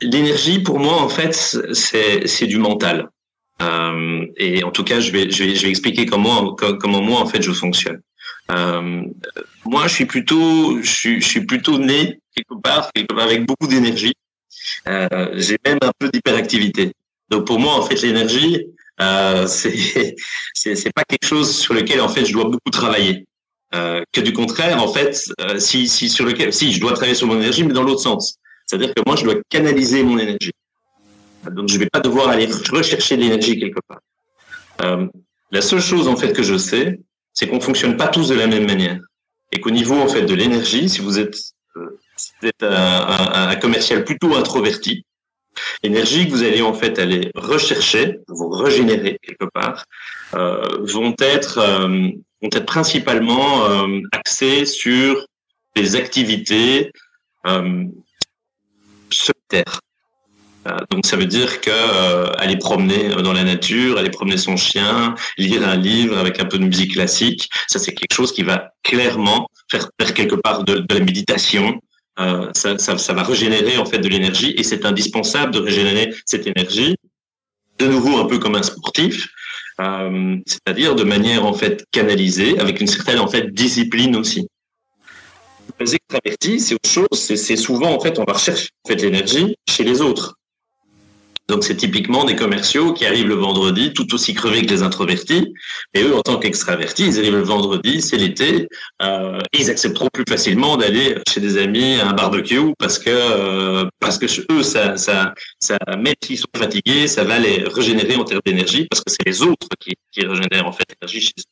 l'énergie 0.00 0.60
pour 0.60 0.78
moi 0.78 1.02
en 1.02 1.08
fait 1.08 1.34
c'est 1.72 2.26
c'est 2.26 2.46
du 2.46 2.58
mental. 2.58 3.10
Euh, 3.62 4.26
et 4.36 4.64
en 4.64 4.70
tout 4.70 4.84
cas, 4.84 5.00
je 5.00 5.12
vais 5.12 5.30
je 5.30 5.44
vais 5.44 5.54
je 5.54 5.62
vais 5.62 5.70
expliquer 5.70 6.06
comment 6.06 6.54
comment 6.54 7.00
moi 7.00 7.20
en 7.20 7.26
fait 7.26 7.42
je 7.42 7.52
fonctionne. 7.52 8.00
Euh, 8.50 9.02
moi, 9.64 9.86
je 9.86 9.94
suis 9.94 10.06
plutôt 10.06 10.80
je 10.82 10.90
suis 10.90 11.20
je 11.20 11.28
suis 11.28 11.44
plutôt 11.46 11.78
né 11.78 12.18
quelque 12.34 12.60
part, 12.62 12.90
avec 13.20 13.46
beaucoup 13.46 13.66
d'énergie. 13.66 14.14
Euh, 14.88 15.30
j'ai 15.34 15.58
même 15.64 15.78
un 15.82 15.92
peu 15.98 16.08
d'hyperactivité. 16.08 16.92
Donc 17.30 17.46
pour 17.46 17.58
moi 17.58 17.74
en 17.74 17.82
fait 17.82 18.00
l'énergie 18.02 18.66
euh, 19.00 19.46
c'est 19.46 20.16
c'est 20.54 20.92
pas 20.92 21.04
quelque 21.04 21.26
chose 21.26 21.56
sur 21.56 21.74
lequel 21.74 22.00
en 22.00 22.08
fait 22.08 22.24
je 22.24 22.32
dois 22.32 22.44
beaucoup 22.44 22.70
travailler. 22.70 23.26
Que 24.12 24.20
du 24.20 24.34
contraire, 24.34 24.82
en 24.82 24.92
fait, 24.92 25.18
si, 25.56 25.88
si 25.88 26.10
sur 26.10 26.26
lequel, 26.26 26.52
si 26.52 26.74
je 26.74 26.80
dois 26.80 26.92
travailler 26.92 27.14
sur 27.14 27.26
mon 27.26 27.38
énergie, 27.38 27.64
mais 27.64 27.72
dans 27.72 27.82
l'autre 27.82 28.02
sens. 28.02 28.36
C'est-à-dire 28.66 28.92
que 28.94 29.00
moi, 29.06 29.16
je 29.16 29.24
dois 29.24 29.36
canaliser 29.48 30.02
mon 30.02 30.18
énergie. 30.18 30.52
Donc, 31.50 31.68
je 31.68 31.78
vais 31.78 31.88
pas 31.88 32.00
devoir 32.00 32.28
aller 32.28 32.46
rechercher 32.70 33.16
l'énergie 33.16 33.58
quelque 33.58 33.80
part. 33.86 34.00
Euh, 34.82 35.06
la 35.50 35.60
seule 35.60 35.80
chose 35.80 36.08
en 36.08 36.16
fait 36.16 36.32
que 36.32 36.42
je 36.42 36.56
sais, 36.56 36.98
c'est 37.34 37.46
qu'on 37.46 37.60
fonctionne 37.60 37.96
pas 37.96 38.08
tous 38.08 38.28
de 38.28 38.34
la 38.34 38.46
même 38.46 38.66
manière, 38.66 39.00
et 39.52 39.60
qu'au 39.60 39.70
niveau 39.70 39.94
en 39.94 40.08
fait 40.08 40.22
de 40.22 40.34
l'énergie, 40.34 40.88
si 40.88 41.00
vous 41.00 41.18
êtes, 41.18 41.36
euh, 42.62 42.68
un, 42.68 43.54
commercial 43.56 44.04
plutôt 44.04 44.34
introverti, 44.34 45.04
L'énergie 45.82 46.24
que 46.24 46.30
vous 46.30 46.42
allez 46.44 46.62
en 46.62 46.72
fait 46.72 46.98
aller 46.98 47.30
rechercher, 47.34 48.20
vous 48.26 48.48
régénérer 48.48 49.18
quelque 49.20 49.44
part, 49.52 49.84
euh, 50.34 50.64
vont 50.80 51.14
être 51.18 51.58
euh, 51.58 52.08
vont 52.40 52.48
être 52.50 52.64
principalement 52.64 53.66
axées 54.12 54.64
sur 54.64 55.26
des 55.76 55.94
activités 55.94 56.90
solitaires. 59.10 59.80
Euh, 60.66 60.76
donc 60.90 61.06
ça 61.06 61.16
veut 61.16 61.26
dire 61.26 61.60
que 61.60 61.70
euh, 61.70 62.56
promener 62.60 63.08
dans 63.22 63.32
la 63.32 63.44
nature, 63.44 63.98
aller 63.98 64.10
promener 64.10 64.36
son 64.36 64.56
chien, 64.56 65.14
lire 65.36 65.66
un 65.66 65.76
livre 65.76 66.16
avec 66.18 66.40
un 66.40 66.44
peu 66.44 66.58
de 66.58 66.64
musique 66.64 66.92
classique, 66.92 67.48
ça 67.66 67.78
c'est 67.78 67.92
quelque 67.92 68.14
chose 68.14 68.32
qui 68.32 68.42
va 68.42 68.72
clairement 68.82 69.48
faire, 69.70 69.88
faire 70.00 70.14
quelque 70.14 70.36
part 70.36 70.64
de, 70.64 70.76
de 70.78 70.94
la 70.94 71.00
méditation. 71.00 71.80
Euh, 72.20 72.50
ça, 72.54 72.76
ça, 72.78 72.98
ça, 72.98 73.12
va 73.14 73.22
régénérer 73.22 73.78
en 73.78 73.86
fait 73.86 73.98
de 73.98 74.08
l'énergie 74.08 74.54
et 74.58 74.62
c'est 74.62 74.84
indispensable 74.84 75.52
de 75.52 75.60
régénérer 75.60 76.14
cette 76.26 76.46
énergie. 76.46 76.94
De 77.78 77.86
nouveau 77.86 78.18
un 78.18 78.26
peu 78.26 78.38
comme 78.38 78.54
un 78.54 78.62
sportif, 78.62 79.28
euh, 79.80 80.36
c'est-à-dire 80.46 80.94
de 80.94 81.04
manière 81.04 81.46
en 81.46 81.54
fait 81.54 81.84
canalisée 81.90 82.58
avec 82.60 82.80
une 82.80 82.86
certaine 82.86 83.18
en 83.18 83.28
fait 83.28 83.52
discipline 83.52 84.14
aussi. 84.14 84.46
Les 85.80 85.94
extravertis, 85.94 86.60
c'est 86.60 86.74
autre 86.74 86.90
chose. 86.90 87.18
C'est 87.18 87.56
souvent 87.56 87.94
en 87.94 87.98
fait 87.98 88.18
on 88.18 88.24
va 88.24 88.34
rechercher 88.34 88.68
en 88.84 88.88
fait 88.88 88.96
l'énergie 88.96 89.56
chez 89.68 89.82
les 89.82 90.02
autres. 90.02 90.36
Donc 91.48 91.64
c'est 91.64 91.76
typiquement 91.76 92.24
des 92.24 92.36
commerciaux 92.36 92.92
qui 92.92 93.04
arrivent 93.04 93.28
le 93.28 93.34
vendredi 93.34 93.92
tout 93.92 94.14
aussi 94.14 94.32
crevés 94.32 94.64
que 94.64 94.70
les 94.70 94.82
introvertis. 94.82 95.52
Et 95.92 96.02
eux, 96.02 96.14
en 96.14 96.22
tant 96.22 96.38
qu'extravertis, 96.38 97.06
ils 97.06 97.18
arrivent 97.18 97.34
le 97.34 97.42
vendredi, 97.42 98.00
c'est 98.00 98.16
l'été, 98.16 98.68
euh, 99.02 99.38
ils 99.52 99.68
accepteront 99.68 100.08
plus 100.12 100.24
facilement 100.28 100.76
d'aller 100.76 101.16
chez 101.28 101.40
des 101.40 101.58
amis 101.58 101.96
à 102.00 102.08
un 102.08 102.12
barbecue 102.12 102.72
parce 102.78 102.98
que 102.98 103.10
euh, 103.10 103.84
parce 103.98 104.18
que 104.18 104.26
eux, 104.52 104.62
ça, 104.62 104.96
ça, 104.96 105.34
ça, 105.58 105.76
même 105.98 106.14
s'ils 106.24 106.38
sont 106.38 106.46
fatigués, 106.56 107.08
ça 107.08 107.24
va 107.24 107.38
les 107.38 107.64
régénérer 107.64 108.14
en 108.16 108.24
termes 108.24 108.40
d'énergie 108.46 108.86
parce 108.88 109.02
que 109.02 109.10
c'est 109.10 109.26
les 109.26 109.42
autres 109.42 109.68
qui, 109.80 109.94
qui 110.12 110.24
régénèrent 110.24 110.66
en 110.66 110.72
fait 110.72 110.84
l'énergie 110.88 111.20
chez 111.20 111.34
eux. 111.38 111.42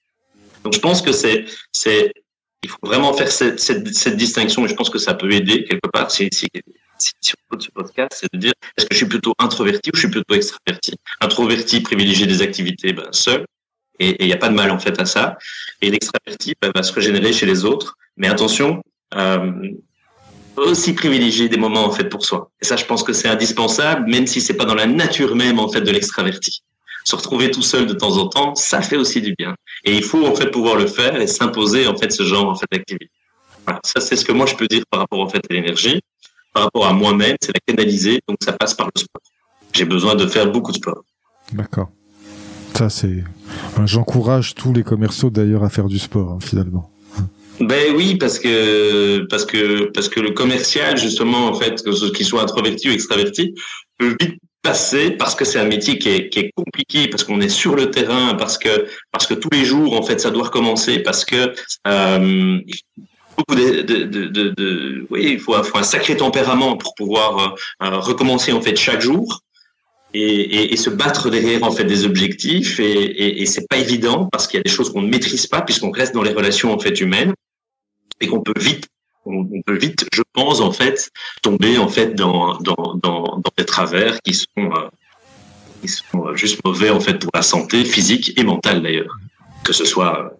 Donc 0.64 0.74
je 0.74 0.80
pense 0.80 1.02
que 1.02 1.12
c'est 1.12 1.46
c'est 1.72 2.12
il 2.62 2.68
faut 2.68 2.78
vraiment 2.82 3.12
faire 3.14 3.30
cette, 3.32 3.58
cette, 3.58 3.88
cette, 3.94 4.16
distinction 4.16 4.64
et 4.64 4.68
je 4.68 4.74
pense 4.74 4.90
que 4.90 4.98
ça 4.98 5.14
peut 5.14 5.32
aider 5.32 5.64
quelque 5.64 5.88
part 5.90 6.10
si, 6.10 6.28
si, 6.30 6.46
si, 7.00 7.12
si 7.20 7.32
on 7.50 7.58
ce 7.58 7.70
podcast, 7.70 8.12
c'est 8.12 8.32
de 8.32 8.38
dire 8.38 8.52
est-ce 8.76 8.86
que 8.86 8.94
je 8.94 8.98
suis 8.98 9.08
plutôt 9.08 9.34
introverti 9.38 9.90
ou 9.90 9.96
je 9.96 10.00
suis 10.00 10.10
plutôt 10.10 10.34
extraverti? 10.34 10.94
Introverti, 11.20 11.80
privilégier 11.80 12.26
des 12.26 12.42
activités 12.42 12.92
ben, 12.92 13.08
seul, 13.10 13.44
et 13.98 14.16
il 14.22 14.26
n'y 14.26 14.32
a 14.32 14.36
pas 14.36 14.48
de 14.48 14.54
mal 14.54 14.70
en 14.70 14.78
fait 14.78 14.98
à 15.00 15.06
ça. 15.06 15.36
Et 15.82 15.90
l'extraverti 15.90 16.54
ben, 16.60 16.70
va 16.74 16.82
se 16.82 16.92
régénérer 16.92 17.32
chez 17.32 17.46
les 17.46 17.64
autres, 17.64 17.96
mais 18.16 18.28
attention, 18.28 18.82
euh, 19.14 19.52
aussi 20.56 20.94
privilégier 20.94 21.48
des 21.48 21.56
moments 21.56 21.84
en 21.84 21.90
fait 21.90 22.08
pour 22.08 22.24
soi. 22.24 22.50
Et 22.60 22.64
ça, 22.64 22.76
je 22.76 22.84
pense 22.84 23.02
que 23.02 23.12
c'est 23.12 23.28
indispensable, 23.28 24.10
même 24.10 24.26
si 24.26 24.40
c'est 24.40 24.54
pas 24.54 24.64
dans 24.64 24.74
la 24.74 24.86
nature 24.86 25.36
même 25.36 25.58
en 25.58 25.68
fait 25.68 25.80
de 25.80 25.90
l'extraverti. 25.90 26.62
Se 27.04 27.16
retrouver 27.16 27.50
tout 27.50 27.62
seul 27.62 27.86
de 27.86 27.94
temps 27.94 28.18
en 28.18 28.28
temps, 28.28 28.54
ça 28.54 28.82
fait 28.82 28.96
aussi 28.96 29.22
du 29.22 29.34
bien. 29.38 29.54
Et 29.84 29.94
il 29.94 30.04
faut 30.04 30.26
en 30.26 30.34
fait 30.34 30.50
pouvoir 30.50 30.76
le 30.76 30.86
faire 30.86 31.20
et 31.20 31.26
s'imposer 31.26 31.86
en 31.86 31.96
fait 31.96 32.12
ce 32.12 32.24
genre 32.24 32.48
en 32.48 32.54
fait 32.54 32.66
d'activité. 32.70 33.10
Voilà, 33.66 33.80
ça 33.84 34.00
c'est 34.00 34.16
ce 34.16 34.24
que 34.24 34.32
moi 34.32 34.46
je 34.46 34.54
peux 34.54 34.66
dire 34.66 34.82
par 34.90 35.00
rapport 35.00 35.20
en 35.20 35.28
fait 35.28 35.42
à 35.50 35.54
l'énergie 35.54 36.00
par 36.52 36.64
rapport 36.64 36.86
à 36.86 36.92
moi-même, 36.92 37.36
c'est 37.40 37.52
la 37.52 37.74
canaliser, 37.74 38.20
donc 38.28 38.38
ça 38.42 38.52
passe 38.52 38.74
par 38.74 38.88
le 38.94 39.00
sport. 39.00 39.22
J'ai 39.72 39.84
besoin 39.84 40.14
de 40.14 40.26
faire 40.26 40.50
beaucoup 40.50 40.72
de 40.72 40.76
sport. 40.76 41.04
D'accord. 41.52 41.90
Ça, 42.74 42.88
c'est. 42.88 43.24
J'encourage 43.84 44.54
tous 44.54 44.72
les 44.72 44.82
commerciaux 44.82 45.30
d'ailleurs 45.30 45.64
à 45.64 45.70
faire 45.70 45.86
du 45.86 45.98
sport, 45.98 46.32
hein, 46.32 46.38
finalement. 46.40 46.90
Ben 47.60 47.94
oui, 47.94 48.14
parce 48.14 48.38
que 48.38 49.26
parce 49.28 49.44
que 49.44 49.90
parce 49.92 50.08
que 50.08 50.20
le 50.20 50.30
commercial, 50.30 50.96
justement, 50.96 51.48
en 51.48 51.54
fait, 51.54 51.82
qu'il 52.14 52.24
soit 52.24 52.42
introverti 52.42 52.88
ou 52.88 52.92
extraverti, 52.92 53.54
peut 53.98 54.16
vite 54.18 54.40
passer 54.62 55.10
parce 55.12 55.34
que 55.34 55.44
c'est 55.44 55.58
un 55.58 55.66
métier 55.66 55.98
qui 55.98 56.08
est, 56.08 56.28
qui 56.28 56.38
est 56.38 56.50
compliqué, 56.54 57.08
parce 57.08 57.24
qu'on 57.24 57.40
est 57.40 57.48
sur 57.48 57.74
le 57.76 57.90
terrain, 57.90 58.34
parce 58.34 58.56
que 58.56 58.86
parce 59.12 59.26
que 59.26 59.34
tous 59.34 59.50
les 59.52 59.64
jours, 59.64 59.98
en 59.98 60.02
fait, 60.02 60.20
ça 60.20 60.30
doit 60.30 60.44
recommencer, 60.44 61.00
parce 61.00 61.24
que 61.24 61.52
euh, 61.86 62.58
de, 63.48 63.82
de, 63.82 65.06
oui, 65.10 65.32
il 65.32 65.40
faut, 65.40 65.54
un 65.54 65.82
sacré 65.82 66.16
tempérament 66.16 66.76
pour 66.76 66.94
pouvoir 66.94 67.56
euh, 67.82 67.98
recommencer 67.98 68.52
en 68.52 68.60
fait 68.60 68.76
chaque 68.76 69.00
jour 69.00 69.40
et, 70.12 70.76
se 70.76 70.90
battre 70.90 71.30
derrière 71.30 71.62
en 71.62 71.70
fait 71.70 71.84
des 71.84 72.04
objectifs 72.04 72.80
et, 72.80 73.42
et, 73.42 73.46
c'est 73.46 73.68
pas 73.68 73.76
évident 73.76 74.28
parce 74.32 74.48
qu'il 74.48 74.58
y 74.58 74.60
a 74.60 74.64
des 74.64 74.70
choses 74.70 74.92
qu'on 74.92 75.02
ne 75.02 75.08
maîtrise 75.08 75.46
pas 75.46 75.62
puisqu'on 75.62 75.90
reste 75.90 76.14
dans 76.14 76.22
les 76.22 76.32
relations 76.32 76.72
en 76.72 76.78
fait 76.78 77.00
humaines 77.00 77.32
et 78.20 78.26
qu'on 78.26 78.40
peut 78.40 78.58
vite 78.58 78.86
on, 79.26 79.44
peut 79.66 79.76
vite, 79.76 80.06
je 80.12 80.22
pense 80.32 80.60
en 80.60 80.72
fait, 80.72 81.10
tomber 81.42 81.78
en 81.78 81.88
fait 81.88 82.14
dans 82.14 82.58
des 83.56 83.64
travers 83.64 84.20
qui 84.22 84.34
sont 84.34 84.46
euh, 84.56 84.88
qui 85.80 85.88
sont 85.88 86.34
juste 86.34 86.62
mauvais 86.64 86.90
en 86.90 87.00
fait 87.00 87.14
pour 87.14 87.30
la 87.34 87.42
santé 87.42 87.84
physique 87.84 88.38
et 88.38 88.44
mentale 88.44 88.82
d'ailleurs, 88.82 89.14
que 89.64 89.72
ce 89.72 89.84
soit 89.84 90.32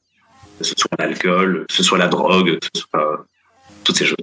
que 0.60 0.66
ce 0.66 0.74
soit 0.76 0.90
l'alcool, 0.98 1.64
que 1.68 1.74
ce 1.74 1.82
soit 1.82 1.98
la 1.98 2.08
drogue, 2.08 2.58
que 2.58 2.68
ce 2.74 2.82
soit 2.82 3.26
toutes 3.82 3.96
ces 3.96 4.04
choses. 4.04 4.16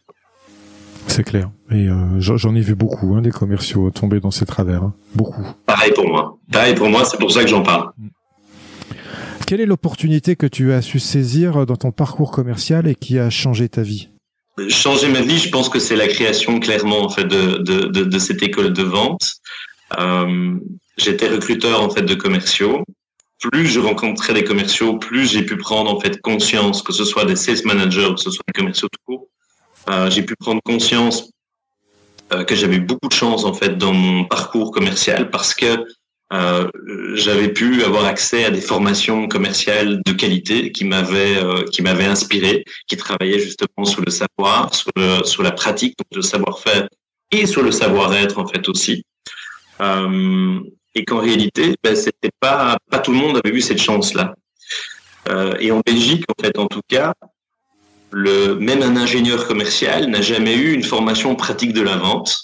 C'est 1.07 1.23
clair. 1.23 1.49
Et 1.71 1.89
euh, 1.89 2.19
j'en 2.19 2.55
ai 2.55 2.61
vu 2.61 2.75
beaucoup, 2.75 3.15
hein, 3.15 3.21
des 3.21 3.31
commerciaux 3.31 3.89
tomber 3.91 4.19
dans 4.19 4.31
ces 4.31 4.45
travers. 4.45 4.83
Hein. 4.83 4.93
Beaucoup. 5.15 5.45
Pareil 5.65 5.91
pour 5.93 6.07
moi. 6.07 6.37
Pareil 6.51 6.75
pour 6.75 6.89
moi, 6.89 7.03
c'est 7.05 7.17
pour 7.17 7.31
ça 7.31 7.41
que 7.43 7.49
j'en 7.49 7.63
parle. 7.63 7.91
Quelle 9.47 9.61
est 9.61 9.65
l'opportunité 9.65 10.35
que 10.35 10.45
tu 10.45 10.73
as 10.73 10.81
su 10.81 10.99
saisir 10.99 11.65
dans 11.65 11.77
ton 11.77 11.91
parcours 11.91 12.31
commercial 12.31 12.87
et 12.87 12.95
qui 12.95 13.17
a 13.17 13.29
changé 13.29 13.67
ta 13.69 13.81
vie? 13.81 14.09
Changer 14.69 15.09
ma 15.09 15.21
vie, 15.21 15.37
je 15.39 15.49
pense 15.49 15.69
que 15.69 15.79
c'est 15.79 15.95
la 15.95 16.07
création 16.07 16.59
clairement 16.59 17.01
en 17.01 17.09
fait 17.09 17.25
de, 17.25 17.57
de, 17.59 17.87
de, 17.87 18.03
de 18.03 18.19
cette 18.19 18.43
école 18.43 18.73
de 18.73 18.83
vente. 18.83 19.35
Euh, 19.99 20.55
J'étais 20.97 21.27
recruteur 21.27 21.83
en 21.83 21.91
fait 21.91 22.01
de 22.01 22.15
commerciaux 22.15 22.83
plus 23.39 23.67
je 23.67 23.79
rencontrais 23.79 24.33
des 24.33 24.43
commerciaux, 24.43 24.97
plus 24.97 25.31
j'ai 25.31 25.43
pu 25.43 25.57
prendre 25.57 25.93
en 25.93 25.99
fait 25.99 26.19
conscience, 26.21 26.81
que 26.81 26.93
ce 26.93 27.05
soit 27.05 27.25
des 27.25 27.35
sales 27.35 27.65
managers, 27.65 28.13
que 28.15 28.21
ce 28.21 28.31
soit 28.31 28.43
des 28.47 28.59
commerciaux 28.59 28.87
tout 28.91 28.99
court, 29.05 29.27
euh, 29.89 30.09
j'ai 30.09 30.23
pu 30.23 30.35
prendre 30.35 30.61
conscience 30.63 31.29
euh, 32.33 32.43
que 32.43 32.55
j'avais 32.55 32.79
beaucoup 32.79 33.07
de 33.07 33.13
chance 33.13 33.45
en 33.45 33.53
fait 33.53 33.77
dans 33.77 33.93
mon 33.93 34.25
parcours 34.25 34.71
commercial 34.71 35.29
parce 35.29 35.53
que 35.53 35.85
euh, 36.33 36.67
j'avais 37.13 37.53
pu 37.53 37.83
avoir 37.83 38.03
accès 38.03 38.43
à 38.43 38.49
des 38.49 38.59
formations 38.59 39.29
commerciales 39.29 40.01
de 40.05 40.11
qualité 40.11 40.73
qui 40.73 40.83
m'avaient 40.83 41.37
qui 41.71 41.81
m'avaient 41.81 42.05
inspiré, 42.05 42.65
qui 42.87 42.97
travaillaient 42.97 43.39
justement 43.39 43.85
sur 43.85 44.01
le 44.01 44.11
savoir, 44.11 44.71
sur 45.23 45.43
la 45.43 45.51
pratique, 45.51 45.95
donc 45.97 46.07
le 46.13 46.21
savoir-faire 46.21 46.89
et 47.31 47.45
sur 47.45 47.63
le 47.63 47.71
savoir-être 47.71 48.39
en 48.39 48.47
fait 48.47 48.67
aussi. 48.67 49.05
Et 50.95 51.05
qu'en 51.05 51.19
réalité, 51.19 51.75
ben, 51.83 51.95
c'était 51.95 52.31
pas 52.39 52.77
pas 52.89 52.99
tout 52.99 53.11
le 53.11 53.17
monde 53.17 53.39
avait 53.43 53.55
eu 53.55 53.61
cette 53.61 53.81
chance-là. 53.81 54.33
Euh, 55.29 55.55
et 55.59 55.71
en 55.71 55.81
Belgique, 55.85 56.23
en 56.29 56.41
fait, 56.41 56.57
en 56.57 56.67
tout 56.67 56.81
cas, 56.87 57.13
le 58.11 58.55
même 58.55 58.81
un 58.81 58.95
ingénieur 58.95 59.47
commercial 59.47 60.07
n'a 60.07 60.21
jamais 60.21 60.55
eu 60.55 60.73
une 60.73 60.83
formation 60.83 61.35
pratique 61.35 61.73
de 61.73 61.81
la 61.81 61.97
vente 61.97 62.37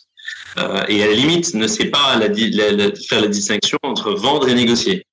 euh, 0.59 0.83
et 0.87 1.01
à 1.03 1.07
la 1.07 1.13
limite 1.13 1.53
ne 1.53 1.67
sait 1.67 1.85
pas 1.85 2.19
faire 2.19 3.21
la 3.21 3.27
distinction 3.27 3.77
entre 3.83 4.11
vendre 4.11 4.49
et 4.49 4.53
négocier. 4.53 5.05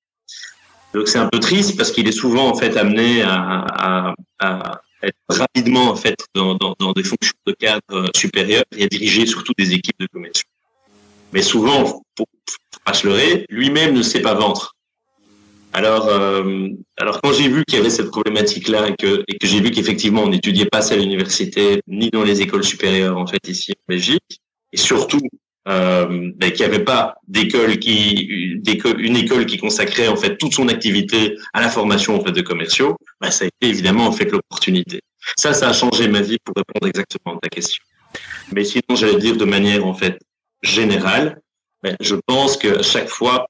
Donc 0.92 1.06
c'est 1.06 1.18
un 1.18 1.28
peu 1.28 1.38
triste 1.38 1.76
parce 1.76 1.92
qu'il 1.92 2.08
est 2.08 2.12
souvent 2.12 2.48
en 2.48 2.54
fait 2.54 2.76
amené 2.76 3.22
à, 3.22 4.14
être 5.02 5.16
rapidement 5.28 5.90
en 5.90 5.96
fait 5.96 6.16
dans, 6.34 6.58
des 6.94 7.04
fonctions 7.04 7.38
de 7.46 7.52
cadre 7.52 8.10
supérieur 8.14 8.64
et 8.76 8.84
à 8.84 8.86
diriger 8.86 9.24
surtout 9.24 9.52
des 9.56 9.72
équipes 9.72 9.98
de 9.98 10.06
commerce. 10.12 10.42
Mais 11.32 11.42
souvent, 11.42 12.02
pour, 12.16 12.26
pas 12.84 12.94
se 12.94 13.06
lui-même 13.50 13.94
ne 13.94 14.02
sait 14.02 14.20
pas 14.20 14.34
vendre. 14.34 14.74
Alors, 15.72 16.08
euh, 16.08 16.68
alors 16.96 17.20
quand 17.20 17.32
j'ai 17.32 17.48
vu 17.48 17.64
qu'il 17.64 17.78
y 17.78 17.80
avait 17.80 17.90
cette 17.90 18.10
problématique-là 18.10 18.88
et 18.88 18.96
que, 18.96 19.22
que 19.22 19.46
j'ai 19.46 19.60
vu 19.60 19.70
qu'effectivement 19.70 20.22
on 20.22 20.28
n'étudiait 20.28 20.66
pas 20.66 20.82
ça 20.82 20.94
à 20.94 20.96
l'université 20.96 21.80
ni 21.86 22.10
dans 22.10 22.24
les 22.24 22.40
écoles 22.40 22.64
supérieures 22.64 23.16
en 23.16 23.26
fait 23.26 23.46
ici 23.46 23.72
en 23.72 23.84
Belgique, 23.88 24.40
et 24.72 24.76
surtout 24.76 25.20
euh, 25.68 26.32
ben, 26.36 26.50
qu'il 26.50 26.66
n'y 26.66 26.74
avait 26.74 26.84
pas 26.84 27.14
d'école 27.28 27.78
qui 27.78 28.14
une 28.98 29.16
école 29.16 29.46
qui 29.46 29.59
consacrait 29.59 30.09
en 30.09 30.16
fait 30.16 30.36
toute 30.38 30.55
son 30.55 30.68
activité 30.68 31.36
à 31.53 31.61
la 31.61 31.68
formation 31.68 32.16
en 32.16 32.24
fait 32.24 32.32
de 32.32 32.40
commerciaux, 32.40 32.96
ben, 33.20 33.30
ça 33.30 33.44
a 33.44 33.48
été 33.48 33.68
évidemment 33.68 34.07
en 34.07 34.12
fait 34.12 34.30
l'opportunité. 34.32 35.01
Ça, 35.36 35.53
ça 35.53 35.68
a 35.68 35.72
changé 35.72 36.09
ma 36.09 36.22
vie 36.22 36.38
pour 36.44 36.55
répondre 36.57 36.88
exactement 36.88 37.36
à 37.36 37.40
ta 37.40 37.48
question. 37.48 37.84
Mais 38.53 38.64
sinon, 38.64 38.96
j'allais 38.96 39.18
dire 39.18 39.36
de 39.36 39.44
manière 39.44 39.86
en 39.86 39.94
fait 39.94 40.18
générale, 40.62 41.40
mais 41.83 41.97
je 42.01 42.16
pense 42.26 42.57
que 42.57 42.83
chaque 42.83 43.09
fois 43.09 43.47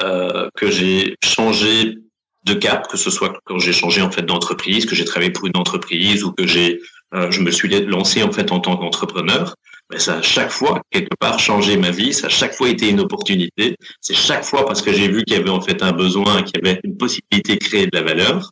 euh, 0.00 0.48
que 0.56 0.70
j'ai 0.70 1.16
changé 1.24 1.98
de 2.44 2.54
cap, 2.54 2.88
que 2.88 2.96
ce 2.96 3.10
soit 3.10 3.38
quand 3.44 3.58
j'ai 3.58 3.72
changé 3.72 4.00
en 4.00 4.10
fait 4.10 4.22
d'entreprise, 4.22 4.86
que 4.86 4.94
j'ai 4.94 5.04
travaillé 5.04 5.30
pour 5.30 5.46
une 5.46 5.56
entreprise 5.56 6.24
ou 6.24 6.32
que 6.32 6.46
j'ai, 6.46 6.80
euh, 7.14 7.30
je 7.30 7.40
me 7.40 7.50
suis 7.50 7.68
lancé 7.86 8.22
en 8.22 8.32
fait 8.32 8.52
en 8.52 8.60
tant 8.60 8.76
qu'entrepreneur, 8.76 9.54
mais 9.90 9.98
ça 9.98 10.18
a 10.18 10.22
chaque 10.22 10.50
fois 10.50 10.82
quelque 10.90 11.14
part 11.18 11.38
changé 11.38 11.76
ma 11.76 11.90
vie, 11.90 12.12
ça 12.12 12.26
a 12.26 12.30
chaque 12.30 12.54
fois 12.54 12.68
été 12.68 12.88
une 12.90 13.00
opportunité. 13.00 13.76
C'est 14.00 14.14
chaque 14.14 14.44
fois 14.44 14.66
parce 14.66 14.82
que 14.82 14.92
j'ai 14.92 15.08
vu 15.08 15.24
qu'il 15.24 15.36
y 15.36 15.40
avait 15.40 15.50
en 15.50 15.60
fait 15.60 15.82
un 15.82 15.92
besoin, 15.92 16.42
qu'il 16.42 16.62
y 16.62 16.68
avait 16.68 16.80
une 16.84 16.96
possibilité 16.96 17.56
de 17.56 17.64
créer 17.64 17.86
de 17.86 17.96
la 17.96 18.02
valeur. 18.02 18.50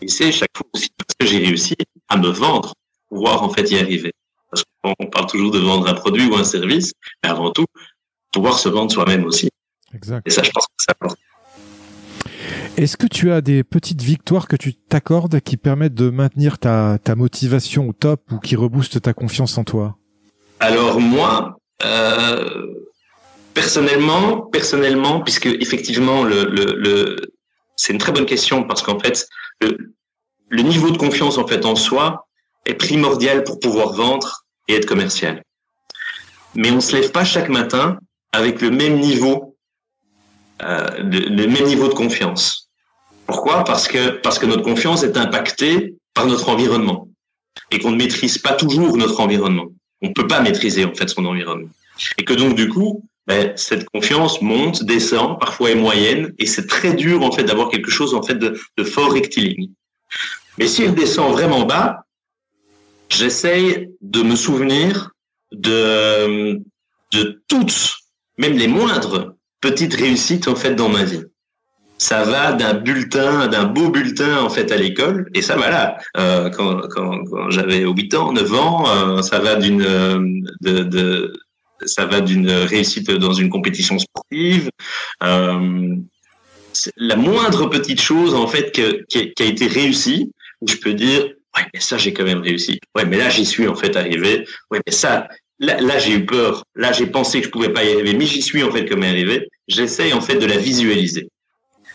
Et 0.00 0.08
c'est 0.08 0.30
chaque 0.30 0.50
fois 0.56 0.66
aussi 0.74 0.88
parce 0.96 1.14
que 1.18 1.26
j'ai 1.26 1.44
réussi 1.44 1.74
à 2.08 2.16
me 2.16 2.28
vendre, 2.28 2.74
pouvoir 3.08 3.42
en 3.42 3.48
fait 3.48 3.70
y 3.70 3.78
arriver. 3.78 4.12
Parce 4.50 4.62
qu'on 4.82 5.06
parle 5.06 5.26
toujours 5.26 5.50
de 5.50 5.58
vendre 5.58 5.88
un 5.88 5.94
produit 5.94 6.26
ou 6.26 6.36
un 6.36 6.44
service, 6.44 6.92
mais 7.22 7.30
avant 7.30 7.50
tout, 7.50 7.66
pouvoir 8.38 8.58
se 8.58 8.68
vendre 8.68 8.92
soi-même 8.92 9.24
aussi. 9.24 9.48
Exact. 9.92 10.26
Et 10.26 10.30
ça, 10.30 10.42
je 10.44 10.50
pense 10.50 10.66
que 10.66 10.72
ça 10.78 10.94
Est-ce 12.76 12.96
que 12.96 13.08
tu 13.08 13.32
as 13.32 13.40
des 13.40 13.64
petites 13.64 14.00
victoires 14.00 14.46
que 14.46 14.54
tu 14.54 14.74
t'accordes 14.74 15.40
qui 15.40 15.56
permettent 15.56 15.94
de 15.94 16.08
maintenir 16.08 16.58
ta, 16.58 16.98
ta 17.02 17.16
motivation 17.16 17.88
au 17.88 17.92
top 17.92 18.30
ou 18.30 18.38
qui 18.38 18.54
reboostent 18.54 19.02
ta 19.02 19.12
confiance 19.12 19.58
en 19.58 19.64
toi? 19.64 19.96
Alors 20.60 21.00
moi, 21.00 21.58
euh, 21.84 22.74
personnellement, 23.54 24.42
personnellement, 24.42 25.20
puisque 25.20 25.46
effectivement 25.46 26.22
le, 26.22 26.44
le, 26.44 26.76
le 26.76 27.16
c'est 27.74 27.92
une 27.92 27.98
très 27.98 28.12
bonne 28.12 28.26
question 28.26 28.64
parce 28.64 28.82
qu'en 28.82 29.00
fait 29.00 29.26
le, 29.60 29.94
le 30.48 30.62
niveau 30.62 30.90
de 30.90 30.96
confiance 30.96 31.38
en 31.38 31.46
fait 31.46 31.64
en 31.64 31.74
soi 31.74 32.28
est 32.66 32.74
primordial 32.74 33.42
pour 33.42 33.58
pouvoir 33.58 33.94
vendre 33.94 34.44
et 34.68 34.74
être 34.74 34.86
commercial. 34.86 35.42
Mais 36.54 36.70
on 36.70 36.80
se 36.80 36.94
lève 36.96 37.10
pas 37.10 37.24
chaque 37.24 37.48
matin 37.48 37.98
avec 38.32 38.60
le 38.60 38.70
même 38.70 38.98
niveau, 38.98 39.56
euh, 40.62 40.86
le 40.98 41.46
même 41.46 41.64
niveau 41.64 41.88
de 41.88 41.94
confiance. 41.94 42.70
Pourquoi? 43.26 43.64
Parce 43.64 43.88
que 43.88 44.10
parce 44.20 44.38
que 44.38 44.46
notre 44.46 44.62
confiance 44.62 45.02
est 45.02 45.16
impactée 45.16 45.94
par 46.14 46.26
notre 46.26 46.48
environnement 46.48 47.08
et 47.70 47.78
qu'on 47.78 47.90
ne 47.90 47.96
maîtrise 47.96 48.38
pas 48.38 48.52
toujours 48.52 48.96
notre 48.96 49.20
environnement. 49.20 49.66
On 50.02 50.12
peut 50.12 50.26
pas 50.26 50.40
maîtriser 50.40 50.84
en 50.84 50.94
fait 50.94 51.08
son 51.08 51.24
environnement 51.24 51.68
et 52.16 52.24
que 52.24 52.32
donc 52.32 52.54
du 52.54 52.68
coup 52.68 53.04
ben, 53.26 53.52
cette 53.56 53.84
confiance 53.90 54.40
monte, 54.40 54.84
descend, 54.84 55.38
parfois 55.38 55.70
est 55.70 55.74
moyenne, 55.74 56.32
et 56.38 56.46
c'est 56.46 56.66
très 56.66 56.94
dur 56.94 57.22
en 57.22 57.30
fait 57.30 57.44
d'avoir 57.44 57.68
quelque 57.68 57.90
chose 57.90 58.14
en 58.14 58.22
fait 58.22 58.36
de, 58.36 58.58
de 58.78 58.84
fort 58.84 59.12
rectiligne. 59.12 59.70
Mais 60.56 60.66
si 60.66 60.82
elle 60.82 60.94
descend 60.94 61.30
vraiment 61.32 61.66
bas, 61.66 62.06
j'essaye 63.10 63.90
de 64.00 64.22
me 64.22 64.34
souvenir 64.34 65.10
de, 65.52 66.62
de 67.12 67.42
toutes, 67.48 67.97
même 68.38 68.56
les 68.56 68.68
moindres 68.68 69.34
petites 69.60 69.94
réussites 69.94 70.48
en 70.48 70.54
fait 70.54 70.74
dans 70.74 70.88
ma 70.88 71.04
vie. 71.04 71.22
Ça 71.98 72.22
va 72.22 72.52
d'un 72.52 72.74
bulletin, 72.74 73.48
d'un 73.48 73.64
beau 73.64 73.90
bulletin 73.90 74.40
en 74.40 74.48
fait 74.48 74.70
à 74.70 74.76
l'école, 74.76 75.28
et 75.34 75.42
ça 75.42 75.56
voilà. 75.56 75.98
Euh, 76.16 76.48
quand, 76.48 77.50
j'avais 77.50 77.80
8 77.80 78.14
ans, 78.14 78.32
9 78.32 78.54
ans, 78.54 78.84
euh, 78.88 79.22
ça 79.22 79.40
va 79.40 79.56
d'une 79.56 79.82
euh, 79.82 81.28
ça 81.84 82.06
va 82.06 82.20
d'une 82.20 82.50
réussite 82.50 83.10
dans 83.10 83.32
une 83.32 83.50
compétition 83.50 83.98
sportive. 83.98 84.70
Euh, 85.24 85.96
la 86.96 87.16
moindre 87.16 87.66
petite 87.66 88.00
chose 88.00 88.34
en 88.34 88.46
fait 88.46 88.70
qui 88.72 88.82
a 89.20 89.44
été 89.44 89.66
réussie, 89.66 90.30
je 90.66 90.76
peux 90.76 90.94
dire, 90.94 91.22
ouais, 91.56 91.64
mais 91.72 91.80
ça, 91.80 91.98
j'ai 91.98 92.12
quand 92.12 92.24
même 92.24 92.42
réussi. 92.42 92.80
Ouais, 92.94 93.04
mais 93.04 93.16
là, 93.16 93.28
j'y 93.28 93.46
suis 93.46 93.68
en 93.68 93.74
fait 93.74 93.96
arrivé. 93.96 94.46
Ouais, 94.70 94.80
mais 94.86 94.92
ça, 94.92 95.28
là, 95.58 95.80
là 95.80 95.98
j'ai 95.98 96.12
eu 96.12 96.26
peur. 96.26 96.64
Là, 96.74 96.92
j'ai 96.92 97.06
pensé 97.06 97.40
que 97.40 97.46
je 97.46 97.50
pouvais 97.50 97.72
pas 97.72 97.84
y 97.84 97.92
arriver, 97.92 98.14
mais 98.14 98.26
j'y 98.26 98.42
suis 98.42 98.62
en 98.62 98.70
fait 98.70 98.86
comme 98.86 99.02
arrivé. 99.02 99.48
J'essaye 99.66 100.12
en 100.12 100.20
fait 100.20 100.36
de 100.36 100.46
la 100.46 100.56
visualiser. 100.56 101.28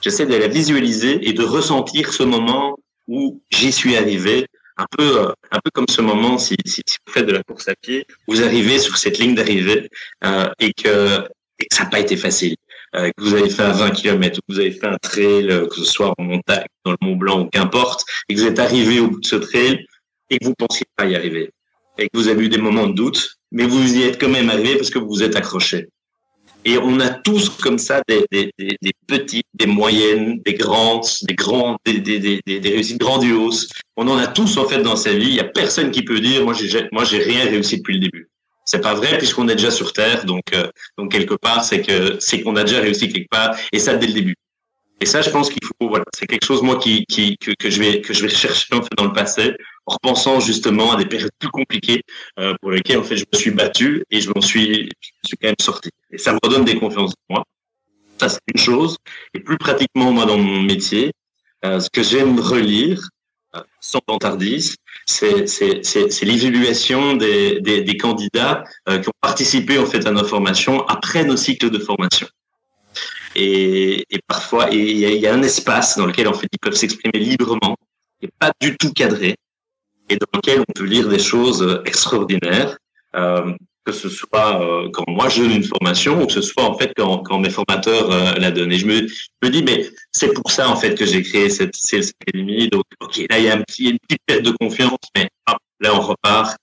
J'essaie 0.02 0.26
de 0.26 0.36
la 0.36 0.48
visualiser 0.48 1.28
et 1.28 1.34
de 1.34 1.44
ressentir 1.44 2.14
ce 2.14 2.24
moment 2.24 2.78
où 3.08 3.42
j'y 3.52 3.72
suis 3.72 3.96
arrivé. 3.96 4.48
Un 4.76 4.86
peu, 4.98 5.22
euh, 5.22 5.32
un 5.52 5.60
peu 5.64 5.70
comme 5.72 5.88
ce 5.88 6.02
moment, 6.02 6.40
si, 6.40 6.56
si, 6.66 6.82
si, 6.88 6.96
vous 7.06 7.14
faites 7.14 7.28
de 7.28 7.32
la 7.32 7.44
course 7.44 7.68
à 7.68 7.76
pied, 7.76 8.08
vous 8.28 8.42
arrivez 8.42 8.80
sur 8.80 8.98
cette 8.98 9.20
ligne 9.20 9.36
d'arrivée 9.36 9.88
euh, 10.26 10.50
et, 10.60 10.74
que, 10.74 11.20
et 11.60 11.66
que 11.66 11.76
ça 11.76 11.84
n'a 11.84 11.92
pas 11.92 12.00
été 12.00 12.18
facile. 12.18 12.56
Euh, 12.96 13.10
que 13.18 13.24
vous 13.24 13.34
avez 13.34 13.50
fait 13.50 13.64
un 13.64 13.72
20 13.72 13.90
km, 13.92 14.40
que 14.40 14.54
vous 14.54 14.60
avez 14.60 14.72
fait 14.72 14.86
un 14.86 14.98
trail, 14.98 15.50
euh, 15.50 15.68
que 15.68 15.76
ce 15.76 15.84
soit 15.84 16.14
en 16.16 16.24
montagne, 16.24 16.66
dans 16.86 16.92
le 16.92 16.98
Mont 17.02 17.16
Blanc 17.16 17.42
ou 17.42 17.50
qu'importe, 17.50 18.06
et 18.30 18.36
que 18.36 18.40
vous 18.40 18.46
êtes 18.46 18.60
arrivé 18.60 19.00
au 19.00 19.08
bout 19.08 19.20
de 19.20 19.26
ce 19.26 19.36
trail 19.38 19.84
et 20.30 20.38
que 20.38 20.46
vous 20.46 20.54
pensiez 20.54 20.86
pas 20.96 21.06
y 21.06 21.16
arriver, 21.16 21.52
et 21.98 22.08
que 22.08 22.18
vous 22.18 22.28
avez 22.28 22.46
eu 22.46 22.50
des 22.50 22.60
moments 22.60 22.86
de 22.86 22.94
doute, 22.94 23.38
mais 23.54 23.66
vous 23.66 23.96
y 23.96 24.04
êtes 24.04 24.20
quand 24.20 24.30
même 24.30 24.50
arrivé 24.50 24.76
parce 24.76 24.90
que 24.90 25.00
vous 25.00 25.08
vous 25.08 25.24
êtes 25.24 25.38
accroché. 25.38 25.88
Et 26.66 26.78
on 26.78 27.00
a 27.00 27.10
tous 27.10 27.50
comme 27.50 27.78
ça 27.78 28.02
des, 28.08 28.26
des, 28.32 28.52
des, 28.58 28.78
des 28.82 28.92
petites, 29.06 29.46
des 29.54 29.66
moyennes, 29.66 30.40
des 30.46 30.54
grandes, 30.54 31.06
des 31.24 31.36
grands, 31.36 31.78
des, 31.86 32.42
réussites 32.48 33.00
grandioses. 33.00 33.70
On 33.98 34.08
en 34.08 34.18
a 34.18 34.28
tous 34.28 34.58
en 34.58 34.66
fait 34.66 34.82
dans 34.82 34.96
sa 34.96 35.14
vie. 35.14 35.28
Il 35.28 35.36
y 35.36 35.42
a 35.42 35.46
personne 35.46 35.92
qui 35.92 36.04
peut 36.04 36.20
dire 36.20 36.44
moi 36.44 36.54
j'ai 36.54 36.88
moi 36.92 37.04
j'ai 37.04 37.20
rien 37.20 37.46
réussi 37.46 37.78
depuis 37.78 37.96
le 37.96 38.00
début. 38.02 38.30
C'est 38.66 38.82
pas 38.82 38.94
vrai 38.94 39.18
puisqu'on 39.18 39.50
est 39.50 39.56
déjà 39.56 39.72
sur 39.72 39.92
Terre, 39.92 40.26
donc 40.26 40.44
euh, 40.54 40.68
donc 40.98 41.12
quelque 41.12 41.36
part 41.36 41.66
c'est 41.66 41.82
que 41.82 42.16
c'est 42.20 42.42
qu'on 42.42 42.56
a 42.56 42.64
déjà 42.64 42.80
réussi 42.80 43.10
quelque 43.10 43.30
part 43.30 43.56
et 43.74 43.80
ça 43.80 43.96
dès 43.96 44.08
le 44.08 44.14
début. 44.14 44.36
Et 45.02 45.06
ça, 45.06 45.22
je 45.22 45.30
pense 45.30 45.50
qu'il 45.50 45.64
faut 45.66 45.90
voilà, 45.90 46.06
c'est 46.16 46.28
quelque 46.28 46.46
chose 46.46 46.62
moi 46.62 46.78
qui, 46.78 47.06
qui 47.06 47.38
que, 47.38 47.52
que, 47.60 47.70
je 47.70 47.80
vais 47.80 48.02
que 48.02 48.14
je 48.14 48.24
vais 48.24 48.30
chercher 48.44 48.74
en 48.74 48.82
fait 48.82 48.94
dans 48.98 49.06
le 49.06 49.14
passé, 49.14 49.56
en 49.86 49.94
repensant 49.94 50.40
justement 50.40 50.94
à 50.94 50.96
des 50.96 51.06
périodes 51.06 51.32
plus 51.40 51.50
compliquées 51.50 52.02
euh, 52.40 52.54
pour 52.62 52.72
lesquelles 52.72 53.00
en 53.00 53.04
fait 53.04 53.18
je 53.18 53.26
me 53.32 53.38
suis 53.38 53.52
battu 53.52 54.04
et 54.12 54.22
je 54.22 54.30
m'en 54.34 54.42
suis 54.42 54.90
je 55.24 55.28
suis 55.28 55.38
quand 55.38 55.48
même 55.48 55.56
sorti. 55.62 55.90
Et 56.12 56.18
ça 56.18 56.34
me 56.34 56.40
redonne 56.44 56.66
des 56.66 56.78
confiances 56.78 57.14
en 57.30 57.34
moi. 57.34 57.44
Ça 58.20 58.30
c'est 58.30 58.40
une 58.54 58.60
chose. 58.60 58.98
Et 59.34 59.40
plus 59.40 59.58
pratiquement 59.58 60.12
moi 60.12 60.26
dans 60.26 60.38
mon 60.38 60.62
métier, 60.62 61.12
euh, 61.66 61.80
ce 61.80 61.90
que 61.90 62.04
j'aime 62.04 62.40
relire, 62.40 63.02
sans 63.80 64.00
vantardise, 64.08 64.76
c'est 65.06 65.46
l'évaluation 66.24 67.16
des, 67.16 67.60
des, 67.62 67.82
des, 67.82 67.98
candidats 67.98 68.64
euh, 68.90 69.00
qui 69.00 69.10
ont 69.10 69.20
participé 69.22 69.78
en 69.78 69.86
fait 69.86 70.06
à 70.06 70.12
nos 70.12 70.24
formations 70.24 70.86
après 70.88 71.24
nos 71.24 71.38
cycles 71.38 71.70
de 71.70 71.80
formation. 71.80 72.28
Et, 73.36 74.06
et 74.10 74.20
parfois, 74.28 74.70
il 74.72 74.80
y, 74.80 75.20
y, 75.20 75.28
a 75.28 75.34
un 75.34 75.42
espace 75.42 75.98
dans 75.98 76.06
lequel 76.06 76.28
en 76.28 76.34
fait 76.34 76.48
ils 76.52 76.60
peuvent 76.60 76.76
s'exprimer 76.76 77.20
librement, 77.20 77.76
et 78.22 78.30
pas 78.40 78.52
du 78.62 78.78
tout 78.78 78.92
cadré, 78.94 79.36
et 80.10 80.16
dans 80.18 80.28
lequel 80.36 80.60
on 80.62 80.74
peut 80.74 80.86
lire 80.86 81.08
des 81.10 81.20
choses 81.20 81.82
extraordinaires. 81.86 82.78
Euh, 83.16 83.54
que 83.86 83.92
ce 83.92 84.10
soit 84.10 84.62
euh, 84.62 84.90
quand 84.94 85.04
moi 85.08 85.30
je 85.30 85.42
donne 85.42 85.52
une 85.52 85.64
formation 85.64 86.22
ou 86.22 86.26
que 86.26 86.34
ce 86.34 86.42
soit 86.42 86.64
en 86.64 86.78
fait 86.78 86.94
quand, 86.96 87.18
quand 87.20 87.40
mes 87.40 87.50
formateurs 87.50 88.12
euh, 88.12 88.34
la 88.38 88.52
donnent. 88.52 88.72
Et 88.72 88.80
je 88.80 88.86
me, 88.86 89.08
je 89.08 89.28
me 89.44 89.50
dis, 89.50 89.64
mais 89.64 89.90
c'est 90.12 90.34
pour 90.34 90.52
ça 90.52 90.70
en 90.70 90.76
fait 90.76 90.96
que 90.96 91.06
j'ai 91.06 91.22
créé 91.22 91.50
cette 91.50 91.76
Sales 91.76 92.06
Academy. 92.22 92.70
Donc, 92.70 92.84
ok, 93.02 93.26
là 93.30 93.40
il 93.40 93.46
y 93.46 93.50
a 93.50 93.56
un 93.56 93.62
petit, 93.62 93.90
une 93.90 94.00
petite 94.00 94.22
perte 94.26 94.44
de 94.44 94.52
confiance, 94.52 94.98
mais 95.16 95.30
hop, 95.48 95.58
là 95.82 95.94
on 95.94 96.00
repart. 96.00 96.58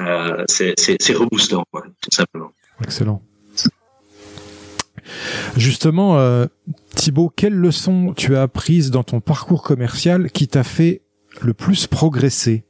Euh, 0.00 0.44
c'est 0.48 1.12
reboostant, 1.12 1.64
quoi, 1.70 1.82
tout 2.00 2.10
simplement. 2.10 2.52
Excellent. 2.82 3.22
Justement, 5.56 6.18
euh, 6.18 6.46
Thibaut, 6.94 7.32
quelle 7.34 7.54
leçon 7.54 8.12
tu 8.16 8.36
as 8.36 8.42
apprises 8.42 8.90
dans 8.90 9.02
ton 9.02 9.20
parcours 9.20 9.62
commercial 9.62 10.30
qui 10.30 10.48
t'a 10.48 10.64
fait 10.64 11.02
le 11.40 11.54
plus 11.54 11.86
progresser? 11.86 12.64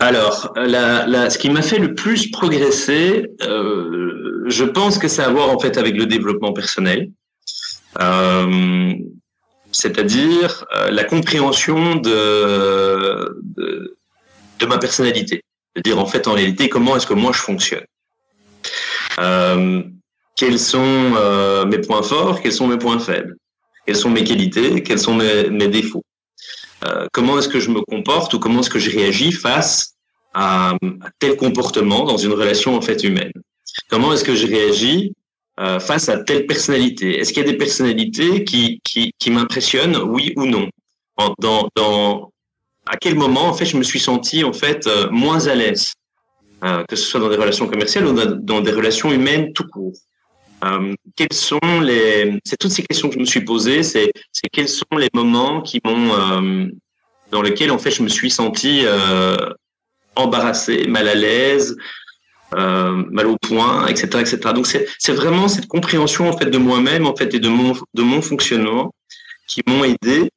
Alors, 0.00 0.52
ce 0.56 1.38
qui 1.38 1.48
m'a 1.50 1.62
fait 1.62 1.78
le 1.78 1.94
plus 1.94 2.30
progresser, 2.30 3.26
euh, 3.42 4.44
je 4.46 4.64
pense 4.64 4.98
que 4.98 5.06
c'est 5.06 5.22
à 5.22 5.30
voir 5.30 5.48
en 5.50 5.60
fait 5.60 5.78
avec 5.78 5.96
le 5.96 6.06
développement 6.06 6.52
personnel, 6.52 7.10
euh, 8.00 8.94
c'est-à-dire 9.70 10.64
euh, 10.74 10.90
la 10.90 11.04
compréhension 11.04 11.96
de, 11.96 13.42
de, 13.44 14.66
ma 14.66 14.78
personnalité, 14.78 15.42
c'est-à-dire 15.74 16.00
en 16.00 16.06
fait 16.06 16.26
en 16.26 16.32
réalité 16.32 16.68
comment 16.68 16.96
est-ce 16.96 17.06
que 17.06 17.14
moi 17.14 17.32
je 17.32 17.40
fonctionne, 17.40 17.84
quels 20.36 20.58
sont 20.58 21.14
euh, 21.16 21.64
mes 21.66 21.78
points 21.78 22.02
forts, 22.02 22.40
quels 22.40 22.52
sont 22.52 22.66
mes 22.66 22.78
points 22.78 22.98
faibles, 22.98 23.36
quelles 23.86 23.96
sont 23.96 24.10
mes 24.10 24.24
qualités, 24.24 24.82
quels 24.82 24.98
sont 24.98 25.14
mes, 25.14 25.68
défauts? 25.68 26.04
Euh, 26.84 27.06
comment 27.12 27.38
est-ce 27.38 27.48
que 27.48 27.60
je 27.60 27.70
me 27.70 27.80
comporte 27.82 28.34
ou 28.34 28.38
comment 28.38 28.60
est-ce 28.60 28.70
que 28.70 28.78
je 28.78 28.90
réagis 28.90 29.32
face 29.32 29.94
à, 30.34 30.74
tel 31.18 31.36
comportement 31.36 32.04
dans 32.04 32.16
une 32.16 32.32
relation 32.32 32.76
en 32.76 32.80
fait 32.80 33.04
humaine? 33.04 33.32
Comment 33.88 34.12
est-ce 34.12 34.24
que 34.24 34.34
je 34.34 34.46
réagis 34.46 35.14
euh, 35.60 35.78
face 35.78 36.08
à 36.08 36.18
telle 36.18 36.46
personnalité? 36.46 37.18
Est-ce 37.18 37.32
qu'il 37.32 37.44
y 37.44 37.48
a 37.48 37.50
des 37.50 37.58
personnalités 37.58 38.44
qui, 38.44 38.80
qui, 38.84 39.12
qui 39.18 39.30
m'impressionnent, 39.30 39.96
oui 39.96 40.32
ou 40.36 40.46
non? 40.46 40.68
Dans, 41.38 41.68
dans, 41.76 42.32
À 42.86 42.96
quel 42.96 43.14
moment 43.14 43.44
en 43.44 43.54
fait 43.54 43.66
je 43.66 43.76
me 43.76 43.84
suis 43.84 44.00
senti 44.00 44.42
en 44.42 44.52
fait 44.52 44.88
moins 45.12 45.46
à 45.46 45.54
l'aise, 45.54 45.92
que 46.62 46.96
ce 46.96 47.04
soit 47.04 47.20
dans 47.20 47.28
des 47.28 47.36
relations 47.36 47.68
commerciales 47.68 48.06
ou 48.06 48.12
dans 48.12 48.60
des 48.60 48.72
relations 48.72 49.12
humaines 49.12 49.52
tout 49.52 49.68
court? 49.68 49.92
Euh, 50.64 50.94
quels 51.16 51.32
sont 51.32 51.80
les 51.82 52.38
c'est 52.44 52.56
toutes 52.56 52.70
ces 52.70 52.82
questions 52.82 53.08
que 53.08 53.14
je 53.14 53.20
me 53.20 53.24
suis 53.24 53.44
posées 53.44 53.82
c'est 53.82 54.12
quels 54.52 54.68
sont 54.68 54.96
les 54.96 55.08
moments 55.14 55.60
qui 55.60 55.80
m'ont 55.84 56.14
euh, 56.14 56.66
dans 57.30 57.42
lesquels 57.42 57.70
en 57.70 57.78
fait 57.78 57.90
je 57.90 58.02
me 58.02 58.08
suis 58.08 58.30
senti 58.30 58.82
euh, 58.84 59.36
embarrassé 60.14 60.86
mal 60.86 61.08
à 61.08 61.14
l'aise 61.14 61.76
euh, 62.54 63.04
mal 63.10 63.26
au 63.26 63.36
point 63.38 63.86
etc 63.86 64.20
etc 64.20 64.38
donc 64.54 64.66
c'est 64.66 65.12
vraiment 65.12 65.48
cette 65.48 65.66
compréhension 65.66 66.28
en 66.28 66.36
fait 66.36 66.50
de 66.50 66.58
moi-même 66.58 67.06
en 67.06 67.16
fait 67.16 67.34
et 67.34 67.40
de 67.40 67.48
mon 67.48 67.72
de 67.94 68.02
mon 68.02 68.22
fonctionnement 68.22 68.94
qui 69.48 69.62
m'ont 69.66 69.84
aidé 69.84 70.30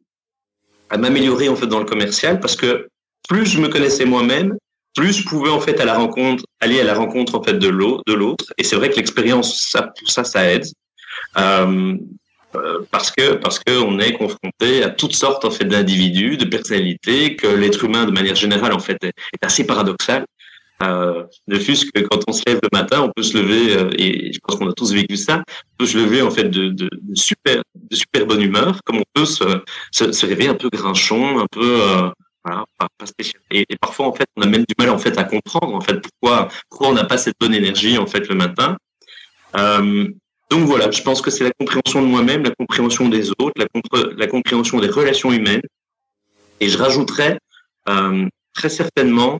à 0.89 0.97
m'améliorer 0.97 1.49
en 1.49 1.55
fait 1.55 1.67
dans 1.67 1.80
le 1.80 1.86
commercial 1.86 2.39
parce 2.39 2.55
que 2.55 2.88
plus 3.28 3.45
je 3.45 3.59
me 3.59 3.67
connaissais 3.67 4.05
moi-même 4.05 4.55
plus 4.95 5.13
je 5.13 5.23
pouvais 5.25 5.49
en 5.49 5.59
fait 5.59 5.79
à 5.79 5.85
la 5.85 5.95
rencontre 5.95 6.43
aller 6.59 6.79
à 6.79 6.83
la 6.83 6.95
rencontre 6.95 7.35
en 7.35 7.43
fait 7.43 7.57
de 7.59 7.67
l'autre. 7.67 8.45
Et 8.57 8.63
c'est 8.63 8.75
vrai 8.75 8.89
que 8.89 8.95
l'expérience 8.95 9.67
ça 9.71 9.93
tout 9.97 10.07
ça 10.07 10.23
ça 10.23 10.49
aide. 10.51 10.65
Euh, 11.37 11.95
euh, 12.55 12.79
parce 12.91 13.11
que 13.11 13.33
parce 13.33 13.59
que 13.59 13.77
on 13.77 13.99
est 13.99 14.13
confronté 14.13 14.83
à 14.83 14.89
toutes 14.89 15.15
sortes 15.15 15.43
en 15.45 15.51
fait 15.51 15.65
d'individus 15.65 16.37
de 16.37 16.45
personnalités 16.45 17.35
que 17.35 17.47
l'être 17.47 17.83
humain 17.83 18.05
de 18.05 18.11
manière 18.11 18.35
générale 18.35 18.73
en 18.73 18.79
fait 18.79 18.97
est, 19.03 19.13
est 19.33 19.45
assez 19.45 19.65
paradoxal. 19.65 20.25
Euh, 20.83 21.23
ne 21.47 21.57
fût-ce 21.57 21.85
que 21.85 22.01
quand 22.01 22.19
on 22.27 22.33
se 22.33 22.43
lève 22.45 22.59
le 22.61 22.69
matin, 22.73 23.01
on 23.01 23.11
peut 23.15 23.23
se 23.23 23.37
lever, 23.37 23.77
euh, 23.77 23.89
et 23.97 24.33
je 24.33 24.39
pense 24.43 24.57
qu'on 24.57 24.69
a 24.69 24.73
tous 24.73 24.91
vécu 24.91 25.15
ça, 25.15 25.41
on 25.47 25.77
peut 25.77 25.85
se 25.85 25.97
lever 25.97 26.21
en 26.21 26.29
fait 26.29 26.49
de, 26.49 26.67
de, 26.67 26.89
de 26.91 27.15
super, 27.15 27.63
de 27.75 27.95
super 27.95 28.25
bonne 28.25 28.41
humeur, 28.41 28.81
comme 28.83 28.97
on 28.97 29.03
peut 29.13 29.25
se, 29.25 29.45
se, 29.91 30.11
se 30.11 30.25
réveiller 30.25 30.49
un 30.49 30.55
peu 30.55 30.69
grinchon, 30.69 31.39
un 31.39 31.47
peu 31.49 31.81
euh, 31.81 32.09
Et, 33.51 33.65
parfois 33.79 34.07
en 34.07 34.13
fait, 34.13 34.27
on 34.35 34.41
a 34.41 34.45
même 34.45 34.65
du 34.67 34.75
mal 34.77 34.89
en 34.89 34.97
fait 34.97 35.17
à 35.17 35.23
comprendre 35.23 35.73
en 35.73 35.81
fait 35.81 35.99
pourquoi 36.01 36.49
pourquoi 36.69 36.89
on 36.89 36.93
n'a 36.93 37.05
pas 37.05 37.17
cette 37.17 37.35
bonne 37.39 37.53
énergie 37.53 37.97
en 37.97 38.07
fait 38.07 38.27
le 38.27 38.35
matin. 38.35 38.77
Euh, 39.55 40.07
donc 40.51 40.65
voilà, 40.67 40.91
je 40.91 41.01
pense 41.01 41.21
que 41.21 41.31
c'est 41.31 41.43
la 41.43 41.51
compréhension 41.59 42.01
de 42.01 42.07
moi-même, 42.07 42.43
la 42.43 42.51
compréhension 42.51 43.09
des 43.09 43.31
autres, 43.31 43.53
la, 43.57 43.65
la 44.17 44.27
compréhension 44.27 44.79
des 44.79 44.89
relations 44.89 45.31
humaines. 45.31 45.61
Et 46.59 46.69
je 46.69 46.77
rajouterais 46.77 47.37
euh, 47.89 48.27
très 48.53 48.69
certainement 48.69 49.39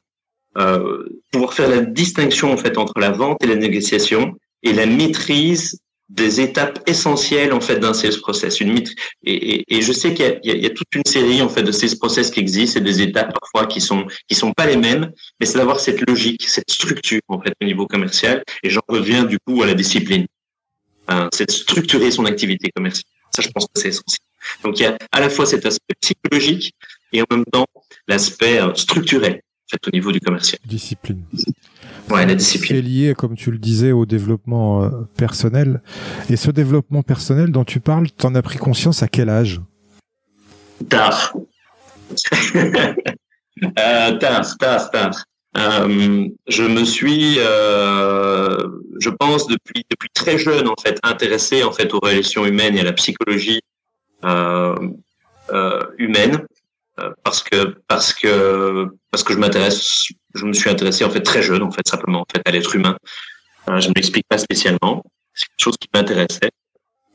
euh, 0.58 1.22
pouvoir 1.32 1.53
faire 1.53 1.70
la 1.70 1.82
distinction 1.82 2.51
en 2.51 2.58
fait 2.58 2.78
entre 2.78 2.99
la 2.99 3.12
vente 3.12 3.43
et 3.43 3.47
la 3.47 3.56
négociation 3.56 4.36
et 4.64 4.74
la 4.74 4.86
maîtrise 4.86 5.80
des 6.10 6.39
étapes 6.39 6.80
essentielles 6.88 7.51
en 7.51 7.62
fait 7.62 7.80
d'un 7.80 7.93
sales 7.93 8.20
process. 8.22 8.60
Une 8.60 8.78
et, 8.78 8.84
et, 9.24 9.78
et 9.78 9.82
je 9.82 9.91
sais 9.91 10.14
qu'il 10.14 10.39
y, 10.43 10.51
y, 10.51 10.66
a 10.66 10.70
toute 10.70 10.93
une 10.93 11.06
série 11.06 11.41
en 11.41 11.49
fait 11.49 11.64
de 11.64 11.72
sales 11.72 11.97
process 11.97 12.30
qui 12.30 12.39
existent 12.39 12.80
et 12.80 12.84
des 12.84 13.01
étapes 13.01 13.34
parfois 13.39 13.68
qui 13.68 13.82
sont 13.82 14.06
qui 14.28 14.36
sont 14.36 14.53
pas 14.53 14.66
les 14.66 14.78
mêmes, 14.78 15.12
mais 15.39 15.45
c'est 15.45 15.58
d'avoir 15.58 15.80
cette 15.80 16.08
logique, 16.08 16.47
cette 16.47 16.70
structure 16.70 17.22
en 17.28 17.41
fait 17.41 17.53
au 17.62 17.66
niveau 17.66 17.88
commercial. 17.88 18.43
Et 18.64 18.70
j'en 18.70 18.84
reviens 18.88 19.24
du 19.24 19.39
coup 19.39 19.64
à 19.64 19.66
la 19.66 19.74
discipline. 19.74 20.26
C'est 21.34 21.49
structurer 21.51 22.10
son 22.12 22.26
activité 22.26 22.72
commerciale. 22.76 23.03
Ça, 23.36 23.41
je 23.41 23.49
pense 23.49 23.66
que 23.66 23.80
c'est 23.80 23.89
essentiel. 23.89 24.26
Donc 24.64 24.80
il 24.80 24.84
y 24.84 24.86
a 24.86 24.97
à 25.12 25.20
la 25.20 25.30
fois 25.30 25.45
cet 25.45 25.66
aspect 25.66 25.93
psychologique 26.01 26.74
et 27.14 27.22
en 27.22 27.26
même 27.32 27.45
temps 27.45 27.66
l'aspect 28.08 28.60
euh, 28.60 28.74
structurel 28.76 29.41
fait, 29.70 29.88
au 29.88 29.91
niveau 29.91 30.12
du 30.12 30.20
commercial. 30.20 30.60
Discipline. 30.66 31.24
Ouais, 32.10 32.26
la 32.26 32.36
discipline. 32.36 32.78
C'est 32.78 32.82
lié, 32.82 33.14
comme 33.16 33.36
tu 33.36 33.51
le 33.51 33.58
disais, 33.58 33.91
au 33.91 34.06
développement 34.06 34.84
euh, 34.84 34.89
personnel. 35.18 35.82
Et 36.30 36.36
ce 36.36 36.51
développement 36.51 37.01
personnel 37.01 37.51
dont 37.51 37.64
tu 37.64 37.80
parles, 37.80 38.10
t'en 38.12 38.36
as 38.36 38.41
pris 38.41 38.58
conscience 38.58 39.01
à 39.03 39.08
quel 39.08 39.30
âge? 39.30 39.62
Tard. 40.89 41.34
euh, 42.56 44.18
tard, 44.18 44.58
tard, 44.58 44.91
tard. 44.91 45.26
Euh, 45.58 46.28
je 46.47 46.64
me 46.64 46.84
suis, 46.84 47.36
euh, 47.39 48.68
je 48.99 49.10
pense 49.10 49.47
depuis 49.47 49.86
depuis 49.89 50.10
très 50.14 50.38
jeune 50.38 50.68
en 50.68 50.76
fait 50.76 50.99
intéressé 51.01 51.64
en 51.64 51.72
fait 51.72 51.93
aux 51.93 51.99
relations 51.99 52.45
humaines 52.45 52.76
et 52.76 52.82
à 52.82 52.84
la 52.84 52.91
psychologie 52.91 53.62
euh, 54.26 54.76
euh 55.53 55.80
humaine 55.97 56.45
euh, 56.99 57.12
parce 57.24 57.41
que 57.41 57.76
parce 57.88 58.14
que 58.14 58.88
parce 59.12 59.24
que 59.24 59.34
je 59.34 59.39
m'intéresse, 59.39 60.10
je 60.36 60.46
me 60.46 60.54
suis 60.54 60.70
intéressé 60.70 61.04
en 61.04 61.10
fait 61.10 61.22
très 61.22 61.42
jeune 61.42 61.64
en 61.64 61.72
fait 61.72 61.88
simplement 61.88 62.22
en 62.22 62.26
fait 62.32 62.42
à 62.46 62.52
l'être 62.52 62.76
humain. 62.76 62.98
Euh, 63.70 63.80
je 63.80 63.88
ne 63.88 63.94
m'explique 63.96 64.28
pas 64.28 64.38
spécialement. 64.38 65.04
C'est 65.34 65.48
quelque 65.48 65.64
chose 65.64 65.78
qui 65.80 65.88
m'intéressait. 65.94 66.52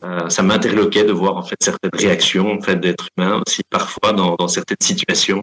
Euh, 0.02 0.28
ça 0.30 0.42
m'interloquait 0.42 1.04
de 1.04 1.12
voir 1.12 1.36
en 1.36 1.42
fait 1.42 1.56
certaines 1.60 1.90
réactions 1.92 2.50
en 2.52 2.60
fait 2.60 2.76
d'être 2.76 3.08
humain 3.16 3.42
aussi 3.46 3.62
parfois 3.68 4.12
dans, 4.12 4.34
dans 4.36 4.48
certaines 4.48 4.78
situations. 4.82 5.42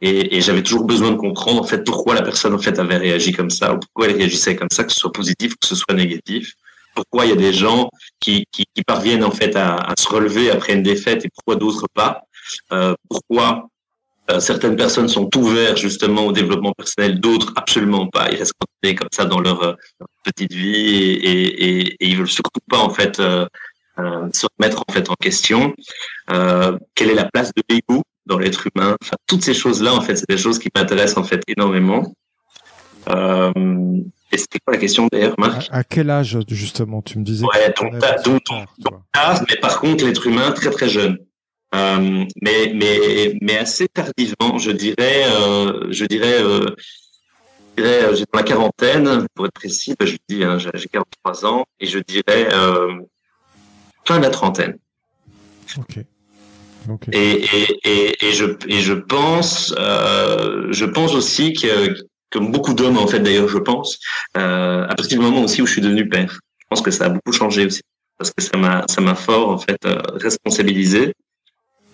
Et, 0.00 0.36
et 0.36 0.40
j'avais 0.40 0.62
toujours 0.62 0.84
besoin 0.84 1.10
de 1.10 1.16
comprendre 1.16 1.60
en 1.60 1.64
fait 1.64 1.82
pourquoi 1.84 2.14
la 2.14 2.22
personne 2.22 2.54
en 2.54 2.58
fait 2.58 2.78
avait 2.78 2.98
réagi 2.98 3.32
comme 3.32 3.50
ça 3.50 3.74
ou 3.74 3.78
pourquoi 3.78 4.06
elle 4.06 4.16
réagissait 4.16 4.54
comme 4.54 4.68
ça, 4.70 4.84
que 4.84 4.92
ce 4.92 4.98
soit 4.98 5.12
positif 5.12 5.52
ou 5.52 5.56
que 5.60 5.66
ce 5.66 5.74
soit 5.74 5.94
négatif. 5.94 6.52
Pourquoi 6.94 7.26
il 7.26 7.30
y 7.30 7.32
a 7.32 7.36
des 7.36 7.52
gens 7.52 7.90
qui, 8.20 8.44
qui, 8.52 8.64
qui 8.74 8.82
parviennent 8.82 9.24
en 9.24 9.30
fait 9.30 9.56
à, 9.56 9.76
à, 9.76 9.94
se 9.98 10.08
relever 10.08 10.50
après 10.50 10.74
une 10.74 10.82
défaite 10.82 11.24
et 11.24 11.28
pourquoi 11.34 11.56
d'autres 11.56 11.86
pas. 11.92 12.22
Euh, 12.72 12.94
pourquoi 13.08 13.68
certaines 14.40 14.76
personnes 14.76 15.08
sont 15.08 15.28
ouvertes 15.36 15.78
justement 15.78 16.26
au 16.26 16.32
développement 16.32 16.72
personnel, 16.72 17.20
d'autres 17.20 17.52
absolument 17.56 18.06
pas. 18.08 18.30
Ils 18.30 18.38
restent 18.38 18.54
comme 18.94 19.08
ça 19.12 19.24
dans 19.24 19.40
leur, 19.40 19.62
euh, 19.62 19.74
leur 19.98 20.08
petite 20.22 20.52
vie 20.52 20.74
et, 20.74 21.14
et, 21.14 21.80
et, 21.94 21.96
ils 22.00 22.16
veulent 22.16 22.28
surtout 22.28 22.60
pas 22.68 22.78
en 22.78 22.90
fait 22.90 23.18
euh, 23.20 23.46
euh, 23.98 24.28
se 24.32 24.46
remettre 24.58 24.84
en 24.86 24.92
fait 24.92 25.10
en 25.10 25.14
question. 25.14 25.74
Euh, 26.30 26.78
quelle 26.94 27.10
est 27.10 27.14
la 27.14 27.28
place 27.28 27.52
de 27.56 27.62
l'ego 27.68 28.02
dans 28.26 28.38
l'être 28.38 28.66
humain? 28.74 28.96
Enfin, 29.02 29.16
toutes 29.26 29.42
ces 29.42 29.54
choses-là 29.54 29.94
en 29.94 30.00
fait, 30.00 30.16
c'est 30.16 30.28
des 30.28 30.38
choses 30.38 30.58
qui 30.58 30.68
m'intéressent 30.74 31.18
en 31.18 31.24
fait 31.24 31.42
énormément. 31.48 32.14
Euh, 33.08 33.52
et 34.32 34.38
c'était 34.38 34.58
quoi 34.58 34.74
la 34.74 34.80
question 34.80 35.08
d'ailleurs, 35.10 35.34
Marc? 35.38 35.68
À, 35.70 35.78
à, 35.78 35.84
quel 35.84 36.10
âge 36.10 36.38
justement? 36.48 37.00
Tu 37.02 37.18
me 37.18 37.24
disais. 37.24 37.44
Ouais, 37.44 37.72
donc, 37.80 37.92
donc, 37.92 38.44
donc, 38.44 38.64
donc, 38.78 38.94
mais 39.48 39.56
par 39.56 39.80
contre 39.80 40.04
l'être 40.04 40.26
humain 40.26 40.50
très 40.52 40.70
très 40.70 40.88
jeune. 40.88 41.18
Euh, 41.74 42.24
mais, 42.40 42.72
mais, 42.74 43.34
mais 43.42 43.58
assez 43.58 43.88
tardivement, 43.88 44.58
je 44.58 44.70
dirais, 44.70 45.24
euh, 45.26 45.88
je 45.90 46.04
dirais, 46.04 46.42
euh, 46.42 46.66
j'ai 47.76 48.24
dans 48.32 48.38
la 48.38 48.42
quarantaine, 48.42 49.26
pour 49.34 49.46
être 49.46 49.52
précis, 49.52 49.94
ben, 49.98 50.06
je 50.06 50.16
dis, 50.28 50.44
hein, 50.44 50.58
j'ai 50.58 50.88
43 50.88 51.46
ans, 51.46 51.66
et 51.80 51.86
je 51.86 51.98
dirais 51.98 52.48
euh, 52.52 52.94
fin 54.04 54.18
de 54.18 54.22
la 54.22 54.30
trentaine. 54.30 54.78
Ok. 55.76 55.98
okay. 56.88 57.10
Et, 57.12 57.44
et, 57.84 58.26
et, 58.26 58.32
je, 58.32 58.44
et 58.68 58.80
je 58.80 58.94
pense, 58.94 59.74
euh, 59.78 60.68
je 60.70 60.84
pense 60.84 61.14
aussi 61.14 61.52
que, 61.52 61.94
comme 62.30 62.52
beaucoup 62.52 62.74
d'hommes 62.74 62.98
en 62.98 63.06
fait 63.06 63.20
d'ailleurs, 63.20 63.48
je 63.48 63.58
pense, 63.58 63.98
euh, 64.36 64.84
à 64.84 64.94
partir 64.94 65.18
du 65.18 65.24
moment 65.24 65.42
aussi 65.42 65.62
où 65.62 65.66
je 65.66 65.72
suis 65.72 65.82
devenu 65.82 66.08
père, 66.08 66.38
je 66.58 66.64
pense 66.70 66.80
que 66.80 66.90
ça 66.90 67.06
a 67.06 67.08
beaucoup 67.08 67.32
changé 67.32 67.66
aussi 67.66 67.82
parce 68.18 68.30
que 68.30 68.42
ça 68.42 68.56
m'a 68.56 68.84
ça 68.88 69.00
m'a 69.00 69.14
fort 69.14 69.50
en 69.50 69.58
fait 69.58 69.78
responsabilisé 70.14 71.12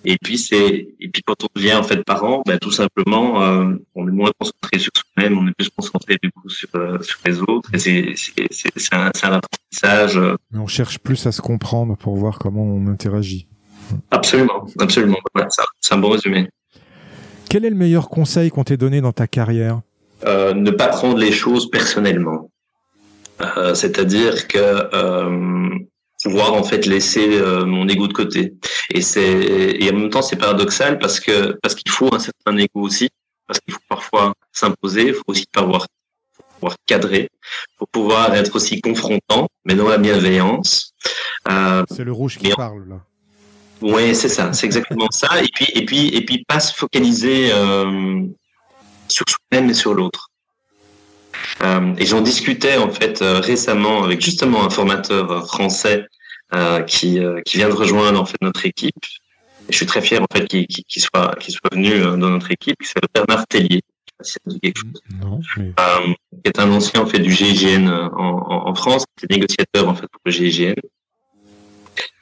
et 0.04 0.16
puis 0.22 0.38
c'est 0.38 0.88
et 1.00 1.08
puis 1.08 1.22
quand 1.24 1.44
on 1.44 1.48
devient 1.54 1.74
en 1.74 1.82
fait 1.82 2.02
parent, 2.04 2.42
ben, 2.46 2.58
tout 2.58 2.72
simplement, 2.72 3.42
euh, 3.42 3.74
on 3.94 4.08
est 4.08 4.12
moins 4.12 4.30
concentré 4.38 4.78
sur 4.78 4.90
soi-même, 4.94 5.38
on 5.38 5.46
est 5.48 5.54
plus 5.56 5.68
concentré 5.70 6.18
du 6.22 6.30
coup 6.30 6.48
sur 6.48 6.68
euh, 6.74 7.00
sur 7.02 7.18
les 7.24 7.40
autres. 7.40 7.68
Et 7.74 7.78
c'est 7.78 8.12
c'est 8.16 8.48
c'est 8.76 8.94
un, 8.94 9.10
un 9.22 9.32
apprentissage. 9.32 10.16
Euh, 10.18 10.36
on 10.54 10.66
cherche 10.66 10.98
plus 10.98 11.26
à 11.26 11.32
se 11.32 11.40
comprendre 11.40 11.96
pour 11.96 12.16
voir 12.16 12.38
comment 12.38 12.64
on 12.64 12.86
interagit. 12.88 13.46
Absolument, 14.10 14.66
absolument. 14.78 15.18
Voilà, 15.34 15.48
c'est 15.80 15.94
un 15.94 15.98
bon 15.98 16.10
résumé. 16.10 16.48
Quel 17.48 17.64
est 17.64 17.70
le 17.70 17.76
meilleur 17.76 18.08
conseil 18.08 18.50
qu'on 18.50 18.64
t'ait 18.64 18.78
donné 18.78 19.00
dans 19.00 19.12
ta 19.12 19.26
carrière? 19.26 19.80
Euh, 20.24 20.54
Ne 20.54 20.70
pas 20.70 20.88
prendre 20.88 21.18
les 21.18 21.32
choses 21.32 21.70
personnellement. 21.70 22.50
Euh, 23.42 23.74
C'est-à-dire 23.74 24.48
que 24.48 24.58
euh, 24.58 25.68
pouvoir 26.22 26.54
en 26.54 26.62
fait 26.62 26.86
laisser 26.86 27.28
euh, 27.28 27.64
mon 27.64 27.88
ego 27.88 28.06
de 28.08 28.12
côté. 28.12 28.54
Et 28.90 29.02
c'est 29.02 29.22
et 29.22 29.90
en 29.90 29.94
même 29.94 30.10
temps 30.10 30.22
c'est 30.22 30.36
paradoxal 30.36 30.98
parce 30.98 31.20
que 31.20 31.58
parce 31.62 31.74
qu'il 31.74 31.90
faut 31.90 32.14
un 32.14 32.18
certain 32.18 32.56
ego 32.56 32.80
aussi, 32.80 33.08
parce 33.46 33.60
qu'il 33.60 33.74
faut 33.74 33.80
parfois 33.88 34.34
s'imposer, 34.52 35.08
il 35.08 35.14
faut 35.14 35.24
aussi 35.26 35.44
pouvoir 35.52 35.86
pouvoir 36.54 36.76
cadrer, 36.86 37.28
faut 37.78 37.88
pouvoir 37.90 38.34
être 38.34 38.54
aussi 38.54 38.80
confrontant, 38.80 39.48
mais 39.64 39.74
dans 39.74 39.88
la 39.88 39.98
bienveillance. 39.98 40.92
Euh, 41.50 41.82
c'est 41.90 42.04
le 42.04 42.12
rouge 42.12 42.38
qui 42.38 42.48
et, 42.48 42.54
parle 42.54 42.88
là. 42.88 43.00
Oui, 43.80 44.14
c'est 44.14 44.28
ça, 44.28 44.52
c'est 44.52 44.66
exactement 44.66 45.08
ça. 45.10 45.42
Et 45.42 45.48
puis 45.52 45.66
et 45.74 45.84
puis 45.84 46.08
et 46.14 46.24
puis 46.24 46.44
pas 46.46 46.60
se 46.60 46.72
focaliser 46.72 47.50
euh, 47.52 48.22
sur 49.08 49.26
soi-même 49.28 49.70
et 49.70 49.74
sur 49.74 49.94
l'autre. 49.94 50.31
Euh, 51.62 51.94
et 51.98 52.06
j'en 52.06 52.20
discutais 52.20 52.76
en 52.76 52.90
fait 52.90 53.22
euh, 53.22 53.40
récemment 53.40 54.04
avec 54.04 54.20
justement 54.20 54.64
un 54.64 54.70
formateur 54.70 55.46
français 55.46 56.06
euh, 56.54 56.82
qui, 56.82 57.20
qui 57.44 57.56
vient 57.56 57.68
de 57.68 57.74
rejoindre 57.74 58.20
en 58.20 58.24
fait 58.24 58.36
notre 58.42 58.66
équipe. 58.66 58.94
Et 59.68 59.72
je 59.72 59.76
suis 59.76 59.86
très 59.86 60.02
fier 60.02 60.20
en 60.20 60.26
fait 60.32 60.46
qu'il 60.46 60.66
qu 60.66 61.00
soit 61.00 61.36
qu'il 61.38 61.54
soit 61.54 61.72
venu 61.72 62.00
dans 62.00 62.30
notre 62.30 62.50
équipe, 62.50 62.76
qui 62.82 62.88
s'appelle 62.88 63.08
Bernard 63.14 63.46
Tellier. 63.46 63.82
Si 64.20 64.38
quelque 64.62 64.78
chose. 64.78 65.02
Non, 65.20 65.40
mais... 65.56 65.72
qui 66.44 66.48
est 66.48 66.58
un 66.60 66.70
ancien 66.70 67.00
en 67.00 67.06
fait 67.06 67.18
du 67.18 67.32
GIGN 67.32 67.88
en, 67.88 68.12
en, 68.16 68.68
en 68.68 68.74
France, 68.74 69.04
qui 69.16 69.26
est 69.26 69.32
négociateur 69.32 69.88
en 69.88 69.94
fait 69.94 70.06
pour 70.06 70.20
le 70.24 70.30
GIGN 70.30 70.74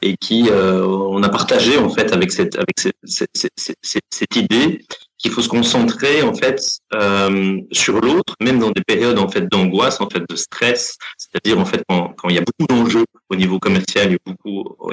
et 0.02 0.16
qui 0.16 0.48
euh, 0.50 0.86
on 0.86 1.22
a 1.22 1.28
partagé 1.28 1.76
en 1.76 1.90
fait 1.90 2.12
avec 2.12 2.32
cette 2.32 2.56
avec 2.56 2.78
cette, 2.78 2.96
cette, 3.04 4.04
cette, 4.10 4.36
idée 4.36 4.84
qu'il 5.18 5.30
faut 5.30 5.42
se 5.42 5.48
concentrer 5.48 6.22
en 6.22 6.34
fait 6.34 6.60
euh, 6.94 7.60
sur 7.72 8.00
l'autre, 8.00 8.34
même 8.40 8.58
dans 8.58 8.70
des 8.70 8.82
périodes 8.82 9.18
en 9.18 9.28
fait 9.28 9.46
d'angoisse, 9.50 10.00
en 10.00 10.08
fait 10.08 10.22
de 10.28 10.36
stress, 10.36 10.96
c'est-à-dire 11.18 11.58
en 11.58 11.66
fait 11.66 11.82
quand, 11.88 12.14
il 12.28 12.34
y 12.34 12.38
a 12.38 12.42
beaucoup 12.42 12.66
d'enjeux 12.68 13.04
au 13.28 13.36
niveau 13.36 13.58
commercial 13.58 14.16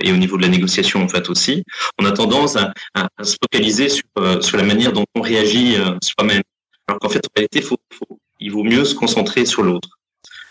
et 0.02 0.12
au 0.12 0.18
niveau 0.18 0.38
de 0.38 0.42
la 0.42 0.50
négociation 0.50 1.02
en 1.02 1.08
fait 1.08 1.30
aussi, 1.30 1.64
on 2.00 2.06
a 2.06 2.12
tendance 2.12 2.58
à, 2.58 2.74
à, 2.94 3.08
à 3.18 3.24
se 3.24 3.38
focaliser 3.42 3.90
sur 3.90 4.04
euh, 4.18 4.42
sur 4.42 4.58
la 4.58 4.64
manière 4.64 4.92
dont 4.92 5.06
on 5.16 5.22
réagit 5.22 5.76
euh, 5.78 5.96
soi-même. 6.04 6.44
Alors 6.88 7.00
qu'en 7.00 7.10
fait 7.10 7.26
en 7.26 7.32
réalité, 7.36 7.62
faut, 7.62 7.78
faut, 7.94 8.20
il 8.40 8.52
vaut 8.52 8.64
mieux 8.64 8.84
se 8.84 8.96
concentrer 8.96 9.46
sur 9.46 9.64
l'autre 9.64 9.97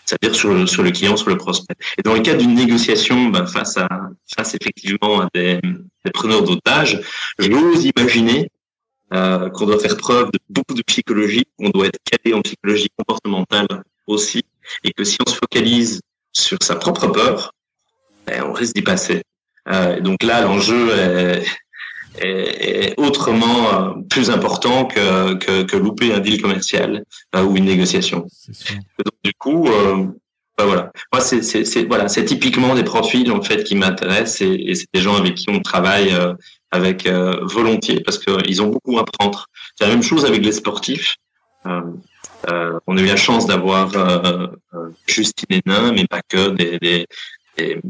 c'est-à-dire 0.07 0.35
sur 0.35 0.53
le, 0.53 0.65
sur 0.65 0.83
le 0.83 0.91
client, 0.91 1.17
sur 1.17 1.29
le 1.29 1.37
prospect. 1.37 1.75
Et 1.97 2.01
dans 2.01 2.13
le 2.13 2.21
cas 2.21 2.33
d'une 2.33 2.53
négociation, 2.53 3.25
ben, 3.25 3.45
face 3.45 3.77
à 3.77 3.87
face 4.35 4.55
effectivement 4.55 5.21
à 5.21 5.27
des, 5.33 5.59
des 6.05 6.11
preneurs 6.11 6.43
d'otages, 6.43 7.01
j'ose 7.37 7.85
imaginer 7.85 8.49
euh, 9.13 9.49
qu'on 9.49 9.65
doit 9.65 9.79
faire 9.79 9.97
preuve 9.97 10.31
de 10.31 10.39
beaucoup 10.49 10.73
de 10.73 10.81
psychologie, 10.83 11.45
qu'on 11.57 11.69
doit 11.69 11.87
être 11.87 11.99
calé 12.05 12.33
en 12.33 12.41
psychologie 12.41 12.89
comportementale 12.97 13.67
aussi, 14.07 14.43
et 14.83 14.93
que 14.93 15.03
si 15.03 15.17
on 15.25 15.29
se 15.29 15.35
focalise 15.35 16.01
sur 16.31 16.57
sa 16.61 16.75
propre 16.75 17.07
peur, 17.07 17.51
ben, 18.25 18.43
on 18.43 18.53
risque 18.53 18.75
d'y 18.75 18.81
passer. 18.81 19.23
Euh, 19.69 19.99
donc 19.99 20.23
là, 20.23 20.41
l'enjeu 20.41 20.89
est, 20.91 21.43
est, 22.19 22.93
autrement 22.97 23.73
euh, 23.73 23.93
plus 24.09 24.29
important 24.29 24.85
que, 24.85 25.35
que, 25.35 25.63
que, 25.63 25.77
louper 25.77 26.13
un 26.13 26.19
deal 26.19 26.41
commercial 26.41 27.03
euh, 27.35 27.43
ou 27.43 27.55
une 27.57 27.65
négociation. 27.65 28.27
Donc, 28.97 29.13
du 29.23 29.33
coup, 29.37 29.67
euh, 29.67 30.05
bah, 30.57 30.65
voilà. 30.65 30.91
Moi, 31.13 31.21
c'est, 31.21 31.85
voilà, 31.85 32.07
c'est 32.07 32.25
typiquement 32.25 32.75
des 32.75 32.83
profils 32.83 33.31
en 33.31 33.41
fait 33.41 33.63
qui 33.63 33.75
m'intéressent 33.75 34.41
et, 34.41 34.53
et 34.67 34.75
c'est 34.75 34.87
des 34.93 35.01
gens 35.01 35.15
avec 35.15 35.35
qui 35.35 35.49
on 35.49 35.59
travaille 35.61 36.11
avec 36.71 37.07
volontiers 37.07 38.01
parce 38.01 38.17
qu'ils 38.17 38.61
ont 38.61 38.67
beaucoup 38.67 38.97
à 38.97 39.01
apprendre. 39.01 39.47
C'est 39.75 39.85
la 39.85 39.91
même 39.91 40.03
chose 40.03 40.25
avec 40.25 40.43
les 40.43 40.51
sportifs. 40.51 41.15
on 41.65 42.97
a 42.97 43.01
eu 43.01 43.05
la 43.05 43.15
chance 43.15 43.45
d'avoir 43.45 43.91
Justine 45.07 45.45
Hénin, 45.49 45.91
mais 45.91 46.05
pas 46.05 46.21
que 46.27 46.49
des, 46.49 46.79
des, 46.79 47.07
des 47.57 47.75
euh, 47.75 47.81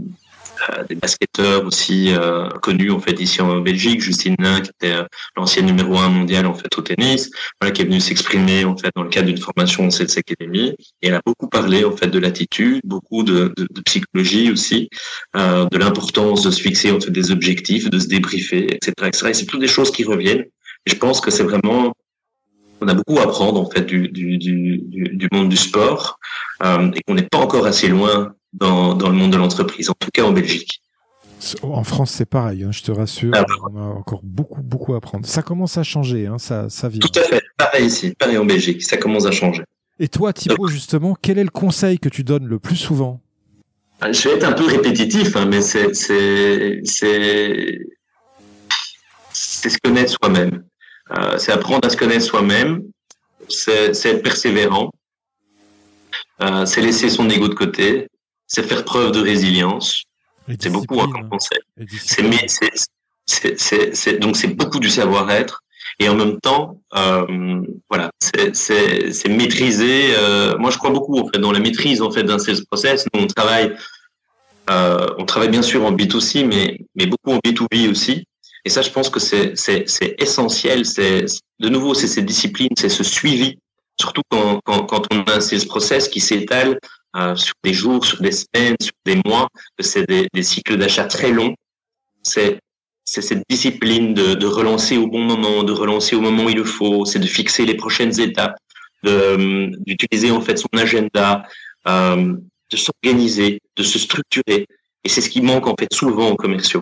des 0.89 0.95
basketteurs 0.95 1.65
aussi 1.65 2.13
euh, 2.13 2.49
connus 2.61 2.91
en 2.91 2.99
fait 2.99 3.19
ici 3.19 3.41
en 3.41 3.59
Belgique, 3.59 4.01
Justine 4.01 4.35
Nain 4.39 4.61
qui 4.61 4.69
était 4.69 4.93
euh, 4.93 5.03
l'ancienne 5.35 5.65
numéro 5.65 5.97
un 5.97 6.09
mondial 6.09 6.45
en 6.45 6.53
fait 6.53 6.75
au 6.77 6.81
tennis, 6.81 7.29
voilà 7.59 7.71
qui 7.71 7.81
est 7.81 7.85
venue 7.85 7.99
s'exprimer 7.99 8.65
en 8.65 8.77
fait 8.77 8.89
dans 8.95 9.03
le 9.03 9.09
cadre 9.09 9.27
d'une 9.27 9.37
formation 9.37 9.87
au 9.87 9.89
cette 9.89 10.15
académie 10.17 10.75
et 11.01 11.07
elle 11.07 11.15
a 11.15 11.21
beaucoup 11.25 11.47
parlé 11.47 11.83
en 11.83 11.95
fait 11.95 12.07
de 12.07 12.19
l'attitude, 12.19 12.81
beaucoup 12.83 13.23
de, 13.23 13.53
de, 13.57 13.67
de, 13.69 13.81
psychologie 13.81 14.51
aussi, 14.51 14.89
euh, 15.35 15.65
de 15.71 15.77
l'importance 15.77 16.43
de 16.43 16.51
se 16.51 16.61
fixer 16.61 16.91
en 16.91 16.99
fait 16.99 17.11
des 17.11 17.31
objectifs, 17.31 17.89
de 17.89 17.99
se 17.99 18.07
débriefer, 18.07 18.75
etc. 18.75 18.93
etc. 19.07 19.27
Et 19.29 19.33
c'est 19.33 19.45
toutes 19.45 19.61
des 19.61 19.67
choses 19.67 19.91
qui 19.91 20.03
reviennent. 20.03 20.45
Et 20.85 20.89
je 20.89 20.95
pense 20.95 21.21
que 21.21 21.31
c'est 21.31 21.43
vraiment 21.43 21.93
on 22.79 22.87
a 22.87 22.93
beaucoup 22.93 23.17
à 23.17 23.23
apprendre 23.23 23.59
en 23.59 23.69
fait 23.69 23.81
du, 23.81 24.07
du, 24.09 24.37
du, 24.37 24.81
du 24.87 25.27
monde 25.31 25.49
du 25.49 25.57
sport 25.57 26.19
euh, 26.63 26.91
et 26.93 27.01
qu'on 27.01 27.15
n'est 27.15 27.23
pas 27.23 27.39
encore 27.39 27.65
assez 27.65 27.87
loin 27.87 28.35
dans, 28.59 28.93
dans 28.93 29.09
le 29.09 29.15
monde 29.15 29.31
de 29.31 29.37
l'entreprise, 29.37 29.89
en 29.89 29.95
tout 29.99 30.09
cas 30.13 30.23
en 30.23 30.31
Belgique. 30.31 30.81
En 31.61 31.83
France, 31.83 32.11
c'est 32.11 32.25
pareil, 32.25 32.63
hein, 32.63 32.71
je 32.71 32.81
te 32.81 32.91
rassure. 32.91 33.31
Ah 33.35 33.45
on 33.71 33.77
a 33.77 33.81
encore 33.81 34.21
beaucoup, 34.23 34.61
beaucoup 34.61 34.93
à 34.93 34.97
apprendre. 34.97 35.25
Ça 35.25 35.43
commence 35.43 35.77
à 35.77 35.83
changer, 35.83 36.25
hein, 36.25 36.39
ça, 36.39 36.69
ça 36.69 36.89
vient. 36.89 36.99
Tout 36.99 37.19
à 37.19 37.23
fait. 37.23 37.43
Pareil 37.57 37.85
ici, 37.85 38.13
pareil 38.17 38.37
en 38.37 38.45
Belgique, 38.45 38.81
ça 38.83 38.97
commence 38.97 39.25
à 39.25 39.31
changer. 39.31 39.63
Et 39.99 40.07
toi, 40.07 40.33
Thibaut, 40.33 40.67
justement, 40.67 41.15
quel 41.21 41.37
est 41.37 41.43
le 41.43 41.49
conseil 41.49 41.99
que 41.99 42.09
tu 42.09 42.23
donnes 42.23 42.47
le 42.47 42.59
plus 42.59 42.75
souvent? 42.75 43.21
Je 44.01 44.29
vais 44.29 44.35
être 44.35 44.43
un 44.43 44.53
peu 44.53 44.65
répétitif, 44.65 45.35
hein, 45.35 45.45
mais 45.45 45.61
c'est 45.61 45.93
c'est 45.95 46.81
c'est 46.83 47.79
c'est 49.33 49.69
se 49.69 49.77
connaître 49.83 50.11
soi-même. 50.11 50.63
Euh, 51.17 51.37
c'est 51.37 51.51
apprendre 51.51 51.87
à 51.87 51.89
se 51.89 51.97
connaître 51.97 52.25
soi-même. 52.25 52.83
C'est 53.49 54.05
être 54.05 54.21
persévérant. 54.21 54.91
Euh, 56.43 56.65
c'est 56.65 56.81
laisser 56.81 57.09
son 57.09 57.27
ego 57.29 57.47
de 57.47 57.55
côté 57.55 58.07
c'est 58.47 58.63
faire 58.63 58.83
preuve 58.85 59.11
de 59.11 59.21
résilience. 59.21 60.03
C'est 60.59 60.71
beaucoup 60.71 60.99
à 61.01 61.07
compenser. 61.07 61.57
C'est 63.25 64.19
donc 64.19 64.37
c'est 64.37 64.47
beaucoup 64.55 64.79
du 64.79 64.89
savoir-être 64.89 65.61
et 65.99 66.09
en 66.09 66.15
même 66.15 66.39
temps, 66.39 66.79
euh, 66.95 67.61
voilà, 67.89 68.11
c'est 68.19 69.27
maîtriser. 69.27 70.13
Euh, 70.15 70.57
moi, 70.57 70.69
je 70.69 70.77
crois 70.77 70.91
beaucoup 70.91 71.17
en 71.19 71.27
fait 71.27 71.39
dans 71.39 71.51
la 71.51 71.59
maîtrise 71.59 72.01
en 72.01 72.11
fait 72.11 72.23
d'un 72.23 72.37
sales 72.37 72.63
process. 72.65 73.05
Nous, 73.13 73.21
on 73.21 73.27
travaille, 73.27 73.75
euh, 74.69 75.07
on 75.17 75.25
travaille 75.25 75.49
bien 75.49 75.63
sûr 75.63 75.83
en 75.83 75.91
B2C, 75.91 76.45
mais 76.45 76.79
mais 76.95 77.07
beaucoup 77.07 77.31
en 77.31 77.39
B2B 77.39 77.89
aussi. 77.89 78.25
Et 78.63 78.69
ça, 78.69 78.81
je 78.81 78.91
pense 78.91 79.09
que 79.09 79.19
c'est 79.19 79.53
c'est 79.55 80.15
essentiel. 80.19 80.85
C'est 80.85 81.25
de 81.59 81.69
nouveau, 81.69 81.95
c'est 81.95 82.07
cette 82.07 82.25
discipline, 82.25 82.69
c'est 82.77 82.89
ce 82.89 83.03
suivi, 83.03 83.57
surtout 83.99 84.21
quand, 84.29 84.59
quand 84.65 84.83
quand 84.83 85.07
on 85.11 85.21
a 85.23 85.37
un 85.37 85.41
sales 85.41 85.65
process 85.65 86.07
qui 86.09 86.19
s'étale 86.19 86.77
euh, 87.15 87.35
sur 87.35 87.53
des 87.63 87.73
jours, 87.73 88.05
sur 88.05 88.21
des 88.21 88.31
semaines, 88.31 88.75
sur 88.81 88.93
des 89.05 89.19
mois, 89.25 89.47
c'est 89.79 90.07
des, 90.07 90.27
des, 90.33 90.43
cycles 90.43 90.77
d'achat 90.77 91.05
très 91.05 91.31
longs. 91.31 91.55
C'est 92.21 92.59
c'est 93.07 93.21
cette 93.21 93.43
discipline 93.49 94.13
de, 94.13 94.33
de, 94.33 94.45
relancer 94.45 94.97
au 94.97 95.07
bon 95.07 95.21
moment, 95.21 95.63
de 95.63 95.71
relancer 95.71 96.15
au 96.15 96.19
moment 96.19 96.43
où 96.43 96.49
il 96.49 96.57
le 96.57 96.65
faut, 96.65 97.05
c'est 97.05 97.19
de 97.19 97.25
fixer 97.25 97.65
les 97.65 97.75
prochaines 97.75 98.19
étapes, 98.19 98.57
d'utiliser 99.03 100.29
en 100.31 100.41
fait 100.41 100.57
son 100.57 100.67
agenda, 100.73 101.43
euh, 101.87 102.35
de 102.69 102.77
s'organiser, 102.77 103.61
de 103.77 103.83
se 103.83 103.97
structurer. 103.97 104.67
Et 105.05 105.09
c'est 105.09 105.21
ce 105.21 105.29
qui 105.29 105.41
manque 105.41 105.67
en 105.67 105.75
fait 105.79 105.93
souvent 105.93 106.31
aux 106.31 106.35
commerciaux. 106.35 106.81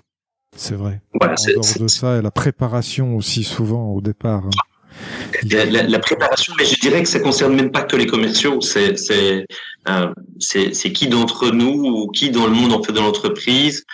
C'est 0.56 0.74
vrai. 0.74 1.00
Voilà, 1.14 1.34
en 1.34 1.60
dehors 1.60 1.78
de 1.78 1.88
ça, 1.88 2.18
et 2.18 2.22
la 2.22 2.30
préparation 2.32 3.16
aussi 3.16 3.44
souvent 3.44 3.92
au 3.92 4.00
départ. 4.00 4.44
Hein. 4.46 4.50
La, 5.50 5.82
la, 5.82 5.98
préparation, 5.98 6.54
mais 6.58 6.64
je 6.64 6.80
dirais 6.80 7.02
que 7.02 7.08
ça 7.08 7.20
concerne 7.20 7.54
même 7.54 7.70
pas 7.70 7.82
que 7.82 7.96
les 7.96 8.06
commerciaux. 8.06 8.60
C'est 8.62 9.46
euh, 9.88 10.12
c'est 10.38 10.92
qui 10.92 11.08
d'entre 11.08 11.50
nous 11.50 11.84
ou 11.84 12.10
qui 12.10 12.30
dans 12.30 12.46
le 12.46 12.52
monde 12.52 12.72
en 12.72 12.82
fait 12.82 12.92
de 12.92 13.00
l'entreprise 13.00 13.84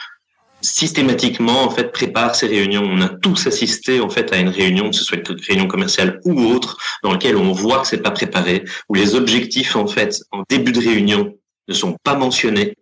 systématiquement 0.63 1.65
en 1.65 1.71
fait 1.71 1.93
prépare 1.93 2.35
ces 2.35 2.47
réunions? 2.47 2.83
On 2.85 3.01
a 3.03 3.09
tous 3.09 3.47
assisté 3.47 4.01
en 4.01 4.09
fait 4.09 4.33
à 4.33 4.39
une 4.39 4.49
réunion, 4.49 4.91
que 4.91 4.97
ce 4.97 5.05
soit 5.05 5.19
une 5.19 5.41
réunion 5.41 5.67
commerciale 5.67 6.21
ou 6.25 6.41
autre, 6.45 6.77
dans 7.03 7.13
laquelle 7.13 7.37
on 7.37 7.53
voit 7.53 7.81
que 7.81 7.89
c'est 7.89 8.03
pas 8.03 8.11
préparé, 8.11 8.65
où 8.89 8.95
les 8.95 9.15
objectifs 9.15 9.77
en 9.77 9.87
fait 9.87 10.23
en 10.31 10.43
début 10.49 10.73
de 10.73 10.81
réunion 10.81 11.35
ne 11.69 11.75
sont 11.75 11.97
pas 12.05 12.15
mentionnés 12.15 12.75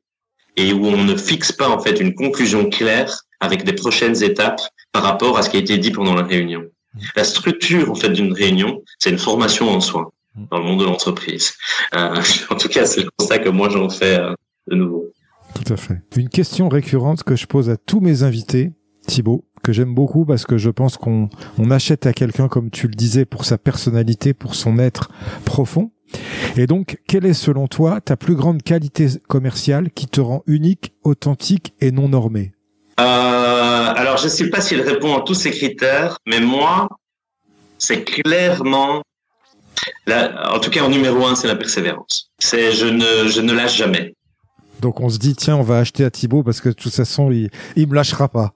et 0.57 0.73
où 0.73 0.87
on 0.87 1.05
ne 1.05 1.17
fixe 1.17 1.53
pas 1.53 1.69
en 1.69 1.81
fait 1.81 2.01
une 2.01 2.15
conclusion 2.15 2.69
claire 2.69 3.23
avec 3.41 3.65
des 3.65 3.73
prochaines 3.73 4.23
étapes 4.23 4.61
par 4.93 5.03
rapport 5.03 5.39
à 5.39 5.43
ce 5.43 5.51
qui 5.51 5.57
a 5.57 5.61
été 5.61 5.79
dit 5.79 5.91
pendant 5.91 6.15
la 6.15 6.23
réunion. 6.23 6.65
La 7.17 7.25
structure 7.25 7.91
en 7.91 7.95
fait 7.95 8.11
d'une 8.11 8.33
réunion, 8.33 8.83
c'est 8.99 9.11
une 9.11 9.19
formation 9.19 9.71
en 9.71 9.81
soi 9.81 10.13
dans 10.51 10.59
le 10.59 10.65
monde 10.65 10.81
de 10.81 10.85
l'entreprise. 10.85 11.55
Euh, 11.95 12.15
en 12.51 12.57
tout 12.57 12.69
cas, 12.69 12.87
c'est 12.87 13.05
pour 13.17 13.29
ça 13.29 13.39
que 13.39 13.49
moi 13.49 13.69
j'en 13.69 13.89
fais 13.89 14.19
euh, 14.19 14.35
de 14.69 14.77
nouveau. 14.77 15.07
Tout 15.55 15.73
à 15.73 15.77
fait. 15.77 16.01
Une 16.17 16.29
question 16.29 16.69
récurrente 16.69 17.23
que 17.25 17.37
je 17.37 17.47
pose 17.47 17.71
à 17.71 17.77
tous 17.77 18.01
mes 18.01 18.23
invités, 18.23 18.73
Thibaut, 19.07 19.45
que 19.63 19.73
j'aime 19.73 19.95
beaucoup 19.95 20.25
parce 20.25 20.45
que 20.45 20.59
je 20.59 20.71
pense 20.71 20.97
qu'on 20.97 21.29
on 21.59 21.71
achète 21.71 22.07
à 22.07 22.13
quelqu'un, 22.13 22.49
comme 22.49 22.71
tu 22.71 22.87
le 22.87 22.95
disais, 22.95 23.25
pour 23.25 23.45
sa 23.45 23.59
personnalité, 23.59 24.33
pour 24.33 24.55
son 24.55 24.79
être 24.79 25.11
profond. 25.45 25.91
Et 26.57 26.67
donc, 26.67 26.99
quelle 27.07 27.27
est 27.27 27.35
selon 27.35 27.69
toi 27.69 28.01
ta 28.01 28.17
plus 28.17 28.35
grande 28.35 28.63
qualité 28.63 29.07
commerciale 29.29 29.91
qui 29.91 30.07
te 30.07 30.21
rend 30.21 30.43
unique, 30.47 30.93
authentique 31.05 31.75
et 31.81 31.93
non 31.93 32.09
normé? 32.09 32.53
Euh, 32.99 33.03
alors, 33.03 34.17
je 34.17 34.25
ne 34.25 34.29
sais 34.29 34.51
pas 34.51 34.61
s'il 34.61 34.81
répond 34.81 35.17
à 35.17 35.23
tous 35.23 35.35
ces 35.35 35.51
critères, 35.51 36.19
mais 36.27 36.41
moi, 36.41 36.89
c'est 37.79 38.05
clairement, 38.05 39.03
en 40.09 40.59
tout 40.59 40.71
cas 40.71 40.83
en 40.83 40.89
numéro 40.89 41.27
un, 41.27 41.35
c'est 41.35 41.49
la 41.49 41.57
persévérance. 41.57 42.31
C'est 42.39 42.73
je 42.73 42.87
ne, 42.87 43.29
je 43.29 43.41
ne 43.41 43.53
lâche 43.53 43.77
jamais. 43.77 44.15
Donc 44.81 45.01
on 45.01 45.09
se 45.09 45.19
dit 45.19 45.35
tiens, 45.35 45.57
on 45.57 45.63
va 45.63 45.79
acheter 45.79 46.05
à 46.05 46.11
Thibaut 46.11 46.43
parce 46.43 46.61
que 46.61 46.71
de 46.71 46.75
toute 46.75 46.95
façon, 46.95 47.31
il, 47.31 47.51
il 47.77 47.87
me 47.87 47.95
lâchera 47.95 48.29
pas. 48.29 48.53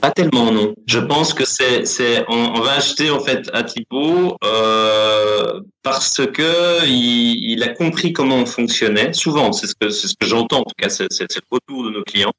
Pas 0.00 0.10
tellement 0.10 0.52
non. 0.52 0.74
Je 0.86 0.98
pense 0.98 1.32
que 1.32 1.46
c'est 1.46 1.86
c'est 1.86 2.24
on, 2.28 2.52
on, 2.56 2.60
va 2.60 2.72
acheter 2.72 3.10
en 3.10 3.20
fait 3.20 3.48
à 3.54 3.62
Thibaut 3.62 4.36
euh, 4.44 5.60
parce 5.82 6.20
que 6.26 6.86
il, 6.86 7.52
il, 7.52 7.62
a 7.62 7.68
compris 7.68 8.12
comment 8.12 8.36
on 8.36 8.46
fonctionnait. 8.46 9.12
Souvent, 9.14 9.52
c'est 9.52 9.66
ce 9.66 9.74
que 9.80 9.88
c'est 9.88 10.08
ce 10.08 10.14
que 10.18 10.26
j'entends 10.26 10.60
en 10.60 10.64
tout 10.64 10.74
cas, 10.76 10.90
c'est 10.90 11.08
le 11.08 11.40
retour 11.50 11.84
de 11.84 11.90
nos 11.90 12.02
clients 12.02 12.32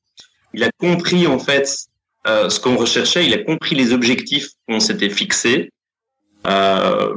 il 0.55 0.63
a 0.63 0.71
compris 0.80 1.28
en 1.28 1.38
fait 1.38 1.69
euh, 2.28 2.49
ce 2.49 2.59
qu'on 2.59 2.76
recherchait, 2.76 3.26
il 3.26 3.34
a 3.34 3.43
compris 3.43 3.76
les 3.76 3.93
objectifs 3.93 4.47
qu'on 4.67 4.80
s'était 4.80 5.09
fixés. 5.09 5.69
Euh, 6.47 7.13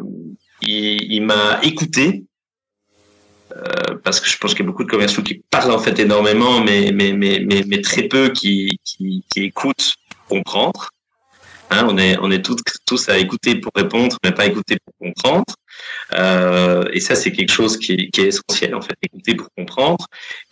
il, 0.63 1.13
il 1.13 1.23
m'a 1.23 1.61
écouté 1.63 2.25
euh, 3.57 3.97
parce 4.05 4.21
que 4.21 4.29
je 4.29 4.37
pense 4.39 4.53
qu'il 4.53 4.61
y 4.61 4.69
a 4.69 4.71
beaucoup 4.71 4.85
de 4.85 4.91
commerciaux 4.91 5.23
qui 5.23 5.43
parlent 5.51 5.73
en 5.73 5.79
fait 5.79 5.99
énormément, 5.99 6.61
mais 6.61 6.91
mais 6.93 7.13
mais 7.13 7.41
mais, 7.41 7.65
mais 7.67 7.81
très 7.81 8.03
peu 8.03 8.29
qui, 8.31 8.79
qui, 8.85 9.25
qui 9.31 9.45
écoutent 9.45 9.95
pour 10.11 10.39
comprendre. 10.39 10.91
Hein, 11.71 11.87
on 11.89 11.99
est 11.99 12.17
on 12.21 12.31
est 12.31 12.43
tous 12.43 12.57
tous 12.87 13.09
à 13.09 13.19
écouter 13.19 13.57
pour 13.57 13.73
répondre, 13.75 14.17
mais 14.25 14.33
pas 14.33 14.47
écouter 14.47 14.77
pour 14.85 14.95
comprendre. 15.09 15.45
Euh, 16.15 16.85
et 16.93 17.01
ça, 17.01 17.15
c'est 17.15 17.33
quelque 17.33 17.53
chose 17.53 17.77
qui 17.79 18.11
qui 18.11 18.21
est, 18.23 18.29
essentiel, 18.29 18.75
en 18.75 18.81
fait, 18.83 18.95
écouter 19.03 19.35
pour 19.35 19.49
comprendre. 19.57 20.07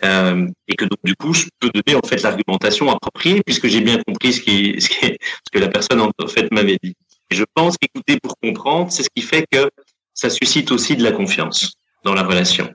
Euh, 0.05 0.47
et 0.69 0.75
que 0.77 0.85
donc, 0.85 0.99
du 1.05 1.15
coup, 1.17 1.33
je 1.35 1.47
peux 1.59 1.71
donner, 1.71 1.97
en 1.97 2.07
fait, 2.07 2.23
l'argumentation 2.23 2.91
appropriée, 2.91 3.43
puisque 3.45 3.67
j'ai 3.69 3.81
bien 3.81 3.99
compris 4.07 4.33
ce, 4.35 4.41
qui, 4.41 4.81
ce, 4.81 4.89
qui, 4.89 5.07
ce 5.07 5.51
que 5.53 5.59
la 5.59 5.69
personne, 5.69 6.01
en 6.01 6.11
fait, 6.29 6.51
m'avait 6.53 6.79
dit. 6.83 6.95
Je 7.31 7.45
pense 7.55 7.77
qu'écouter 7.77 8.19
pour 8.21 8.37
comprendre, 8.43 8.93
c'est 8.93 9.03
ce 9.03 9.09
qui 9.15 9.23
fait 9.23 9.47
que 9.51 9.69
ça 10.17 10.31
suscite 10.31 10.73
aussi 10.73 10.97
de 10.97 11.05
la 11.05 11.13
confiance 11.13 11.75
dans 12.03 12.15
la 12.15 12.23
relation. 12.23 12.73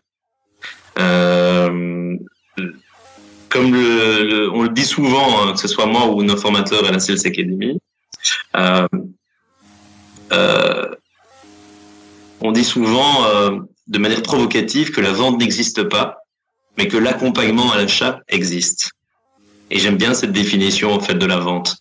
Euh, 0.99 2.15
comme 3.49 3.73
on 3.73 4.63
le 4.63 4.69
dit 4.69 4.85
souvent, 4.85 5.43
hein, 5.43 5.53
que 5.53 5.59
ce 5.59 5.67
soit 5.67 5.87
moi 5.87 6.05
ou 6.05 6.23
nos 6.23 6.37
formateurs 6.37 6.87
à 6.87 6.91
la 6.91 6.99
Sales 6.99 7.25
Academy, 7.25 7.79
euh, 8.55 8.87
euh, 10.31 10.87
on 12.39 12.51
dit 12.51 12.63
souvent 12.63 13.25
de 13.87 13.97
manière 13.97 14.21
provocative 14.21 14.91
que 14.91 15.01
la 15.01 15.11
vente 15.11 15.39
n'existe 15.39 15.83
pas, 15.83 16.19
mais 16.77 16.87
que 16.87 16.97
l'accompagnement 16.97 17.71
à 17.71 17.77
l'achat 17.77 18.19
existe. 18.29 18.91
Et 19.71 19.79
j'aime 19.79 19.97
bien 19.97 20.13
cette 20.13 20.31
définition 20.31 20.93
en 20.93 20.99
fait 20.99 21.15
de 21.15 21.25
la 21.25 21.37
vente. 21.37 21.77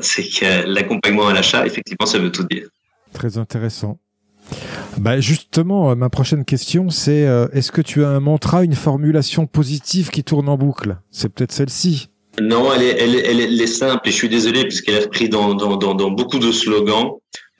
C'est 0.00 0.28
que 0.28 0.66
l'accompagnement 0.66 1.28
à 1.28 1.32
l'achat, 1.32 1.66
effectivement, 1.66 2.06
ça 2.06 2.18
veut 2.18 2.30
tout 2.30 2.44
dire. 2.44 2.68
Très 3.12 3.38
intéressant. 3.38 3.98
Bah 4.98 5.20
justement, 5.20 5.90
euh, 5.90 5.94
ma 5.94 6.08
prochaine 6.08 6.44
question, 6.44 6.90
c'est 6.90 7.26
est-ce 7.52 7.72
que 7.72 7.82
tu 7.82 8.04
as 8.04 8.08
un 8.08 8.20
mantra, 8.20 8.64
une 8.64 8.74
formulation 8.74 9.46
positive 9.46 10.10
qui 10.10 10.24
tourne 10.24 10.48
en 10.48 10.56
boucle? 10.56 10.96
C'est 11.10 11.28
peut-être 11.28 11.52
celle-ci. 11.52 12.08
Non, 12.40 12.70
elle 12.72 12.82
est, 12.82 13.66
simple 13.66 14.08
et 14.08 14.10
je 14.10 14.16
suis 14.16 14.28
désolé 14.28 14.64
puisqu'elle 14.64 14.94
est 14.96 15.04
reprise 15.04 15.30
dans, 15.30 15.54
dans, 15.54 15.76
dans, 15.76 15.94
dans, 15.94 16.10
beaucoup 16.10 16.38
de 16.38 16.52
slogans. 16.52 17.12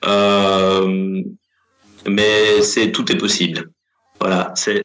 Euh, 0.05 1.21
mais 2.07 2.61
c'est 2.61 2.91
tout 2.91 3.11
est 3.11 3.17
possible. 3.17 3.71
Voilà, 4.19 4.53
c'est 4.55 4.81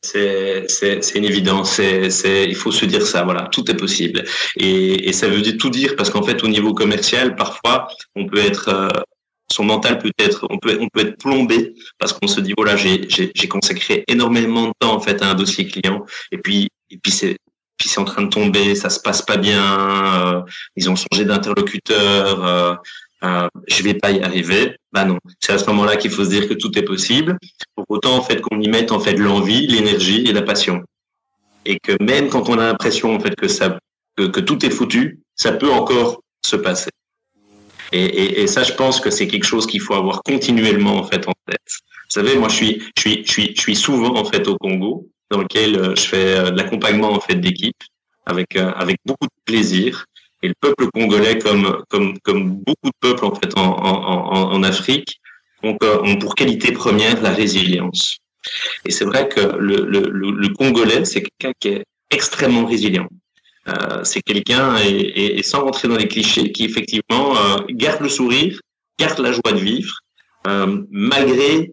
une 1.15 1.25
évidence. 1.25 1.73
C'est 1.73 2.45
il 2.45 2.55
faut 2.55 2.73
se 2.73 2.85
dire 2.87 3.07
ça. 3.07 3.25
Voilà, 3.25 3.49
tout 3.51 3.71
est 3.71 3.77
possible. 3.77 4.25
Et 4.57 5.13
ça 5.13 5.29
veut 5.29 5.41
dire 5.41 5.57
tout 5.59 5.71
dire 5.71 5.95
parce 5.97 6.11
qu'en 6.11 6.23
fait 6.23 6.43
au 6.43 6.49
niveau 6.49 6.73
commercial, 6.73 7.37
parfois 7.37 7.89
on 8.17 8.27
peut 8.27 8.39
être 8.39 8.69
euh, 8.69 8.89
son 9.53 9.65
mental 9.65 9.99
peut 9.99 10.11
être 10.19 10.47
on 10.51 10.59
peut 10.59 11.01
être 11.01 11.19
plombé 11.19 11.75
parce 11.99 12.13
qu'on 12.13 12.27
se 12.27 12.41
dit 12.41 12.55
voilà 12.57 12.77
j'ai 12.77 13.49
consacré 13.49 14.05
énormément 14.09 14.69
de 14.69 14.73
temps 14.79 14.95
en 14.95 15.01
fait 15.01 15.23
à 15.23 15.31
un 15.31 15.35
dossier 15.35 15.67
client 15.67 16.05
et 16.31 16.39
puis 16.39 16.69
et 16.91 16.99
puis 16.99 17.13
c'est 17.13 17.37
puis 17.83 17.89
c'est 17.89 17.99
en 17.99 18.05
train 18.05 18.23
de 18.23 18.29
tomber, 18.29 18.77
ça 18.77 18.91
se 18.91 19.01
passe 19.01 19.23
pas 19.23 19.37
bien, 19.37 19.61
euh, 19.61 20.43
ils 20.77 20.89
ont 20.89 20.95
changé 20.95 21.25
d'interlocuteur, 21.25 22.45
euh, 22.45 22.75
euh, 23.25 23.49
je 23.67 23.83
vais 23.83 23.95
pas 23.95 24.13
y 24.13 24.23
arriver. 24.23 24.77
Bah 24.93 25.05
non, 25.05 25.19
c'est 25.41 25.53
à 25.53 25.59
ce 25.59 25.67
moment-là 25.67 25.97
qu'il 25.97 26.13
faut 26.13 26.25
se 26.25 26.31
dire 26.31 26.49
que 26.49 26.55
tout 26.55 26.77
est 26.79 26.85
possible. 26.85 27.37
Pour 27.75 27.85
autant 27.89 28.17
en 28.17 28.23
fait 28.23 28.41
qu'on 28.41 28.61
y 28.61 28.69
mette 28.69 28.93
en 28.93 29.01
fait 29.01 29.15
l'envie, 29.15 29.67
l'énergie 29.67 30.25
et 30.27 30.33
la 30.33 30.43
passion, 30.43 30.83
et 31.65 31.79
que 31.81 32.01
même 32.01 32.29
quand 32.29 32.49
on 32.49 32.59
a 32.59 32.67
l'impression 32.67 33.17
en 33.17 33.19
fait 33.19 33.35
que 33.35 33.49
ça 33.49 33.79
que, 34.17 34.41
tout 34.41 34.65
est 34.65 34.71
foutu, 34.71 35.21
ça 35.35 35.53
peut 35.53 35.73
encore 35.73 36.21
se 36.45 36.57
passer. 36.57 36.91
Et, 37.93 38.05
et, 38.05 38.43
et 38.43 38.47
ça, 38.47 38.63
je 38.63 38.73
pense 38.73 39.01
que 39.01 39.11
c'est 39.11 39.27
quelque 39.27 39.45
chose 39.45 39.67
qu'il 39.67 39.81
faut 39.81 39.95
avoir 39.95 40.23
continuellement 40.23 40.97
en 40.97 41.05
fait 41.05 41.27
en 41.29 41.33
tête. 41.47 41.61
Vous 41.69 42.21
savez, 42.21 42.37
moi, 42.37 42.49
je 42.49 42.55
suis, 42.55 42.83
je 42.97 43.01
suis, 43.01 43.23
je 43.27 43.31
suis, 43.31 43.53
je 43.57 43.61
suis 43.61 43.77
souvent 43.77 44.17
en 44.17 44.25
fait 44.25 44.47
au 44.49 44.57
Congo 44.57 45.09
dans 45.31 45.41
lequel 45.41 45.77
euh, 45.77 45.95
je 45.97 46.03
fais 46.03 46.37
euh, 46.37 46.51
de 46.51 46.57
l'accompagnement 46.59 47.13
en 47.13 47.21
fait 47.21 47.37
d'équipe 47.37 47.83
avec 48.27 48.57
euh, 48.57 48.71
avec 48.77 48.97
beaucoup 49.07 49.27
de 49.27 49.41
plaisir. 49.45 50.07
Et 50.43 50.49
le 50.49 50.55
peuple 50.61 50.89
congolais, 50.93 51.39
comme 51.39 51.83
comme 51.89 52.19
comme 52.21 52.51
beaucoup 52.51 52.89
de 52.89 52.99
peuples 53.01 53.25
en 53.25 53.35
fait 53.35 53.57
en, 53.57 53.63
en, 53.63 54.53
en 54.53 54.63
Afrique, 54.63 55.21
ont, 55.63 55.77
ont 55.83 56.17
pour 56.17 56.35
qualité 56.35 56.73
première 56.73 57.23
la 57.23 57.31
résilience. 57.31 58.19
Et 58.85 58.91
c'est 58.91 59.05
vrai 59.05 59.29
que 59.29 59.41
le, 59.41 59.85
le, 59.85 60.01
le 60.11 60.49
Congolais, 60.49 61.05
c'est 61.05 61.23
quelqu'un 61.23 61.53
qui 61.61 61.69
est 61.69 61.85
extrêmement 62.11 62.67
résilient. 62.67 63.07
Euh, 63.69 64.03
c'est 64.03 64.23
quelqu'un, 64.23 64.77
et, 64.79 65.39
et, 65.39 65.43
sans 65.43 65.63
rentrer 65.63 65.89
dans 65.89 65.97
les 65.97 66.09
clichés, 66.09 66.51
qui 66.51 66.65
effectivement 66.65 67.37
euh, 67.37 67.59
garde 67.71 68.03
le 68.03 68.09
sourire, 68.09 68.59
garde 68.99 69.19
la 69.21 69.33
joie 69.33 69.53
de 69.53 69.61
vivre, 69.61 69.95
euh, 70.49 70.83
malgré 70.91 71.73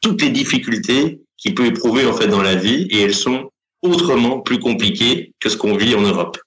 toutes 0.00 0.22
les 0.22 0.30
difficultés 0.30 1.20
qu'il 1.36 1.54
peut 1.54 1.66
éprouver 1.66 2.06
en 2.06 2.14
fait 2.14 2.28
dans 2.28 2.40
la 2.40 2.54
vie 2.54 2.86
et 2.90 3.02
elles 3.02 3.14
sont 3.14 3.50
autrement 3.82 4.40
plus 4.40 4.58
compliquées 4.58 5.34
que 5.38 5.50
ce 5.50 5.56
qu'on 5.56 5.76
vit 5.76 5.94
en 5.94 6.00
Europe. 6.00 6.38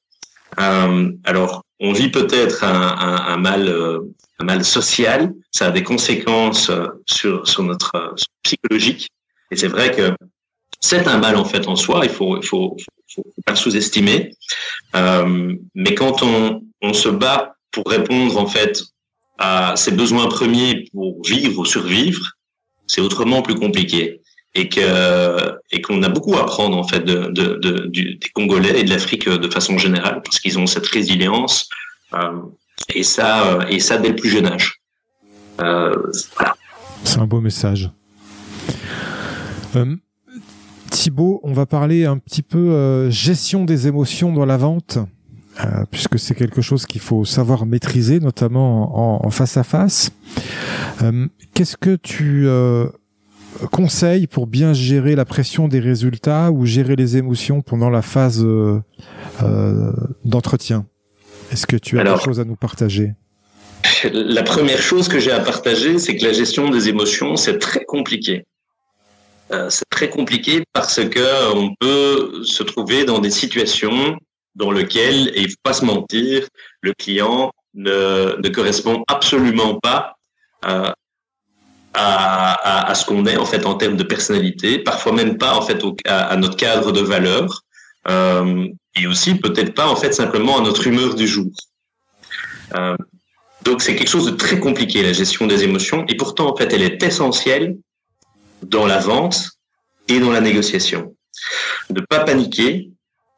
Euh, 0.59 1.11
alors, 1.23 1.63
on 1.79 1.93
vit 1.93 2.09
peut-être 2.09 2.63
un, 2.63 2.97
un, 2.97 3.33
un, 3.33 3.37
mal, 3.37 3.67
euh, 3.67 3.99
un 4.39 4.45
mal 4.45 4.65
social, 4.65 5.33
ça 5.51 5.67
a 5.67 5.71
des 5.71 5.83
conséquences 5.83 6.71
sur, 7.05 7.47
sur 7.47 7.63
notre 7.63 7.91
euh, 7.95 8.15
psychologique, 8.43 9.09
et 9.51 9.55
c'est 9.55 9.67
vrai 9.67 9.91
que 9.95 10.11
c'est 10.81 11.07
un 11.07 11.17
mal 11.17 11.35
en 11.35 11.45
fait 11.45 11.67
en 11.67 11.75
soi, 11.75 12.01
il 12.03 12.09
faut, 12.09 12.37
il 12.37 12.45
faut, 12.45 12.75
faut, 13.15 13.25
pas 13.45 13.53
le 13.53 13.57
sous-estimer. 13.57 14.31
Euh, 14.95 15.55
mais 15.75 15.95
quand 15.95 16.23
on, 16.23 16.61
on 16.81 16.93
se 16.93 17.09
bat 17.09 17.55
pour 17.71 17.85
répondre 17.87 18.37
en 18.37 18.47
fait 18.47 18.81
à 19.37 19.75
ses 19.75 19.91
besoins 19.91 20.27
premiers 20.27 20.85
pour 20.91 21.21
vivre 21.25 21.59
ou 21.59 21.65
survivre, 21.65 22.33
c'est 22.87 23.01
autrement 23.01 23.41
plus 23.41 23.55
compliqué 23.55 24.21
et 24.55 24.67
que 24.67 25.59
et 25.71 25.81
qu'on 25.81 26.01
a 26.03 26.09
beaucoup 26.09 26.35
à 26.35 26.41
apprendre 26.41 26.77
en 26.77 26.83
fait 26.83 27.01
de, 27.01 27.27
de, 27.27 27.55
de 27.55 27.85
des 27.87 28.29
Congolais 28.33 28.79
et 28.79 28.83
de 28.83 28.89
l'Afrique 28.89 29.29
de 29.29 29.49
façon 29.49 29.77
générale 29.77 30.21
parce 30.23 30.39
qu'ils 30.39 30.57
ont 30.57 30.65
cette 30.65 30.87
résilience 30.87 31.69
euh, 32.13 32.41
et 32.93 33.03
ça 33.03 33.53
euh, 33.53 33.67
et 33.67 33.79
ça 33.79 33.97
dès 33.97 34.09
le 34.09 34.15
plus 34.15 34.29
jeune 34.29 34.47
âge. 34.47 34.81
Euh, 35.61 35.93
voilà. 36.35 36.55
C'est 37.03 37.19
un 37.19 37.27
beau 37.27 37.41
message. 37.41 37.89
Euh, 39.75 39.95
Thibaut, 40.89 41.39
on 41.43 41.53
va 41.53 41.65
parler 41.65 42.05
un 42.05 42.17
petit 42.17 42.41
peu 42.41 42.71
euh, 42.71 43.09
gestion 43.09 43.65
des 43.65 43.87
émotions 43.87 44.33
dans 44.33 44.45
la 44.45 44.57
vente. 44.57 44.99
Euh, 45.65 45.83
puisque 45.91 46.17
c'est 46.17 46.35
quelque 46.35 46.61
chose 46.61 46.85
qu'il 46.85 47.01
faut 47.01 47.25
savoir 47.25 47.65
maîtriser, 47.65 48.21
notamment 48.21 48.97
en, 48.97 49.27
en 49.27 49.29
face 49.29 49.57
à 49.57 49.63
face. 49.63 50.11
Euh, 51.01 51.27
Qu'est-ce 51.53 51.75
que 51.75 51.97
tu 51.97 52.47
euh, 52.47 52.87
conseils 53.71 54.27
pour 54.27 54.47
bien 54.47 54.71
gérer 54.71 55.17
la 55.17 55.25
pression 55.25 55.67
des 55.67 55.81
résultats 55.81 56.51
ou 56.51 56.65
gérer 56.65 56.95
les 56.95 57.17
émotions 57.17 57.61
pendant 57.61 57.89
la 57.89 58.01
phase 58.01 58.41
euh, 58.41 58.79
euh, 59.43 59.91
d'entretien? 60.23 60.85
Est-ce 61.51 61.67
que 61.67 61.75
tu 61.75 61.97
as 61.97 62.01
Alors, 62.01 62.19
des 62.19 62.23
choses 62.23 62.39
à 62.39 62.45
nous 62.45 62.55
partager? 62.55 63.13
La 64.13 64.43
première 64.43 64.81
chose 64.81 65.09
que 65.09 65.19
j'ai 65.19 65.31
à 65.31 65.41
partager, 65.41 65.99
c'est 65.99 66.15
que 66.15 66.23
la 66.25 66.31
gestion 66.31 66.69
des 66.69 66.87
émotions, 66.87 67.35
c'est 67.35 67.57
très 67.59 67.83
compliqué. 67.83 68.45
Euh, 69.51 69.69
c'est 69.69 69.89
très 69.89 70.09
compliqué 70.09 70.63
parce 70.73 71.03
que 71.05 71.53
on 71.55 71.73
peut 71.79 72.43
se 72.43 72.63
trouver 72.63 73.05
dans 73.05 73.19
des 73.19 73.31
situations 73.31 74.17
dans 74.55 74.71
lesquelles, 74.71 75.29
et 75.35 75.41
il 75.41 75.49
faut 75.49 75.57
pas 75.63 75.73
se 75.73 75.85
mentir, 75.85 76.47
le 76.81 76.93
client 76.93 77.51
ne, 77.73 78.49
correspond 78.49 79.03
absolument 79.07 79.79
pas 79.79 80.15
à, 81.93 82.89
à, 82.89 82.95
ce 82.95 83.05
qu'on 83.05 83.25
est 83.25 83.37
en 83.37 83.45
fait 83.45 83.65
en 83.65 83.75
termes 83.75 83.97
de 83.97 84.03
personnalité, 84.03 84.79
parfois 84.79 85.11
même 85.13 85.37
pas 85.37 85.55
en 85.55 85.61
fait 85.61 85.83
au, 85.83 85.95
à, 86.05 86.35
notre 86.37 86.55
cadre 86.55 86.91
de 86.91 87.01
valeur, 87.01 87.63
euh, 88.07 88.67
et 88.95 89.07
aussi 89.07 89.35
peut-être 89.35 89.73
pas 89.73 89.87
en 89.87 89.95
fait 89.95 90.13
simplement 90.13 90.57
à 90.57 90.61
notre 90.61 90.87
humeur 90.87 91.15
du 91.15 91.27
jour. 91.27 91.51
Euh, 92.75 92.95
donc 93.63 93.81
c'est 93.81 93.95
quelque 93.95 94.09
chose 94.09 94.25
de 94.25 94.31
très 94.31 94.59
compliqué 94.59 95.01
la 95.03 95.13
gestion 95.13 95.47
des 95.47 95.63
émotions, 95.63 96.05
et 96.07 96.15
pourtant 96.15 96.51
en 96.51 96.55
fait 96.55 96.71
elle 96.73 96.83
est 96.83 97.01
essentielle 97.03 97.77
dans 98.63 98.85
la 98.85 98.99
vente 98.99 99.51
et 100.07 100.19
dans 100.19 100.31
la 100.31 100.41
négociation. 100.41 101.15
Ne 101.89 102.01
pas 102.01 102.23
paniquer, 102.23 102.91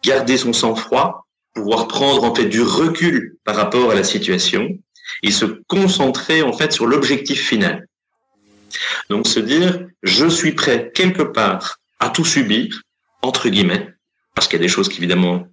garder 0.03 0.37
son 0.37 0.53
sang-froid, 0.53 1.25
pouvoir 1.53 1.87
prendre 1.87 2.23
en 2.23 2.33
fait 2.33 2.45
du 2.45 2.61
recul 2.61 3.37
par 3.43 3.55
rapport 3.55 3.91
à 3.91 3.95
la 3.95 4.03
situation 4.03 4.77
et 5.23 5.31
se 5.31 5.45
concentrer 5.67 6.41
en 6.41 6.53
fait 6.53 6.71
sur 6.71 6.87
l'objectif 6.87 7.47
final. 7.47 7.87
Donc 9.09 9.27
se 9.27 9.39
dire, 9.39 9.85
je 10.03 10.27
suis 10.27 10.53
prêt 10.53 10.91
quelque 10.93 11.23
part 11.23 11.77
à 11.99 12.09
tout 12.09 12.25
subir, 12.25 12.81
entre 13.21 13.49
guillemets, 13.49 13.89
parce 14.33 14.47
qu'il 14.47 14.57
y 14.57 14.61
a 14.61 14.65
des 14.65 14.71
choses 14.71 14.89
qu'évidemment 14.89 15.45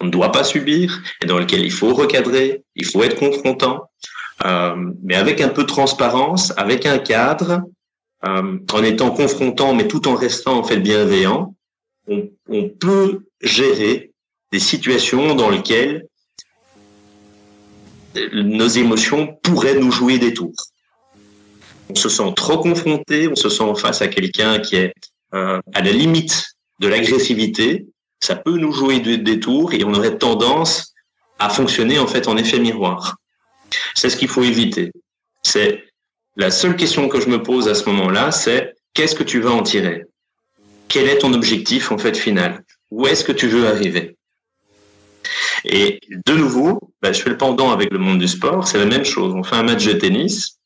on 0.00 0.06
ne 0.06 0.10
doit 0.10 0.32
pas 0.32 0.44
subir 0.44 1.00
et 1.22 1.26
dans 1.26 1.38
lesquelles 1.38 1.64
il 1.64 1.72
faut 1.72 1.94
recadrer, 1.94 2.64
il 2.74 2.84
faut 2.84 3.02
être 3.04 3.16
confrontant, 3.16 3.90
euh, 4.44 4.74
mais 5.02 5.14
avec 5.14 5.40
un 5.40 5.48
peu 5.48 5.62
de 5.62 5.68
transparence, 5.68 6.52
avec 6.56 6.86
un 6.86 6.98
cadre, 6.98 7.62
euh, 8.26 8.58
en 8.72 8.82
étant 8.82 9.10
confrontant, 9.10 9.74
mais 9.74 9.88
tout 9.88 10.08
en 10.08 10.14
restant 10.14 10.58
en 10.58 10.64
fait 10.64 10.78
bienveillant, 10.78 11.54
on, 12.06 12.68
peut 12.68 13.26
gérer 13.40 14.12
des 14.52 14.58
situations 14.58 15.34
dans 15.34 15.48
lesquelles 15.48 16.06
nos 18.32 18.68
émotions 18.68 19.38
pourraient 19.42 19.78
nous 19.78 19.90
jouer 19.90 20.18
des 20.18 20.34
tours 20.34 20.54
on 21.88 21.94
se 21.94 22.08
sent 22.08 22.32
trop 22.36 22.58
confronté, 22.58 23.28
on 23.28 23.36
se 23.36 23.48
sent 23.48 23.74
face 23.76 24.02
à 24.02 24.08
quelqu'un 24.08 24.58
qui 24.58 24.76
est 24.76 24.92
euh, 25.34 25.60
à 25.72 25.82
la 25.82 25.92
limite 25.92 26.44
de 26.80 26.88
l'agressivité, 26.88 27.86
ça 28.20 28.36
peut 28.36 28.56
nous 28.56 28.72
jouer 28.72 29.00
des 29.00 29.40
tours 29.40 29.74
et 29.74 29.84
on 29.84 29.94
aurait 29.94 30.16
tendance 30.16 30.94
à 31.38 31.48
fonctionner 31.48 31.98
en 31.98 32.06
fait 32.06 32.26
en 32.28 32.36
effet 32.36 32.58
miroir. 32.58 33.16
C'est 33.94 34.08
ce 34.08 34.16
qu'il 34.16 34.28
faut 34.28 34.42
éviter. 34.42 34.92
C'est 35.42 35.84
la 36.36 36.50
seule 36.50 36.76
question 36.76 37.08
que 37.08 37.20
je 37.20 37.28
me 37.28 37.42
pose 37.42 37.68
à 37.68 37.74
ce 37.74 37.88
moment-là, 37.90 38.32
c'est 38.32 38.74
qu'est-ce 38.92 39.14
que 39.14 39.22
tu 39.22 39.40
vas 39.40 39.52
en 39.52 39.62
tirer? 39.62 40.04
Quel 40.88 41.08
est 41.08 41.18
ton 41.18 41.32
objectif 41.32 41.92
en 41.92 41.98
fait 41.98 42.16
final? 42.16 42.64
Où 42.90 43.06
est-ce 43.06 43.24
que 43.24 43.32
tu 43.32 43.46
veux 43.48 43.66
arriver? 43.66 44.16
Et 45.64 46.00
de 46.26 46.34
nouveau, 46.34 46.78
bah, 47.00 47.12
je 47.12 47.22
fais 47.22 47.30
le 47.30 47.38
pendant 47.38 47.70
avec 47.70 47.90
le 47.90 47.98
monde 47.98 48.18
du 48.18 48.28
sport, 48.28 48.66
c'est 48.68 48.78
la 48.78 48.84
même 48.84 49.04
chose. 49.04 49.32
On 49.34 49.42
fait 49.42 49.56
un 49.56 49.62
match 49.62 49.84
de 49.84 49.92
tennis, 49.92 50.58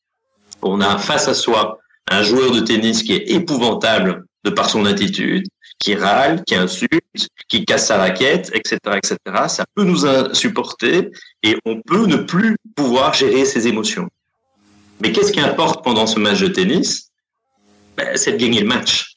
on 0.61 0.81
a 0.81 0.97
face 0.97 1.27
à 1.27 1.33
soi 1.33 1.79
un 2.11 2.23
joueur 2.23 2.51
de 2.51 2.59
tennis 2.59 3.03
qui 3.03 3.13
est 3.13 3.29
épouvantable 3.29 4.25
de 4.43 4.49
par 4.49 4.69
son 4.69 4.85
attitude, 4.85 5.45
qui 5.79 5.95
râle, 5.95 6.43
qui 6.45 6.55
insulte, 6.55 7.27
qui 7.47 7.65
casse 7.65 7.87
sa 7.87 7.97
raquette, 7.97 8.51
etc., 8.53 8.77
etc. 8.97 9.17
Ça 9.47 9.65
peut 9.75 9.83
nous 9.83 10.05
insupporter 10.05 11.09
et 11.43 11.55
on 11.65 11.81
peut 11.81 12.05
ne 12.05 12.17
plus 12.17 12.55
pouvoir 12.75 13.13
gérer 13.13 13.45
ses 13.45 13.67
émotions. 13.67 14.09
Mais 14.99 15.11
qu'est-ce 15.11 15.31
qui 15.31 15.39
importe 15.39 15.83
pendant 15.83 16.07
ce 16.07 16.19
match 16.19 16.39
de 16.39 16.47
tennis? 16.47 17.11
Ben, 17.97 18.15
C'est 18.15 18.33
de 18.33 18.37
gagner 18.37 18.61
le 18.61 18.67
match. 18.67 19.15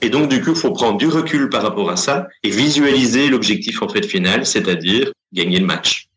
Et 0.00 0.10
donc, 0.10 0.28
du 0.28 0.42
coup, 0.42 0.50
il 0.50 0.56
faut 0.56 0.72
prendre 0.72 0.98
du 0.98 1.06
recul 1.06 1.48
par 1.48 1.62
rapport 1.62 1.88
à 1.90 1.96
ça 1.96 2.26
et 2.42 2.50
visualiser 2.50 3.28
l'objectif 3.28 3.82
en 3.82 3.88
fait 3.88 4.04
final, 4.04 4.44
c'est-à-dire 4.44 5.12
gagner 5.32 5.60
le 5.60 5.66
match. 5.66 6.08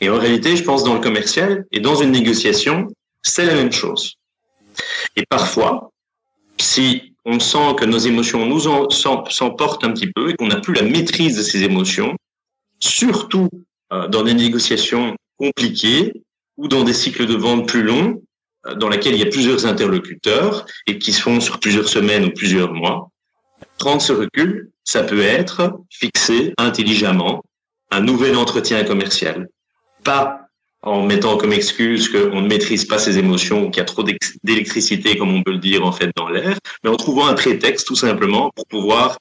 Et 0.00 0.10
en 0.10 0.18
réalité, 0.18 0.56
je 0.56 0.64
pense 0.64 0.84
dans 0.84 0.94
le 0.94 1.00
commercial 1.00 1.64
et 1.72 1.80
dans 1.80 1.96
une 1.96 2.10
négociation, 2.10 2.88
c'est 3.22 3.46
la 3.46 3.54
même 3.54 3.72
chose. 3.72 4.14
Et 5.16 5.24
parfois, 5.28 5.90
si 6.58 7.14
on 7.24 7.40
sent 7.40 7.74
que 7.76 7.84
nos 7.84 7.98
émotions 7.98 8.46
nous 8.46 8.60
s'emportent 8.90 9.84
un 9.84 9.92
petit 9.92 10.10
peu 10.12 10.30
et 10.30 10.34
qu'on 10.34 10.48
n'a 10.48 10.60
plus 10.60 10.74
la 10.74 10.82
maîtrise 10.82 11.36
de 11.36 11.42
ces 11.42 11.62
émotions, 11.62 12.16
surtout 12.80 13.48
dans 13.90 14.22
des 14.22 14.34
négociations 14.34 15.16
compliquées 15.36 16.12
ou 16.58 16.68
dans 16.68 16.84
des 16.84 16.92
cycles 16.92 17.26
de 17.26 17.34
vente 17.34 17.66
plus 17.66 17.82
longs, 17.82 18.22
dans 18.76 18.88
lesquels 18.88 19.14
il 19.14 19.20
y 19.20 19.26
a 19.26 19.30
plusieurs 19.30 19.64
interlocuteurs 19.64 20.66
et 20.86 20.98
qui 20.98 21.12
se 21.12 21.22
font 21.22 21.40
sur 21.40 21.58
plusieurs 21.60 21.88
semaines 21.88 22.26
ou 22.26 22.30
plusieurs 22.30 22.74
mois. 22.74 23.10
Prendre 23.78 24.02
ce 24.02 24.12
recul, 24.12 24.70
ça 24.84 25.02
peut 25.02 25.22
être 25.22 25.72
fixer 25.90 26.52
intelligemment 26.58 27.42
un 27.90 28.00
nouvel 28.00 28.36
entretien 28.36 28.84
commercial. 28.84 29.48
Pas 30.04 30.40
en 30.82 31.02
mettant 31.02 31.36
comme 31.36 31.52
excuse 31.52 32.08
qu'on 32.08 32.40
ne 32.40 32.48
maîtrise 32.48 32.84
pas 32.84 32.98
ses 32.98 33.18
émotions 33.18 33.64
ou 33.64 33.70
qu'il 33.70 33.78
y 33.78 33.82
a 33.82 33.84
trop 33.84 34.04
d'électricité, 34.44 35.16
comme 35.16 35.34
on 35.34 35.42
peut 35.42 35.52
le 35.52 35.58
dire 35.58 35.84
en 35.84 35.92
fait 35.92 36.10
dans 36.16 36.28
l'air, 36.28 36.56
mais 36.84 36.90
en 36.90 36.96
trouvant 36.96 37.26
un 37.26 37.34
prétexte 37.34 37.86
tout 37.86 37.96
simplement 37.96 38.50
pour 38.54 38.66
pouvoir 38.66 39.18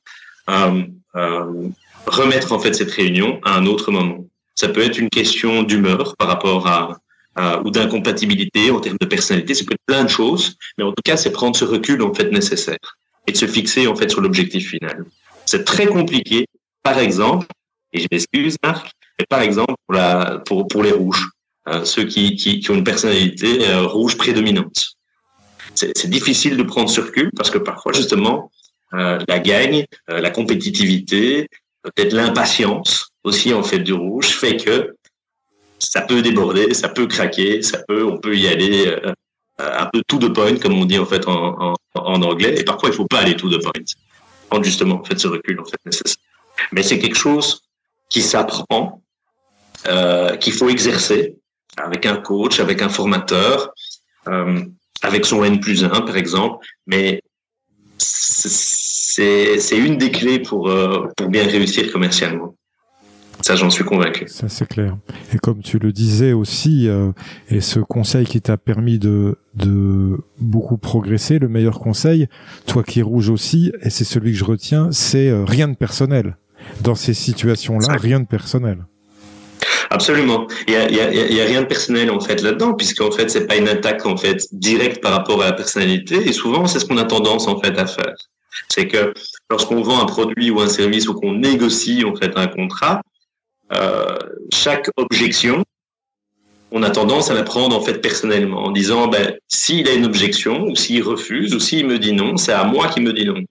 euh, 0.49 0.83
euh, 1.15 1.69
remettre 2.05 2.51
en 2.51 2.59
fait 2.59 2.73
cette 2.73 2.91
réunion 2.91 3.39
à 3.43 3.55
un 3.55 3.65
autre 3.65 3.91
moment. 3.91 4.25
Ça 4.55 4.69
peut 4.69 4.81
être 4.81 4.97
une 4.97 5.09
question 5.09 5.63
d'humeur 5.63 6.15
par 6.17 6.27
rapport 6.27 6.67
à, 6.67 6.97
à 7.37 7.61
ou 7.61 7.71
d'incompatibilité 7.71 8.71
en 8.71 8.79
termes 8.79 8.97
de 8.99 9.05
personnalité, 9.05 9.53
ça 9.53 9.63
peut 9.63 9.73
être 9.73 9.85
plein 9.85 10.03
de 10.03 10.09
choses, 10.09 10.57
mais 10.77 10.83
en 10.83 10.91
tout 10.91 11.03
cas 11.03 11.17
c'est 11.17 11.31
prendre 11.31 11.55
ce 11.55 11.65
recul 11.65 12.01
en 12.01 12.13
fait 12.13 12.31
nécessaire 12.31 12.97
et 13.27 13.31
de 13.31 13.37
se 13.37 13.47
fixer 13.47 13.87
en 13.87 13.95
fait 13.95 14.09
sur 14.09 14.21
l'objectif 14.21 14.71
final. 14.71 15.05
C'est 15.45 15.63
très 15.63 15.85
compliqué, 15.85 16.47
par 16.83 16.99
exemple, 16.99 17.47
et 17.93 17.99
je 17.99 18.07
m'excuse 18.11 18.57
Marc, 18.63 18.91
mais 19.19 19.25
par 19.29 19.41
exemple 19.41 19.75
pour, 19.85 19.95
la, 19.95 20.41
pour, 20.45 20.67
pour 20.67 20.83
les 20.83 20.91
rouges. 20.91 21.29
Euh, 21.67 21.83
ceux 21.83 22.05
qui, 22.05 22.35
qui, 22.35 22.59
qui, 22.61 22.71
ont 22.71 22.75
une 22.75 22.83
personnalité 22.83 23.67
euh, 23.67 23.85
rouge 23.85 24.15
prédominante. 24.17 24.93
C'est 25.75 26.09
difficile 26.09 26.57
de 26.57 26.63
prendre 26.63 26.89
ce 26.89 27.01
recul 27.01 27.29
parce 27.35 27.51
que 27.51 27.59
parfois, 27.59 27.91
justement, 27.93 28.49
euh, 28.93 29.19
la 29.27 29.37
gagne, 29.37 29.85
la 30.07 30.31
compétitivité, 30.31 31.47
peut-être 31.83 32.13
l'impatience 32.13 33.09
aussi 33.23 33.53
en 33.53 33.61
fait 33.61 33.79
du 33.79 33.93
rouge 33.93 34.29
fait 34.29 34.57
que 34.57 34.95
ça 35.79 36.01
peut 36.01 36.21
déborder, 36.21 36.73
ça 36.73 36.89
peut 36.89 37.07
craquer, 37.07 37.61
ça 37.61 37.79
peut, 37.87 38.03
on 38.05 38.17
peut 38.17 38.35
y 38.35 38.47
aller 38.47 38.95
un 39.59 39.85
peu 39.91 40.01
tout 40.07 40.19
de 40.19 40.27
point 40.27 40.55
comme 40.57 40.73
on 40.79 40.85
dit 40.85 40.99
en 40.99 41.05
fait 41.05 41.27
en, 41.27 41.71
en, 41.71 41.73
en, 41.95 42.21
anglais. 42.21 42.55
Et 42.59 42.63
parfois, 42.63 42.89
il 42.89 42.95
faut 42.95 43.05
pas 43.05 43.19
aller 43.19 43.35
tout 43.35 43.49
de 43.49 43.57
point. 43.57 43.71
Prendre 44.49 44.63
justement 44.63 45.01
en 45.01 45.03
fait 45.03 45.19
ce 45.19 45.27
recul 45.27 45.59
en 45.59 45.65
fait 45.65 45.79
nécessaire. 45.85 46.21
Mais 46.71 46.83
c'est 46.83 46.99
quelque 46.99 47.17
chose 47.17 47.61
qui 48.09 48.21
s'apprend, 48.21 49.01
euh, 49.87 50.35
qu'il 50.37 50.53
faut 50.53 50.69
exercer 50.69 51.35
avec 51.77 52.05
un 52.05 52.17
coach, 52.17 52.59
avec 52.59 52.81
un 52.81 52.89
formateur, 52.89 53.73
euh, 54.27 54.61
avec 55.01 55.25
son 55.25 55.43
N 55.43 55.59
plus 55.59 55.83
1 55.83 55.89
par 55.89 56.17
exemple, 56.17 56.65
mais 56.85 57.21
c'est 57.97 59.77
une 59.77 59.97
des 59.97 60.11
clés 60.11 60.39
pour, 60.39 60.69
euh, 60.69 61.07
pour 61.15 61.29
bien 61.29 61.45
réussir 61.47 61.91
commercialement. 61.91 62.55
Ça, 63.41 63.55
j'en 63.55 63.69
suis 63.69 63.83
convaincu. 63.83 64.25
Ça, 64.27 64.49
c'est 64.49 64.67
clair. 64.67 64.97
Et 65.33 65.37
comme 65.37 65.61
tu 65.61 65.79
le 65.79 65.91
disais 65.91 66.33
aussi, 66.33 66.87
euh, 66.87 67.11
et 67.49 67.61
ce 67.61 67.79
conseil 67.79 68.25
qui 68.25 68.41
t'a 68.41 68.57
permis 68.57 68.99
de, 68.99 69.37
de 69.55 70.17
beaucoup 70.39 70.77
progresser, 70.77 71.39
le 71.39 71.47
meilleur 71.47 71.79
conseil, 71.79 72.27
toi 72.65 72.83
qui 72.83 72.99
es 72.99 73.03
rouge 73.03 73.29
aussi, 73.29 73.71
et 73.81 73.89
c'est 73.89 74.03
celui 74.03 74.31
que 74.31 74.37
je 74.37 74.43
retiens, 74.43 74.89
c'est 74.91 75.29
euh, 75.29 75.45
rien 75.45 75.67
de 75.67 75.75
personnel. 75.75 76.37
Dans 76.81 76.95
ces 76.95 77.13
situations-là, 77.13 77.95
rien 77.97 78.19
de 78.19 78.25
personnel. 78.25 78.85
Absolument. 79.89 80.47
Il 80.67 80.73
y 80.73 80.77
a, 80.77 80.89
y, 80.89 80.99
a, 80.99 81.11
y 81.11 81.41
a, 81.41 81.45
rien 81.45 81.61
de 81.61 81.67
personnel 81.67 82.11
en 82.11 82.19
fait 82.19 82.41
là-dedans, 82.41 82.73
puisqu'en 82.73 83.11
fait 83.11 83.29
c'est 83.29 83.47
pas 83.47 83.55
une 83.55 83.69
attaque 83.69 84.05
en 84.05 84.17
fait 84.17 84.45
directe 84.51 85.01
par 85.01 85.13
rapport 85.13 85.41
à 85.41 85.45
la 85.45 85.53
personnalité. 85.53 86.15
Et 86.27 86.33
souvent 86.33 86.65
c'est 86.67 86.79
ce 86.79 86.85
qu'on 86.85 86.97
a 86.97 87.05
tendance 87.05 87.47
en 87.47 87.59
fait 87.59 87.77
à 87.79 87.85
faire. 87.85 88.13
C'est 88.69 88.87
que 88.87 89.13
lorsqu'on 89.49 89.81
vend 89.81 90.01
un 90.01 90.05
produit 90.05 90.51
ou 90.51 90.59
un 90.59 90.67
service 90.67 91.07
ou 91.07 91.13
qu'on 91.13 91.33
négocie 91.33 92.03
en 92.03 92.15
fait 92.15 92.33
un 92.35 92.47
contrat, 92.47 93.01
chaque 94.53 94.89
objection, 94.97 95.63
on 96.71 96.83
a 96.83 96.89
tendance 96.89 97.31
à 97.31 97.33
la 97.33 97.43
prendre 97.43 97.75
en 97.75 97.81
fait 97.81 98.01
personnellement, 98.01 98.65
en 98.65 98.71
disant 98.71 99.07
ben 99.07 99.35
s'il 99.47 99.87
a 99.87 99.93
une 99.93 100.05
objection 100.05 100.65
ou 100.67 100.75
s'il 100.75 101.03
refuse 101.03 101.53
ou 101.53 101.59
s'il 101.59 101.87
me 101.87 101.97
dit 101.97 102.13
non, 102.13 102.37
c'est 102.37 102.53
à 102.53 102.63
moi 102.63 102.87
qui 102.89 103.01
me 103.01 103.13
dit 103.13 103.25
non. 103.25 103.41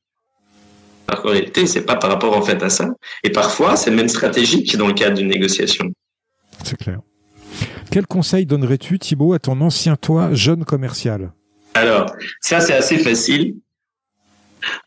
Alors 1.09 1.23
qu'en 1.23 1.31
réalité, 1.31 1.67
c'est 1.67 1.87
pas 1.87 1.97
par 1.97 2.11
rapport 2.11 2.37
en 2.37 2.43
fait 2.43 2.63
à 2.63 2.69
ça. 2.69 2.89
Et 3.23 3.31
parfois, 3.31 3.77
c'est 3.77 3.91
même 3.91 4.09
stratégique 4.09 4.77
dans 4.77 4.89
le 4.89 4.95
cadre 4.95 5.17
d'une 5.17 5.29
négociation. 5.29 5.93
C'est 6.65 6.77
clair. 6.77 7.01
Quel 7.91 8.07
conseil 8.07 8.45
donnerais-tu, 8.45 8.99
Thibaut, 8.99 9.33
à 9.33 9.39
ton 9.39 9.61
ancien 9.61 9.97
toi, 9.97 10.35
jeune 10.35 10.65
commercial? 10.65 11.33
Alors, 11.75 12.13
ça, 12.41 12.61
c'est 12.61 12.75
assez 12.75 12.99
facile. 12.99 13.55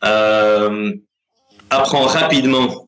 Euh, 0.04 0.92
apprends 1.70 2.04
rapidement 2.04 2.86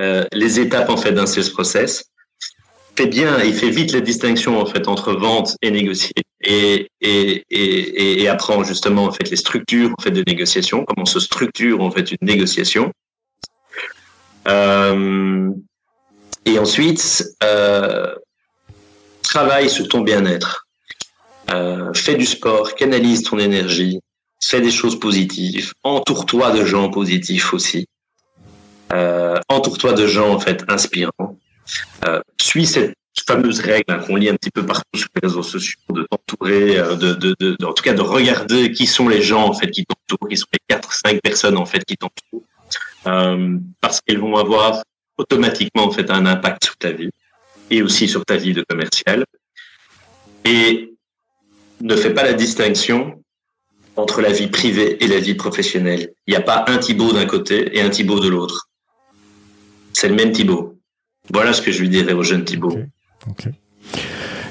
euh, 0.00 0.24
les 0.32 0.58
étapes 0.58 0.90
en 0.90 0.96
fait 0.96 1.12
d'un 1.12 1.26
sales 1.26 1.50
process. 1.50 2.04
Fais 2.96 3.06
bien 3.06 3.38
et 3.38 3.52
fais 3.52 3.70
vite 3.70 3.92
la 3.92 4.00
distinction 4.00 4.60
en 4.60 4.66
fait 4.66 4.88
entre 4.88 5.12
vente 5.12 5.56
et 5.62 5.70
négocier 5.70 6.12
et, 6.42 6.90
et, 7.00 8.28
apprends 8.28 8.64
justement 8.64 9.04
en 9.04 9.12
fait 9.12 9.30
les 9.30 9.36
structures 9.36 9.90
en 9.98 10.02
fait 10.02 10.10
de 10.10 10.24
négociation, 10.26 10.84
comment 10.84 11.06
se 11.06 11.20
structure 11.20 11.80
en 11.80 11.90
fait 11.90 12.10
une 12.12 12.18
négociation. 12.22 12.92
Euh, 14.48 15.50
et 16.46 16.58
ensuite, 16.58 17.24
euh, 17.44 18.14
travaille 19.22 19.68
sur 19.68 19.88
ton 19.88 20.00
bien-être. 20.00 20.66
Euh, 21.50 21.92
fais 21.94 22.14
du 22.14 22.26
sport, 22.26 22.74
canalise 22.74 23.22
ton 23.22 23.38
énergie, 23.38 24.00
fais 24.42 24.60
des 24.60 24.70
choses 24.70 24.98
positives, 24.98 25.72
entoure-toi 25.82 26.52
de 26.52 26.64
gens 26.64 26.90
positifs 26.90 27.52
aussi. 27.52 27.86
Entoure-toi 29.50 29.92
de 29.92 30.06
gens 30.06 30.32
en 30.32 30.40
fait 30.40 30.64
inspirants. 30.68 31.38
Euh, 32.06 32.20
suis 32.40 32.66
cette 32.66 32.94
fameuse 33.26 33.60
règle 33.60 33.84
hein, 33.88 33.98
qu'on 33.98 34.16
lit 34.16 34.28
un 34.28 34.36
petit 34.36 34.50
peu 34.50 34.64
partout 34.64 34.96
sur 34.96 35.08
les 35.14 35.28
réseaux 35.28 35.42
sociaux 35.42 35.78
de 35.90 36.06
t'entourer, 36.10 36.78
euh, 36.78 36.96
de, 36.96 37.12
de, 37.14 37.36
de, 37.38 37.64
en 37.64 37.72
tout 37.72 37.82
cas 37.82 37.92
de 37.92 38.00
regarder 38.00 38.72
qui 38.72 38.86
sont 38.86 39.08
les 39.08 39.22
gens 39.22 39.44
en 39.44 39.52
fait 39.52 39.70
qui 39.70 39.84
t'entourent, 39.84 40.28
qui 40.28 40.36
sont 40.36 40.46
les 40.52 40.58
quatre 40.68 40.92
cinq 40.92 41.20
personnes 41.20 41.56
en 41.56 41.66
fait 41.66 41.84
qui 41.84 41.96
t'entourent, 41.96 42.44
euh, 43.06 43.58
parce 43.80 44.00
qu'elles 44.00 44.18
vont 44.18 44.36
avoir 44.36 44.82
automatiquement 45.18 45.84
en 45.84 45.90
fait 45.90 46.10
un 46.10 46.26
impact 46.26 46.64
sur 46.64 46.76
ta 46.76 46.92
vie 46.92 47.10
et 47.70 47.82
aussi 47.82 48.08
sur 48.08 48.24
ta 48.24 48.36
vie 48.36 48.54
de 48.54 48.64
commercial. 48.68 49.24
Et 50.44 50.94
ne 51.80 51.96
fais 51.96 52.12
pas 52.12 52.24
la 52.24 52.32
distinction 52.32 53.22
entre 53.96 54.20
la 54.22 54.32
vie 54.32 54.48
privée 54.48 55.02
et 55.04 55.08
la 55.08 55.18
vie 55.18 55.34
professionnelle. 55.34 56.12
Il 56.26 56.30
n'y 56.32 56.36
a 56.36 56.40
pas 56.40 56.64
un 56.68 56.78
Thibaut 56.78 57.12
d'un 57.12 57.26
côté 57.26 57.76
et 57.76 57.80
un 57.82 57.90
Thibaut 57.90 58.20
de 58.20 58.28
l'autre. 58.28 58.69
C'est 59.92 60.08
le 60.08 60.14
même 60.14 60.32
Thibaut. 60.32 60.78
Voilà 61.32 61.52
ce 61.52 61.62
que 61.62 61.70
je 61.70 61.80
lui 61.80 61.88
dirais 61.88 62.12
au 62.12 62.22
jeune 62.22 62.44
Thibaut. 62.44 62.76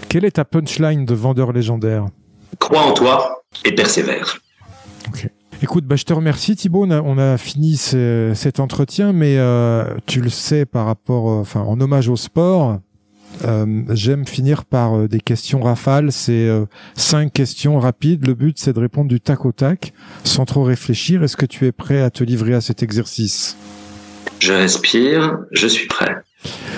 Quelle 0.08 0.26
est 0.26 0.32
ta 0.32 0.46
punchline 0.46 1.06
de 1.06 1.14
vendeur 1.14 1.52
légendaire 1.52 2.06
Crois 2.60 2.82
en 2.82 2.94
toi 2.94 3.44
et 3.66 3.74
persévère. 3.74 4.40
Écoute, 5.62 5.86
bah, 5.86 5.98
je 5.98 6.06
te 6.06 6.14
remercie 6.14 6.56
Thibaut. 6.56 6.88
On 6.88 7.18
a, 7.18 7.38
fini 7.38 7.76
cet 7.76 8.60
entretien, 8.60 9.12
mais 9.12 9.38
euh, 9.38 9.84
tu 10.06 10.22
le 10.22 10.30
sais 10.30 10.66
par 10.66 10.86
rapport, 10.86 11.30
euh, 11.30 11.42
enfin, 11.42 11.62
en 11.62 11.80
hommage 11.82 12.08
au 12.08 12.16
sport, 12.16 12.80
euh, 13.46 13.84
j'aime 13.90 14.26
finir 14.26 14.64
par 14.64 15.10
des 15.10 15.20
questions 15.20 15.62
rafales. 15.62 16.14
C'est 16.14 16.50
cinq 16.96 17.34
questions 17.34 17.78
rapides. 17.78 18.26
Le 18.26 18.36
but, 18.36 18.58
c'est 18.58 18.74
de 18.74 18.80
répondre 18.80 19.10
du 19.10 19.20
tac 19.20 19.46
au 19.46 19.52
tac, 19.52 19.94
sans 20.24 20.46
trop 20.46 20.64
réfléchir. 20.64 21.24
Est-ce 21.24 21.36
que 21.36 21.46
tu 21.46 21.66
es 21.66 21.74
prêt 21.74 22.02
à 22.02 22.10
te 22.10 22.24
livrer 22.24 22.54
à 22.54 22.62
cet 22.62 22.82
exercice? 22.82 23.58
Je 24.40 24.54
respire. 24.54 25.40
Je 25.52 25.68
suis 25.68 25.88
prêt. 25.88 26.16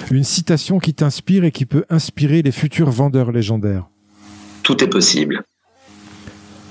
Une 0.10 0.24
citation 0.24 0.80
qui 0.80 0.94
t'inspire 0.94 1.44
et 1.44 1.52
qui 1.52 1.66
peut 1.66 1.86
inspirer 1.90 2.42
les 2.42 2.52
futurs 2.52 2.90
vendeurs 2.90 3.32
légendaires. 3.32 3.88
Tout 4.64 4.84
est 4.84 4.90
possible 4.90 5.44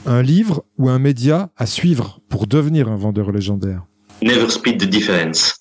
un 0.07 0.22
livre 0.22 0.64
ou 0.78 0.89
un 0.89 0.99
média 0.99 1.51
à 1.57 1.66
suivre 1.66 2.20
pour 2.28 2.47
devenir 2.47 2.89
un 2.89 2.97
vendeur 2.97 3.33
légendaire 3.33 3.85
Never 4.22 4.51
Speed 4.51 4.81
the 4.81 4.89
Difference. 4.89 5.57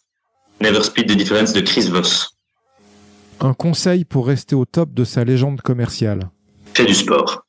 Never 0.61 0.81
Speed 0.83 1.07
the 1.07 1.15
Difference 1.15 1.53
de 1.53 1.61
Chris 1.61 1.89
Voss. 1.89 2.37
Un 3.39 3.53
conseil 3.53 4.05
pour 4.05 4.27
rester 4.27 4.55
au 4.55 4.65
top 4.65 4.93
de 4.93 5.03
sa 5.03 5.23
légende 5.23 5.61
commerciale 5.61 6.29
Fais 6.73 6.85
du 6.85 6.93
sport. 6.93 7.45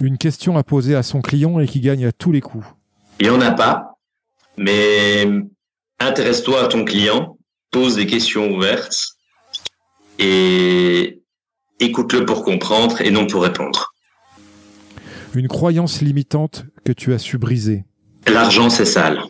Une 0.00 0.18
question 0.18 0.56
à 0.56 0.62
poser 0.62 0.94
à 0.94 1.02
son 1.02 1.20
client 1.20 1.60
et 1.60 1.66
qui 1.66 1.80
gagne 1.80 2.06
à 2.06 2.12
tous 2.12 2.32
les 2.32 2.40
coups 2.40 2.66
Il 3.20 3.28
n'y 3.28 3.36
en 3.36 3.40
a 3.40 3.52
pas, 3.52 3.98
mais 4.56 5.26
intéresse-toi 6.00 6.64
à 6.64 6.68
ton 6.68 6.84
client, 6.84 7.38
pose 7.70 7.96
des 7.96 8.06
questions 8.06 8.50
ouvertes 8.52 9.16
et 10.18 11.22
écoute-le 11.80 12.24
pour 12.24 12.44
comprendre 12.44 13.00
et 13.00 13.10
non 13.10 13.26
pour 13.26 13.42
répondre. 13.42 13.92
Une 15.34 15.48
croyance 15.48 16.00
limitante 16.00 16.64
que 16.84 16.92
tu 16.92 17.12
as 17.12 17.18
su 17.18 17.38
briser. 17.38 17.84
L'argent, 18.26 18.70
c'est 18.70 18.84
sale. 18.84 19.20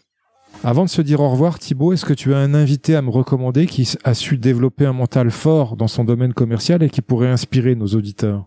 Avant 0.62 0.84
de 0.84 0.90
se 0.90 1.02
dire 1.02 1.20
au 1.20 1.30
revoir, 1.30 1.58
Thibaut, 1.58 1.92
est-ce 1.92 2.04
que 2.04 2.14
tu 2.14 2.32
as 2.32 2.38
un 2.38 2.54
invité 2.54 2.96
à 2.96 3.02
me 3.02 3.10
recommander 3.10 3.66
qui 3.66 3.90
a 4.04 4.14
su 4.14 4.38
développer 4.38 4.86
un 4.86 4.92
mental 4.92 5.30
fort 5.30 5.76
dans 5.76 5.88
son 5.88 6.04
domaine 6.04 6.32
commercial 6.32 6.82
et 6.82 6.90
qui 6.90 7.02
pourrait 7.02 7.30
inspirer 7.30 7.74
nos 7.74 7.88
auditeurs? 7.88 8.46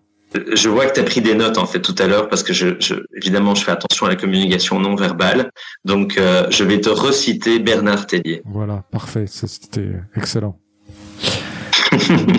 Je 0.53 0.69
vois 0.69 0.85
que 0.85 0.93
tu 0.93 0.99
as 0.99 1.03
pris 1.03 1.21
des 1.21 1.35
notes 1.35 1.57
en 1.57 1.65
fait 1.65 1.79
tout 1.79 1.95
à 1.99 2.07
l'heure 2.07 2.29
parce 2.29 2.43
que 2.43 2.53
je, 2.53 2.75
évidemment 3.15 3.55
je 3.55 3.63
fais 3.63 3.71
attention 3.71 4.05
à 4.05 4.09
la 4.09 4.15
communication 4.15 4.79
non 4.79 4.95
verbale. 4.95 5.51
Donc 5.85 6.17
euh, 6.17 6.47
je 6.49 6.63
vais 6.63 6.81
te 6.81 6.89
reciter 6.89 7.59
Bernard 7.59 8.07
Tellier. 8.07 8.41
Voilà, 8.45 8.83
parfait, 8.91 9.25
c'était 9.27 9.91
excellent. 10.15 10.59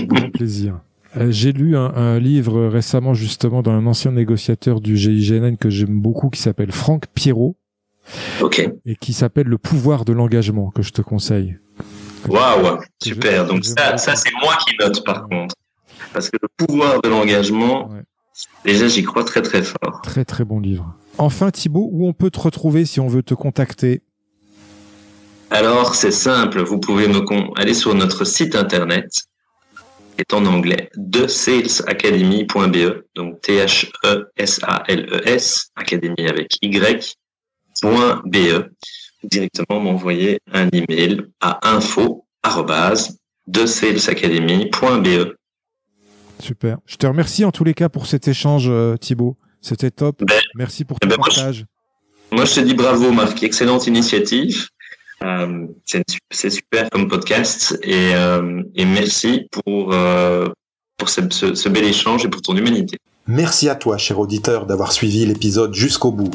Grand 0.07 0.31
plaisir. 0.35 0.81
Euh, 1.17 1.31
j'ai 1.31 1.53
lu 1.53 1.77
un, 1.77 2.19
livre 2.19 2.67
récemment 2.67 3.15
justement 3.15 3.63
d'un 3.63 3.87
ancien 3.87 4.13
négociateur 4.13 4.81
du 4.81 4.97
GIGN 4.97 5.57
que 5.57 5.71
j'aime 5.71 6.01
beaucoup 6.01 6.29
qui 6.29 6.41
s'appelle 6.41 6.73
Franck 6.73 7.07
Pierrot. 7.15 7.57
Ok. 8.41 8.69
Et 8.87 8.97
qui 8.97 9.13
s'appelle 9.13 9.47
Le 9.47 9.59
pouvoir 9.59 10.05
de 10.05 10.13
l'engagement 10.13 10.71
que 10.71 10.83
je 10.83 10.93
te 10.93 11.03
conseille. 11.03 11.59
Waouh, 12.27 12.79
super. 13.03 13.47
Donc 13.47 13.65
ça, 13.65 13.97
ça 13.97 14.17
c'est 14.17 14.33
moi 14.43 14.57
qui 14.67 14.77
note 14.79 15.05
par 15.05 15.29
contre. 15.29 15.55
Parce 16.13 16.31
que 16.31 16.37
le 16.41 16.49
pouvoir 16.57 17.01
de 17.03 17.09
l'engagement, 17.09 17.91
déjà 18.65 18.89
j'y 18.89 19.03
crois 19.03 19.25
très 19.25 19.43
très 19.43 19.63
fort. 19.63 20.01
Très 20.03 20.25
très 20.25 20.45
bon 20.45 20.61
livre. 20.61 20.95
Enfin 21.19 21.51
Thibaut, 21.51 21.89
où 21.93 22.07
on 22.07 22.13
peut 22.13 22.31
te 22.31 22.41
retrouver 22.41 22.85
si 22.85 23.01
on 23.01 23.09
veut 23.09 23.23
te 23.23 23.35
contacter? 23.35 24.03
Alors 25.51 25.95
c'est 25.95 26.13
simple, 26.13 26.63
vous 26.63 26.79
pouvez 26.79 27.09
me 27.09 27.21
aller 27.59 27.75
sur 27.75 27.95
notre 27.95 28.25
site 28.25 28.55
internet 28.55 29.11
est 30.19 30.35
en 30.35 30.45
anglais 30.47 30.91
de 30.97 31.27
salesacademy.be, 31.27 33.05
donc 33.15 33.41
T-H-E-S-A-L-E-S, 33.41 34.11
académie 35.77 36.29
avec 36.29 36.59
Y.be. 36.61 37.15
Directement 39.25 39.81
m'envoyer 39.81 40.39
un 40.53 40.69
email 40.73 41.27
à 41.41 41.59
info 41.75 42.27
de 43.47 43.67
salesacademy.be. 43.67 45.38
Super. 46.41 46.79
Je 46.87 46.97
te 46.97 47.07
remercie 47.07 47.45
en 47.45 47.51
tous 47.51 47.65
les 47.65 47.75
cas 47.75 47.89
pour 47.89 48.07
cet 48.07 48.29
échange, 48.29 48.67
euh, 48.69 48.97
Thibaut. 48.97 49.37
C'était 49.61 49.91
top. 49.91 50.25
Ben, 50.25 50.39
Merci 50.55 50.85
pour 50.85 50.99
ton 51.01 51.09
ben, 51.09 51.17
partage. 51.17 51.65
Moi, 52.31 52.45
je 52.45 52.55
te 52.55 52.61
dis 52.61 52.75
bravo, 52.75 53.11
Marc. 53.11 53.43
Excellente 53.43 53.87
initiative. 53.87 54.69
Euh, 55.25 55.67
c'est 56.31 56.51
super 56.51 56.89
comme 56.91 57.09
podcast 57.09 57.77
et, 57.83 58.15
euh, 58.15 58.63
et 58.77 58.85
merci 58.85 59.49
pour, 59.51 59.93
euh, 59.93 60.47
pour 60.97 61.09
ce, 61.09 61.23
ce, 61.31 61.55
ce, 61.57 61.69
bel 61.69 61.85
échange 61.85 62.25
et 62.25 62.29
pour 62.29 62.41
ton 62.41 62.57
humanité. 62.57 62.99
Merci 63.27 63.69
à 63.69 63.75
toi, 63.75 63.99
cher 63.99 64.21
auditeur, 64.21 64.67
d'avoir 64.67 64.93
suivi 64.93 65.27
l'épisode 65.27 65.75
jusqu'au 65.75 66.13
bout. 66.13 66.31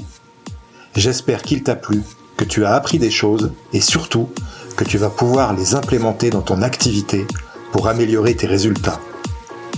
J'espère 0.98 1.44
qu'il 1.44 1.64
t'a 1.64 1.76
plu, 1.76 2.02
que 2.36 2.44
tu 2.44 2.66
as 2.66 2.74
appris 2.74 3.00
des 3.00 3.10
choses 3.10 3.54
et 3.72 3.80
surtout 3.80 4.30
que 4.76 4.84
tu 4.84 4.98
vas 4.98 5.10
pouvoir 5.10 5.56
les 5.56 5.76
implémenter 5.76 6.30
dans 6.30 6.42
ton 6.42 6.62
activité 6.62 7.26
pour 7.72 7.88
améliorer 7.88 8.36
tes 8.36 8.48
résultats. 8.48 9.00